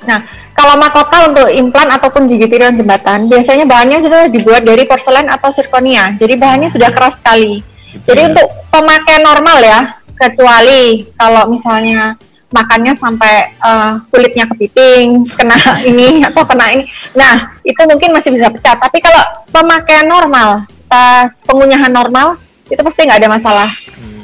Nah, 0.04 0.20
kalau 0.54 0.76
mahkota 0.76 1.18
untuk 1.30 1.48
implan 1.50 1.88
ataupun 1.92 2.22
gigi 2.26 2.48
tiruan 2.48 2.74
jembatan, 2.74 3.20
biasanya 3.28 3.64
bahannya 3.64 4.00
sudah 4.02 4.22
dibuat 4.28 4.64
dari 4.64 4.84
porselen 4.84 5.28
atau 5.28 5.50
zirconia. 5.50 6.18
Jadi 6.18 6.34
bahannya 6.36 6.70
sudah 6.70 6.90
keras 6.90 7.22
sekali. 7.22 7.62
Jadi 8.02 8.22
ya. 8.22 8.28
untuk 8.34 8.48
pemakaian 8.74 9.24
normal 9.24 9.58
ya, 9.62 9.80
kecuali 10.18 11.06
kalau 11.14 11.50
misalnya 11.50 12.18
makannya 12.54 12.94
sampai 12.94 13.58
eh, 13.58 13.92
kulitnya 14.14 14.46
kepiting, 14.50 15.26
kena 15.34 15.58
ini 15.90 16.22
atau 16.22 16.46
kena 16.46 16.70
ini. 16.74 16.86
Nah, 17.18 17.58
itu 17.66 17.82
mungkin 17.90 18.14
masih 18.14 18.30
bisa 18.30 18.54
pecah. 18.54 18.78
Tapi 18.78 19.02
kalau 19.02 19.22
pemakaian 19.50 20.06
normal, 20.06 20.66
kita 20.70 21.34
pengunyahan 21.50 21.90
normal, 21.90 22.38
itu 22.70 22.78
pasti 22.86 23.10
nggak 23.10 23.26
ada 23.26 23.30
masalah. 23.34 23.70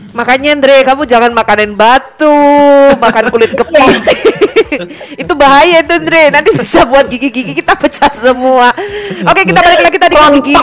Makanya 0.09 0.57
Andre, 0.57 0.81
kamu 0.85 1.05
jangan 1.05 1.31
makanin 1.33 1.77
batu, 1.77 2.33
makan 2.97 3.29
kulit 3.29 3.53
kepiting. 3.53 4.01
itu 5.25 5.33
bahaya 5.37 5.85
tuh 5.85 6.01
Andre, 6.01 6.33
nanti 6.33 6.49
bisa 6.53 6.85
buat 6.85 7.05
gigi-gigi 7.09 7.57
kita 7.57 7.77
pecah 7.77 8.09
semua. 8.13 8.73
Oke, 9.29 9.45
kita 9.45 9.61
balik 9.61 9.81
lagi 9.85 9.97
tadi 10.01 10.13
ke 10.17 10.27
gigi 10.41 10.55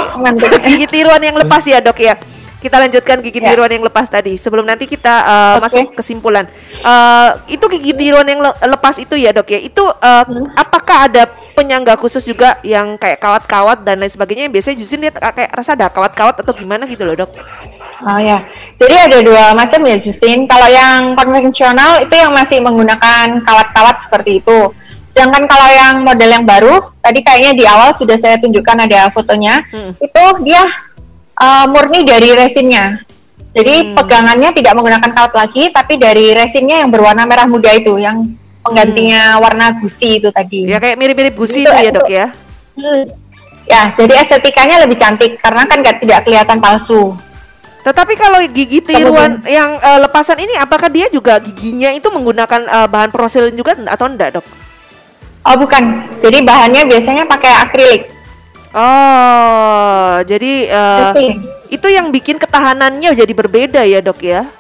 gigi 0.66 0.86
tiruan 0.90 1.22
yang 1.22 1.38
lepas 1.38 1.62
ya, 1.66 1.78
Dok 1.78 1.98
ya. 1.98 2.14
Kita 2.56 2.80
lanjutkan 2.80 3.20
gigi 3.20 3.38
Ya. 3.38 3.52
tiruan 3.52 3.68
yang 3.68 3.84
lepas 3.84 4.08
tadi. 4.08 4.34
Sebelum 4.34 4.64
nanti 4.64 4.88
kita 4.88 5.12
uh, 5.22 5.54
Oke. 5.60 5.68
masuk 5.68 5.86
kesimpulan. 5.94 6.48
Uh, 6.80 7.36
itu 7.46 7.62
gigi 7.68 7.92
tiruan 7.92 8.24
yang 8.24 8.40
le- 8.40 8.58
lepas 8.66 8.96
itu 8.96 9.12
ya, 9.14 9.30
Dok 9.30 9.48
ya. 9.50 9.60
Itu 9.60 9.84
uh, 9.84 10.24
Hmm. 10.26 10.48
apakah 10.56 11.06
ada 11.06 11.28
penyangga 11.52 11.94
khusus 11.94 12.24
juga 12.24 12.56
yang 12.62 12.96
kayak 12.96 13.20
kawat-kawat 13.20 13.84
dan 13.84 14.00
lain 14.00 14.08
sebagainya? 14.08 14.48
Biasanya 14.48 14.76
justru 14.80 14.98
dia 14.98 15.12
kayak 15.12 15.52
rasa 15.52 15.76
ada 15.76 15.92
kawat-kawat 15.92 16.40
atau 16.40 16.52
gimana 16.52 16.88
gitu 16.88 17.04
loh, 17.04 17.14
Dok. 17.14 17.30
Oh 17.96 18.20
ya, 18.20 18.44
jadi 18.76 19.08
ada 19.08 19.18
dua 19.24 19.56
macam 19.56 19.80
ya 19.82 19.96
Justin. 19.96 20.44
Kalau 20.44 20.68
yang 20.68 21.16
konvensional 21.16 22.04
itu 22.04 22.12
yang 22.12 22.28
masih 22.28 22.60
menggunakan 22.60 23.40
kawat-kawat 23.40 24.04
seperti 24.04 24.44
itu. 24.44 24.58
Sedangkan 25.16 25.48
kalau 25.48 25.64
yang 25.64 26.04
model 26.04 26.28
yang 26.28 26.44
baru, 26.44 26.92
tadi 27.00 27.24
kayaknya 27.24 27.52
di 27.56 27.64
awal 27.64 27.96
sudah 27.96 28.20
saya 28.20 28.36
tunjukkan 28.36 28.84
ada 28.84 29.08
fotonya, 29.08 29.64
Hmm. 29.72 29.96
itu 29.96 30.22
dia 30.44 30.60
uh, 31.36 31.66
murni 31.70 32.02
dari 32.02 32.32
resinnya. 32.32 33.00
Jadi 33.56 33.74
Hmm. 33.92 33.96
pegangannya 33.96 34.52
tidak 34.52 34.76
menggunakan 34.76 35.10
kawat 35.16 35.32
lagi, 35.32 35.72
tapi 35.72 35.96
dari 35.96 36.36
resinnya 36.36 36.84
yang 36.84 36.92
berwarna 36.92 37.24
merah 37.24 37.48
muda 37.48 37.72
itu, 37.72 37.96
yang 37.96 38.36
penggantinya 38.60 39.40
warna 39.40 39.80
gusi 39.80 40.20
itu 40.20 40.28
tadi. 40.28 40.68
Ya 40.68 40.76
kayak 40.76 41.00
mirip-mirip 41.00 41.32
gusi 41.32 41.64
Itu- 41.64 41.72
itu 41.72 41.84
ya, 41.88 41.90
Dok 41.92 42.10
ya. 42.10 42.26
Hmm. 42.76 43.04
Ya, 43.66 43.82
jadi 43.98 44.14
estetikanya 44.22 44.78
lebih 44.86 44.94
cantik 44.94 45.42
karena 45.42 45.66
kan 45.66 45.82
nggak 45.82 45.98
tidak 46.04 46.22
kelihatan 46.22 46.62
palsu. 46.62 47.16
Tetapi 47.82 48.14
kalau 48.18 48.42
gigi 48.50 48.82
tiruan 48.82 49.42
yang 49.46 49.78
eh, 49.78 49.98
lepasan 50.02 50.38
ini 50.42 50.54
apakah 50.58 50.90
dia 50.90 51.06
juga 51.10 51.38
giginya 51.42 51.90
itu 51.94 52.06
menggunakan 52.10 52.62
eh, 52.66 52.88
bahan 52.90 53.10
porselin 53.10 53.54
juga 53.54 53.74
atau 53.88 54.06
enggak, 54.06 54.38
Dok? 54.38 54.46
Oh 55.46 55.56
bukan, 55.58 55.82
jadi 56.18 56.42
bahannya 56.42 56.90
biasanya 56.90 57.24
pakai 57.26 57.52
akrilik. 57.62 58.02
Oh, 58.76 60.20
jadi 60.28 60.68
Resin. 61.16 61.40
itu 61.72 61.88
yang 61.88 62.12
bikin 62.12 62.36
ketahanannya 62.36 63.16
jadi 63.16 63.32
berbeda 63.32 63.80
ya, 63.88 64.04
Dok 64.04 64.20
ya. 64.20 64.52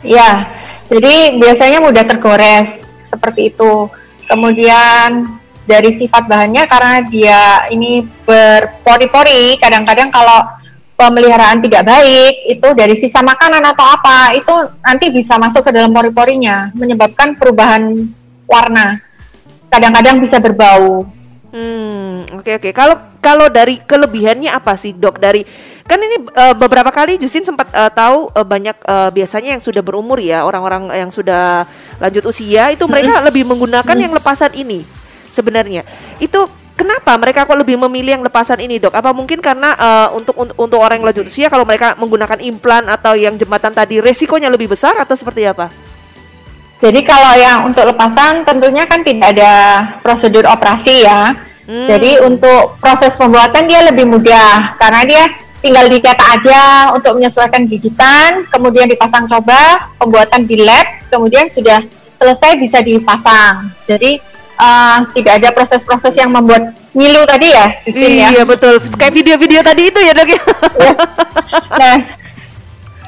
Ya, 0.00 0.48
jadi 0.88 1.36
biasanya 1.36 1.84
mudah 1.84 2.04
tergores 2.08 2.88
seperti 3.04 3.52
itu. 3.52 3.92
Kemudian 4.24 5.36
dari 5.68 5.92
sifat 5.92 6.28
bahannya 6.28 6.64
karena 6.64 6.96
dia 7.04 7.40
ini 7.68 8.04
berpori-pori, 8.24 9.60
kadang-kadang 9.60 10.08
kalau 10.08 10.48
pemeliharaan 10.96 11.60
tidak 11.60 11.84
baik 11.84 12.34
itu 12.56 12.68
dari 12.72 12.94
sisa 12.96 13.20
makanan 13.20 13.64
atau 13.74 13.84
apa 13.84 14.32
itu 14.38 14.54
nanti 14.80 15.10
bisa 15.10 15.36
masuk 15.36 15.66
ke 15.66 15.70
dalam 15.74 15.90
pori-porinya 15.92 16.72
menyebabkan 16.72 17.36
perubahan 17.36 17.92
warna. 18.48 19.00
Kadang-kadang 19.68 20.22
bisa 20.22 20.38
berbau. 20.38 21.04
Hmm, 21.54 22.26
oke 22.34 22.50
oke. 22.58 22.70
Kalau 22.74 22.98
kalau 23.22 23.46
dari 23.46 23.78
kelebihannya 23.78 24.50
apa 24.50 24.74
sih, 24.74 24.90
Dok? 24.90 25.22
Dari 25.22 25.46
kan 25.86 26.02
ini 26.02 26.26
eh, 26.34 26.54
beberapa 26.58 26.90
kali 26.90 27.14
Justin 27.14 27.46
sempat 27.46 27.70
eh, 27.70 27.90
tahu 27.94 28.26
eh, 28.34 28.42
banyak 28.42 28.74
eh, 28.82 29.10
biasanya 29.14 29.54
yang 29.54 29.62
sudah 29.62 29.78
berumur 29.78 30.18
ya, 30.18 30.42
orang-orang 30.42 30.90
yang 30.90 31.14
sudah 31.14 31.62
lanjut 32.02 32.26
usia 32.26 32.74
itu 32.74 32.82
mereka 32.90 33.22
lebih 33.22 33.46
menggunakan 33.46 33.94
yang 33.94 34.10
lepasan 34.10 34.50
ini. 34.58 34.82
Sebenarnya. 35.30 35.86
Itu 36.18 36.50
kenapa 36.74 37.14
mereka 37.22 37.46
kok 37.46 37.54
lebih 37.54 37.78
memilih 37.86 38.18
yang 38.18 38.26
lepasan 38.26 38.58
ini, 38.58 38.82
Dok? 38.82 38.90
Apa 38.90 39.14
mungkin 39.14 39.38
karena 39.38 39.78
eh, 39.78 40.08
untuk, 40.10 40.34
untuk 40.34 40.58
untuk 40.58 40.82
orang 40.82 40.98
yang 40.98 41.06
lanjut 41.06 41.30
usia 41.30 41.46
kalau 41.46 41.62
mereka 41.62 41.94
menggunakan 41.94 42.42
implan 42.42 42.90
atau 42.90 43.14
yang 43.14 43.38
jembatan 43.38 43.70
tadi 43.70 44.02
resikonya 44.02 44.50
lebih 44.50 44.74
besar 44.74 44.98
atau 44.98 45.14
seperti 45.14 45.46
apa? 45.46 45.70
Jadi 46.84 47.00
kalau 47.00 47.32
yang 47.32 47.64
untuk 47.64 47.88
lepasan 47.88 48.44
tentunya 48.44 48.84
kan 48.84 49.00
tidak 49.00 49.32
ada 49.32 49.52
prosedur 50.04 50.44
operasi 50.44 51.08
ya. 51.08 51.32
Hmm. 51.64 51.88
Jadi 51.88 52.20
untuk 52.20 52.76
proses 52.76 53.16
pembuatan 53.16 53.64
dia 53.64 53.88
lebih 53.88 54.04
mudah 54.04 54.76
karena 54.76 55.00
dia 55.08 55.24
tinggal 55.64 55.88
dicetak 55.88 56.28
aja 56.28 56.92
untuk 56.92 57.16
menyesuaikan 57.16 57.64
gigitan, 57.64 58.44
kemudian 58.52 58.84
dipasang 58.84 59.24
coba, 59.24 59.88
pembuatan 59.96 60.44
di 60.44 60.60
lab, 60.60 61.08
kemudian 61.08 61.48
sudah 61.48 61.80
selesai 62.20 62.60
bisa 62.60 62.84
dipasang. 62.84 63.72
Jadi 63.88 64.20
eh, 64.60 64.98
tidak 65.16 65.40
ada 65.40 65.48
proses-proses 65.56 66.12
yang 66.20 66.36
membuat 66.36 66.76
ngilu 66.92 67.24
tadi 67.24 67.48
ya, 67.48 67.66
Justin 67.80 68.12
ya. 68.12 68.28
Iya 68.28 68.42
betul. 68.44 68.76
Kayak 69.00 69.14
video-video 69.16 69.60
tadi 69.64 69.82
itu 69.88 70.00
ya, 70.04 70.12
Dok 70.12 70.28
ya. 70.28 70.42
Nah, 71.80 71.96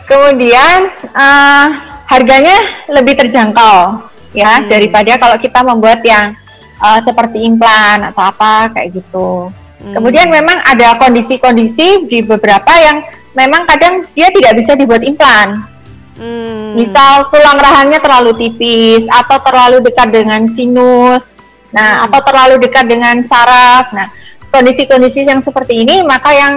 kemudian 0.08 0.78
eh, 1.12 1.95
harganya 2.06 2.56
lebih 2.88 3.18
terjangkau 3.18 4.06
ya 4.32 4.62
Hmm. 4.62 4.68
daripada 4.70 5.12
kalau 5.18 5.36
kita 5.38 5.60
membuat 5.66 6.00
yang 6.06 6.34
eh, 6.76 7.00
seperti 7.02 7.48
implan 7.48 8.04
atau 8.12 8.20
apa 8.20 8.68
kayak 8.74 9.00
gitu. 9.00 9.48
Hmm. 9.80 9.94
Kemudian 9.96 10.28
memang 10.28 10.60
ada 10.64 10.96
kondisi-kondisi 11.00 12.04
di 12.08 12.20
beberapa 12.20 12.68
yang 12.76 13.00
memang 13.32 13.64
kadang 13.64 14.04
dia 14.12 14.28
tidak 14.32 14.60
bisa 14.60 14.76
dibuat 14.76 15.00
implan. 15.04 15.64
Hmm. 16.16 16.76
Misal 16.76 17.28
tulang 17.28 17.60
rahangnya 17.60 18.00
terlalu 18.00 18.32
tipis 18.36 19.04
atau 19.08 19.36
terlalu 19.44 19.84
dekat 19.84 20.08
dengan 20.12 20.48
sinus, 20.48 21.40
nah 21.72 22.00
Hmm. 22.00 22.04
atau 22.08 22.20
terlalu 22.24 22.54
dekat 22.60 22.88
dengan 22.88 23.20
saraf. 23.24 23.92
Nah, 23.92 24.08
kondisi-kondisi 24.52 25.28
yang 25.28 25.40
seperti 25.40 25.84
ini 25.84 26.04
maka 26.04 26.32
yang 26.32 26.54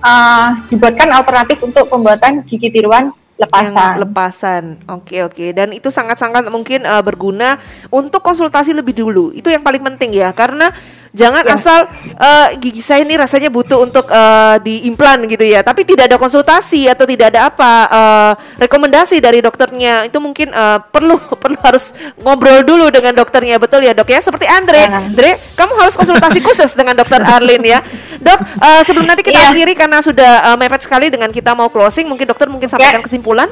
eh, 0.00 0.48
dibuatkan 0.72 1.12
alternatif 1.12 1.60
untuk 1.60 1.86
pembuatan 1.86 2.40
gigi 2.48 2.72
tiruan 2.72 3.12
yang 3.40 3.72
lepasan. 3.72 3.94
lepasan. 4.04 4.64
Oke 5.00 5.24
oke. 5.24 5.46
Dan 5.56 5.72
itu 5.72 5.88
sangat-sangat 5.88 6.52
mungkin 6.52 6.84
eh, 6.84 7.02
berguna 7.02 7.56
untuk 7.88 8.20
konsultasi 8.20 8.76
lebih 8.76 8.92
dulu. 8.92 9.32
Itu 9.32 9.48
yang 9.48 9.64
paling 9.64 9.80
penting 9.80 10.12
ya, 10.12 10.30
karena 10.36 10.68
jangan 11.10 11.42
Ya. 11.42 11.58
asal 11.58 11.80
eh, 12.14 12.48
gigi 12.58 12.78
saya 12.78 13.02
ini 13.02 13.18
rasanya 13.18 13.50
butuh 13.50 13.82
untuk 13.82 14.06
eh, 14.06 14.56
diimplan 14.62 15.26
gitu 15.26 15.42
ya, 15.42 15.60
tapi 15.60 15.82
tidak 15.82 16.06
ada 16.06 16.16
konsultasi 16.16 16.86
atau 16.86 17.02
tidak 17.02 17.34
ada 17.34 17.50
apa 17.50 17.72
eh, 17.90 18.32
rekomendasi 18.60 19.18
dari 19.18 19.38
dokternya. 19.38 20.06
Itu 20.06 20.22
mungkin 20.22 20.50
eh, 20.50 20.78
perlu 20.86 21.18
perlu 21.42 21.58
harus 21.60 21.90
ngobrol 22.16 22.62
dulu 22.62 22.86
dengan 22.88 23.12
dokternya, 23.12 23.58
betul 23.58 23.82
ya 23.82 23.90
dok 23.90 24.06
ya? 24.06 24.20
Seperti 24.20 24.46
Andre, 24.46 24.80
Ya. 24.80 25.02
Andre, 25.02 25.30
kamu 25.54 25.72
harus 25.76 25.94
konsultasi 25.94 26.38
khusus 26.40 26.70
dengan 26.72 26.94
dokter 26.94 27.18
Arlin 27.18 27.60
ya, 27.60 27.82
dok. 28.16 28.38
eh, 28.38 28.82
sebelum 28.86 29.04
nanti 29.04 29.22
kita 29.22 29.34
Iya. 29.36 29.50
akhiri 29.50 29.74
karena 29.74 29.98
sudah 29.98 30.54
eh, 30.54 30.56
mepet 30.56 30.86
sekali 30.86 31.10
dengan 31.10 31.28
kita 31.28 31.52
mau 31.52 31.66
closing, 31.68 32.06
mungkin 32.06 32.24
dokter 32.24 32.46
mungkin 32.46 32.70
sampaikan 32.70 33.02
kesimpulan. 33.02 33.50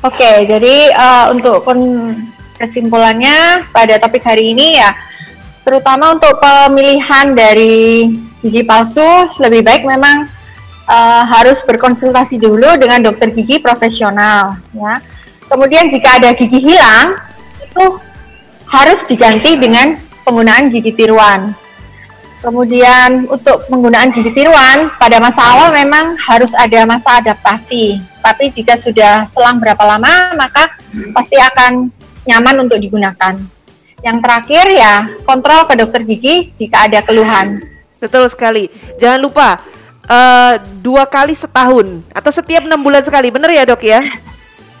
Oke, 0.00 0.44
jadi 0.44 0.74
eh, 0.92 1.24
untuk 1.32 1.64
kon- 1.64 2.28
kesimpulannya 2.54 3.66
pada 3.72 3.98
topik 3.98 4.22
hari 4.22 4.52
ini 4.52 4.78
ya, 4.78 4.92
terutama 5.64 6.14
untuk 6.14 6.38
pemilihan 6.38 7.32
dari 7.32 8.12
gigi 8.44 8.62
palsu, 8.62 9.32
lebih 9.40 9.64
baik 9.64 9.82
memang 9.88 10.28
eh, 10.86 11.22
harus 11.26 11.64
berkonsultasi 11.64 12.38
dulu 12.38 12.76
dengan 12.76 13.00
dokter 13.00 13.32
gigi 13.32 13.58
profesional, 13.58 14.60
ya. 14.76 15.00
Kemudian 15.48 15.88
jika 15.92 16.20
ada 16.20 16.32
gigi 16.32 16.60
hilang, 16.60 17.16
itu 17.60 17.84
harus 18.68 19.04
diganti 19.04 19.60
dengan 19.60 19.96
penggunaan 20.24 20.72
gigi 20.72 20.92
tiruan. 20.96 21.52
Kemudian 22.44 23.24
untuk 23.32 23.64
penggunaan 23.72 24.12
gigi 24.12 24.28
tiruan 24.36 24.92
pada 25.00 25.16
masa 25.16 25.40
awal 25.48 25.72
memang 25.72 26.12
harus 26.20 26.52
ada 26.52 26.84
masa 26.84 27.24
adaptasi. 27.24 27.96
Tapi 28.20 28.52
jika 28.52 28.76
sudah 28.76 29.24
selang 29.24 29.56
berapa 29.60 29.80
lama 29.80 30.36
maka 30.36 30.76
pasti 31.16 31.40
akan 31.40 31.88
nyaman 32.28 32.68
untuk 32.68 32.76
digunakan. 32.80 33.40
Yang 34.04 34.16
terakhir 34.20 34.64
ya 34.68 34.94
kontrol 35.24 35.64
ke 35.64 35.74
dokter 35.80 36.04
gigi 36.04 36.52
jika 36.60 36.84
ada 36.84 37.00
keluhan. 37.00 37.64
Betul 37.96 38.28
sekali. 38.28 38.68
Jangan 39.00 39.16
lupa 39.16 39.56
eh, 40.04 40.60
dua 40.84 41.08
kali 41.08 41.32
setahun 41.32 42.04
atau 42.12 42.28
setiap 42.28 42.68
enam 42.68 42.84
bulan 42.84 43.00
sekali, 43.00 43.32
bener 43.32 43.48
ya 43.56 43.64
dok 43.64 43.80
ya? 43.80 44.04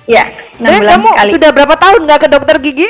Ya, 0.04 0.28
6 0.60 0.68
Dre, 0.68 0.84
bulan 0.84 1.00
kamu 1.00 1.08
sekali. 1.08 1.30
sudah 1.32 1.50
berapa 1.56 1.74
tahun 1.80 2.00
nggak 2.04 2.20
ke 2.20 2.28
dokter 2.28 2.56
gigi? 2.60 2.88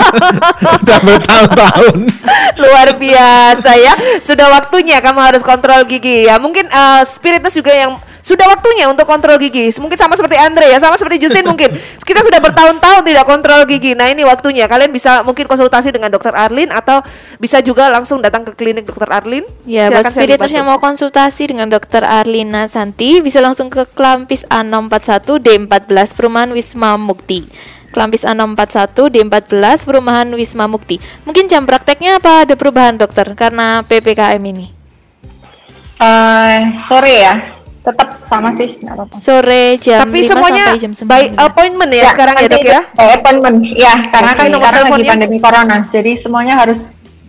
Udah 0.80 0.98
bertahun-tahun. 1.04 1.96
Luar 2.64 2.88
biasa 2.96 3.70
ya. 3.76 3.92
Sudah 4.24 4.48
waktunya 4.48 5.04
kamu 5.04 5.20
harus 5.20 5.44
kontrol 5.44 5.84
gigi 5.84 6.24
ya. 6.24 6.40
Mungkin 6.40 6.64
eh, 6.64 7.02
Spiritus 7.04 7.52
juga 7.52 7.76
yang 7.76 8.00
sudah 8.20 8.46
waktunya 8.52 8.86
untuk 8.88 9.08
kontrol 9.08 9.40
gigi. 9.40 9.72
Mungkin 9.80 9.96
sama 9.96 10.14
seperti 10.16 10.36
Andre 10.36 10.68
ya, 10.68 10.78
sama 10.78 11.00
seperti 11.00 11.24
Justin 11.24 11.48
mungkin. 11.48 11.72
Kita 12.08 12.20
sudah 12.20 12.40
bertahun-tahun 12.40 13.02
tidak 13.04 13.24
kontrol 13.24 13.64
gigi. 13.64 13.96
Nah, 13.96 14.12
ini 14.12 14.22
waktunya. 14.24 14.68
Kalian 14.68 14.92
bisa 14.92 15.24
mungkin 15.24 15.48
konsultasi 15.48 15.90
dengan 15.92 16.12
dokter 16.12 16.32
Arlin 16.36 16.68
atau 16.68 17.00
bisa 17.40 17.64
juga 17.64 17.88
langsung 17.88 18.20
datang 18.20 18.44
ke 18.44 18.52
klinik 18.52 18.84
dokter 18.84 19.08
Arlin. 19.08 19.44
Ya, 19.64 19.88
Silakan 19.88 20.12
buat 20.12 20.28
dibantu. 20.28 20.56
yang 20.56 20.66
mau 20.68 20.78
konsultasi 20.78 21.42
dengan 21.50 21.68
dokter 21.72 22.04
Arlina 22.04 22.68
Santi 22.68 23.24
bisa 23.24 23.40
langsung 23.40 23.72
ke 23.72 23.88
Klampis 23.96 24.44
A641 24.48 25.40
D14 25.40 26.12
Perumahan 26.12 26.50
Wisma 26.52 27.00
Mukti. 27.00 27.48
Klampis 27.90 28.22
A641 28.22 28.94
D14 29.10 29.82
Perumahan 29.82 30.28
Wisma 30.36 30.70
Mukti. 30.70 31.02
Mungkin 31.26 31.50
jam 31.50 31.66
prakteknya 31.66 32.22
apa 32.22 32.46
ada 32.46 32.54
perubahan 32.54 32.94
dokter 32.94 33.26
karena 33.34 33.82
PPKM 33.82 34.42
ini? 34.44 34.70
Eh, 36.00 36.58
sore 36.88 37.12
ya, 37.12 37.59
tetap 37.80 38.08
sama 38.28 38.52
sih. 38.54 38.76
nggak 38.76 38.94
apa-apa. 38.94 39.14
Sore 39.16 39.64
jam 39.80 40.04
Tapi 40.04 40.18
5 40.22 40.28
semuanya 40.28 40.64
sampai 40.68 40.82
jam 40.84 40.92
9. 40.92 41.08
by 41.08 41.22
appointment 41.34 41.90
ya, 41.90 42.10
sekarang 42.12 42.34
ya, 42.36 42.48
Dok 42.48 42.60
ya. 42.62 42.80
by 42.92 43.08
appointment. 43.16 43.56
Ya, 43.72 43.94
karena 44.12 44.30
Oke. 44.30 44.38
kan 44.38 44.44
Nomor 44.46 44.60
sekarang 44.60 44.76
lagi 44.76 44.84
teleponnya? 44.84 45.10
pandemi 45.16 45.38
corona, 45.40 45.76
jadi 45.88 46.12
semuanya 46.14 46.54
harus 46.60 46.80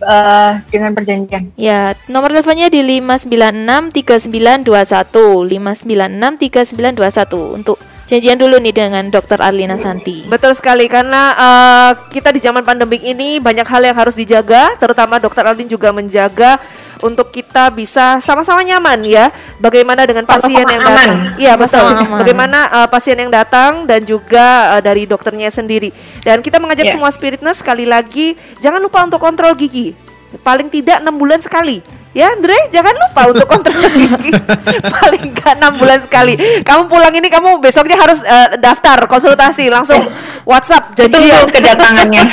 eh, 0.02 0.52
dengan 0.68 0.90
perjanjian. 0.92 1.42
Ya, 1.56 1.94
nomor 2.10 2.34
teleponnya 2.34 2.68
di 2.68 2.80
596 3.00 3.94
3921 3.94 5.46
596 5.46 6.98
3921 6.98 7.56
untuk 7.56 7.78
janjian 8.12 8.36
dulu 8.36 8.60
nih 8.60 8.76
dengan 8.76 9.08
dokter 9.08 9.40
Arlina 9.40 9.80
Santi. 9.80 10.28
Betul 10.28 10.52
sekali 10.52 10.84
karena 10.84 11.32
eh, 11.32 11.90
kita 12.12 12.28
di 12.28 12.44
zaman 12.44 12.60
pandemik 12.60 13.00
ini 13.00 13.40
banyak 13.40 13.64
hal 13.64 13.80
yang 13.80 13.96
harus 13.96 14.12
dijaga, 14.12 14.76
terutama 14.76 15.16
dokter 15.16 15.40
Aldin 15.48 15.64
juga 15.64 15.88
menjaga 15.96 16.60
untuk 17.00 17.32
kita 17.32 17.72
bisa 17.72 18.20
sama-sama 18.20 18.60
nyaman 18.60 19.00
ya. 19.08 19.32
Bagaimana 19.56 20.04
dengan 20.04 20.28
pasien 20.28 20.60
yang 20.60 20.82
datang? 20.84 21.34
Iya 21.40 21.56
betul. 21.56 21.88
Bagaimana 22.20 22.58
eh, 22.84 22.88
pasien 22.92 23.16
yang 23.16 23.32
datang 23.32 23.88
dan 23.88 24.04
juga 24.04 24.76
eh, 24.76 24.82
dari 24.84 25.08
dokternya 25.08 25.48
sendiri. 25.48 25.88
Dan 26.20 26.44
kita 26.44 26.60
mengajak 26.60 26.84
Iya. 26.84 27.00
semua 27.00 27.08
spiritness 27.08 27.64
sekali 27.64 27.88
lagi 27.88 28.36
jangan 28.60 28.84
lupa 28.84 29.00
untuk 29.08 29.24
kontrol 29.24 29.56
gigi. 29.56 29.96
Paling 30.44 30.68
tidak 30.68 31.00
enam 31.00 31.16
bulan 31.16 31.40
sekali. 31.40 32.01
Ya, 32.12 32.28
Andre, 32.28 32.52
jangan 32.68 32.92
lupa 32.92 33.22
untuk 33.32 33.48
kontrol 33.48 33.88
gigi. 33.96 34.36
Paling 34.84 35.32
enggak 35.32 35.56
enam 35.56 35.80
bulan 35.80 35.96
sekali. 36.04 36.36
Kamu 36.60 36.92
pulang 36.92 37.08
ini 37.08 37.32
kamu 37.32 37.56
besoknya 37.64 37.96
harus 37.96 38.20
eh, 38.20 38.60
daftar 38.60 39.08
konsultasi 39.08 39.72
langsung 39.72 40.12
WhatsApp 40.44 40.92
Tunggu 40.92 41.08
janjian. 41.08 41.48
kedatangannya. 41.56 42.24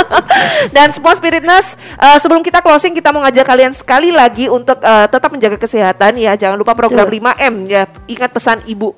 Dan 0.74 0.94
semua 0.94 1.18
spiritness 1.18 1.74
eh, 1.98 2.18
sebelum 2.22 2.46
kita 2.46 2.62
closing 2.62 2.94
kita 2.94 3.10
mau 3.10 3.26
ngajak 3.26 3.42
kalian 3.42 3.74
sekali 3.74 4.14
lagi 4.14 4.46
untuk 4.46 4.78
eh, 4.78 5.06
tetap 5.10 5.30
menjaga 5.34 5.58
kesehatan 5.58 6.14
ya. 6.14 6.38
Jangan 6.38 6.54
lupa 6.54 6.78
program 6.78 7.10
5M 7.10 7.54
ya. 7.66 7.90
Ingat 8.06 8.30
pesan 8.30 8.62
Ibu. 8.62 8.94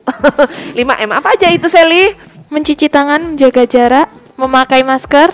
5M 0.76 1.08
apa 1.08 1.28
aja 1.32 1.48
itu 1.48 1.72
Sally? 1.72 2.12
Mencuci 2.52 2.92
tangan, 2.92 3.32
menjaga 3.32 3.64
jarak, 3.64 4.12
memakai 4.36 4.84
masker, 4.84 5.32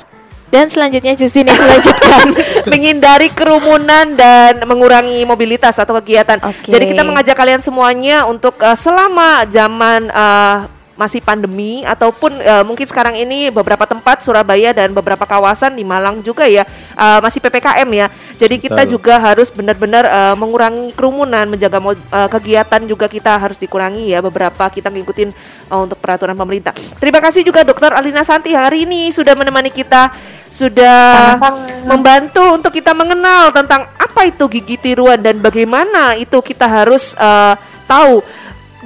dan 0.49 0.66
selanjutnya 0.66 1.14
Justin 1.14 1.53
yang 1.53 1.61
melanjutkan. 1.61 2.26
menghindari 2.72 3.28
kerumunan 3.32 4.16
dan 4.16 4.64
mengurangi 4.64 5.24
mobilitas 5.24 5.76
atau 5.76 5.99
kegiatan. 6.01 6.40
Oke. 6.44 6.68
Jadi 6.68 6.94
kita 6.94 7.03
mengajak 7.05 7.36
kalian 7.36 7.61
semuanya 7.64 8.24
untuk 8.28 8.57
eh, 8.61 8.76
selama 8.76 9.44
zaman 9.49 10.09
eh, 10.09 10.78
masih 10.99 11.22
pandemi 11.22 11.86
ataupun 11.86 12.42
eh, 12.42 12.64
mungkin 12.66 12.82
sekarang 12.82 13.14
ini 13.14 13.55
beberapa 13.55 13.86
tempat 13.86 14.26
Surabaya 14.26 14.74
dan 14.74 14.90
beberapa 14.90 15.22
kawasan 15.22 15.78
di 15.78 15.86
Malang 15.86 16.18
juga 16.26 16.51
ya 16.51 16.66
eh, 16.99 17.18
masih 17.22 17.38
PPKM 17.38 17.88
ya. 17.94 18.07
Jadi 18.34 18.59
kita 18.59 18.82
Betul. 18.82 18.99
juga 18.99 19.14
harus 19.22 19.55
benar-benar 19.55 20.05
eh, 20.11 20.34
mengurangi 20.34 20.90
kerumunan, 20.99 21.46
menjaga 21.46 21.78
eh, 21.94 22.28
kegiatan 22.28 22.82
juga 22.90 23.07
kita 23.07 23.38
harus 23.38 23.62
dikurangi 23.62 24.11
ya 24.11 24.18
beberapa 24.18 24.66
kita 24.66 24.90
ngikutin 24.90 25.30
eh, 25.70 25.78
untuk 25.78 26.03
peraturan 26.03 26.34
pemerintah. 26.34 26.74
Terima 26.99 27.22
kasih 27.22 27.46
juga 27.46 27.62
Dokter 27.62 27.94
Alina 27.94 28.26
Santi 28.26 28.51
hari 28.51 28.82
ini 28.82 29.14
sudah 29.14 29.38
menemani 29.38 29.70
kita 29.70 30.11
sudah 30.49 31.36
membantu 31.84 32.42
untuk 32.57 32.72
kita 32.72 32.96
mengenal 32.96 33.53
tentang 33.53 33.86
apa 33.94 34.26
itu 34.26 34.49
gigi 34.51 34.80
tiruan 34.80 35.20
dan 35.20 35.38
bagaimana 35.38 36.18
itu 36.18 36.42
kita 36.42 36.66
harus 36.66 37.14
eh, 37.14 37.55
tahu 37.86 38.20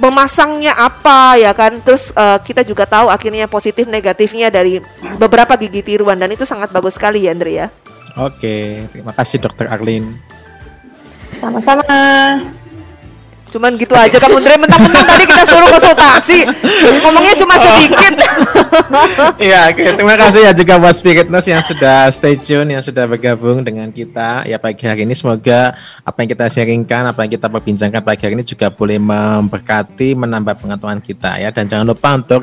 memasangnya 0.03 0.75
apa 0.75 1.39
ya 1.39 1.55
kan 1.55 1.79
terus 1.79 2.11
eh, 2.11 2.39
kita 2.43 2.67
juga 2.67 2.83
tahu 2.83 3.07
akhirnya 3.07 3.47
positif 3.47 3.87
negatifnya 3.87 4.51
dari 4.51 4.83
beberapa 5.15 5.55
gigi 5.55 5.79
tiruan 5.79 6.19
dan 6.19 6.27
itu 6.27 6.43
sangat 6.43 6.75
bagus 6.75 6.99
sekali 6.99 7.23
ya 7.23 7.31
Andre 7.31 7.53
ya 7.55 7.67
Oke, 8.13 8.85
terima 8.93 9.09
kasih 9.09 9.41
Dokter 9.41 9.65
Arlin. 9.65 10.13
Sama-sama. 11.41 11.89
Cuman 13.53 13.77
gitu 13.77 13.93
aja 13.93 14.17
kamu 14.17 14.41
Andre 14.41 14.57
mentang-mentang 14.57 15.05
tadi 15.05 15.29
kita 15.29 15.45
suruh 15.45 15.69
konsultasi 15.69 16.39
ngomongnya 17.05 17.37
cuma 17.37 17.53
sedikit 17.61 18.13
Iya, 19.47 19.69
oke. 19.69 19.83
terima 19.99 20.15
kasih 20.17 20.41
ya 20.49 20.51
juga 20.55 20.81
buat 20.81 20.95
Spiritness 20.97 21.45
yang 21.45 21.61
sudah 21.61 22.09
stay 22.09 22.35
tune, 22.37 22.73
yang 22.73 22.81
sudah 22.81 23.05
bergabung 23.05 23.61
dengan 23.61 23.89
kita 23.93 24.45
ya 24.47 24.57
pagi 24.57 24.85
hari 24.85 25.05
ini. 25.05 25.13
Semoga 25.13 25.77
apa 26.01 26.17
yang 26.23 26.29
kita 26.33 26.45
sharingkan, 26.49 27.03
apa 27.09 27.25
yang 27.25 27.31
kita 27.37 27.47
perbincangkan 27.49 28.01
pagi 28.01 28.21
hari 28.25 28.33
ini 28.39 28.45
juga 28.45 28.73
boleh 28.73 28.97
memberkati, 28.97 30.17
menambah 30.17 30.57
pengetahuan 30.57 31.01
kita 31.01 31.37
ya. 31.41 31.49
Dan 31.53 31.69
jangan 31.69 31.85
lupa 31.85 32.17
untuk 32.17 32.41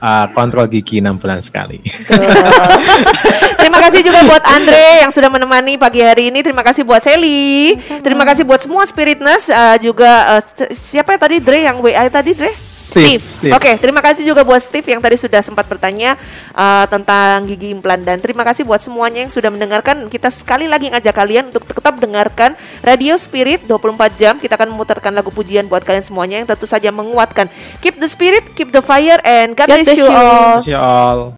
uh, 0.00 0.26
kontrol 0.32 0.68
gigi 0.68 1.00
6 1.00 1.16
bulan 1.20 1.40
sekali. 1.40 1.80
Terima 3.76 3.92
kasih 3.92 4.02
juga 4.08 4.20
buat 4.24 4.44
Andre 4.48 4.86
yang 5.04 5.12
sudah 5.12 5.28
menemani 5.28 5.76
pagi 5.76 6.00
hari 6.00 6.32
ini. 6.32 6.40
Terima 6.40 6.64
kasih 6.64 6.80
buat 6.80 7.04
Sally. 7.04 7.76
Terima 8.00 8.24
kasih 8.24 8.48
buat 8.48 8.64
semua 8.64 8.88
Spiritness 8.88 9.52
eh, 9.52 9.76
juga 9.84 10.40
si- 10.56 10.96
siapa 10.96 11.12
ya 11.12 11.20
tadi 11.20 11.36
Dre 11.44 11.68
yang 11.68 11.84
WA 11.84 12.08
tadi 12.08 12.32
Dre? 12.32 12.56
Steve, 12.86 13.18
Oke, 13.50 13.82
terima 13.82 13.98
kasih 13.98 14.22
juga 14.22 14.46
buat 14.46 14.62
Steve 14.62 14.86
yang 14.94 15.02
tadi 15.02 15.18
sudah 15.18 15.42
sempat 15.42 15.66
bertanya 15.66 16.14
eh, 16.54 16.86
tentang 16.86 17.42
gigi 17.44 17.74
implan 17.74 18.00
dan 18.00 18.22
terima 18.22 18.46
kasih 18.46 18.62
buat 18.62 18.78
semuanya 18.78 19.26
yang 19.26 19.32
sudah 19.32 19.50
mendengarkan. 19.50 20.06
Kita 20.06 20.30
sekali 20.30 20.70
lagi 20.70 20.88
ngajak 20.94 21.12
kalian 21.12 21.50
untuk 21.50 21.66
tetap 21.66 21.98
dengarkan 21.98 22.54
Radio 22.80 23.18
Spirit 23.18 23.66
24 23.66 24.14
jam. 24.14 24.34
Kita 24.38 24.54
akan 24.54 24.72
memutarkan 24.72 25.12
lagu 25.12 25.34
pujian 25.34 25.66
buat 25.66 25.82
kalian 25.82 26.06
semuanya 26.06 26.40
yang 26.40 26.48
tentu 26.48 26.64
saja 26.64 26.88
menguatkan. 26.94 27.50
Keep 27.82 27.98
the 27.98 28.08
spirit, 28.08 28.54
keep 28.54 28.70
the 28.70 28.80
fire 28.80 29.18
and 29.26 29.58
God, 29.58 29.66
God 29.66 29.82
bless 29.82 29.98
you 29.98 30.06
all. 30.06 30.62
You 30.62 30.78
all. 30.78 31.34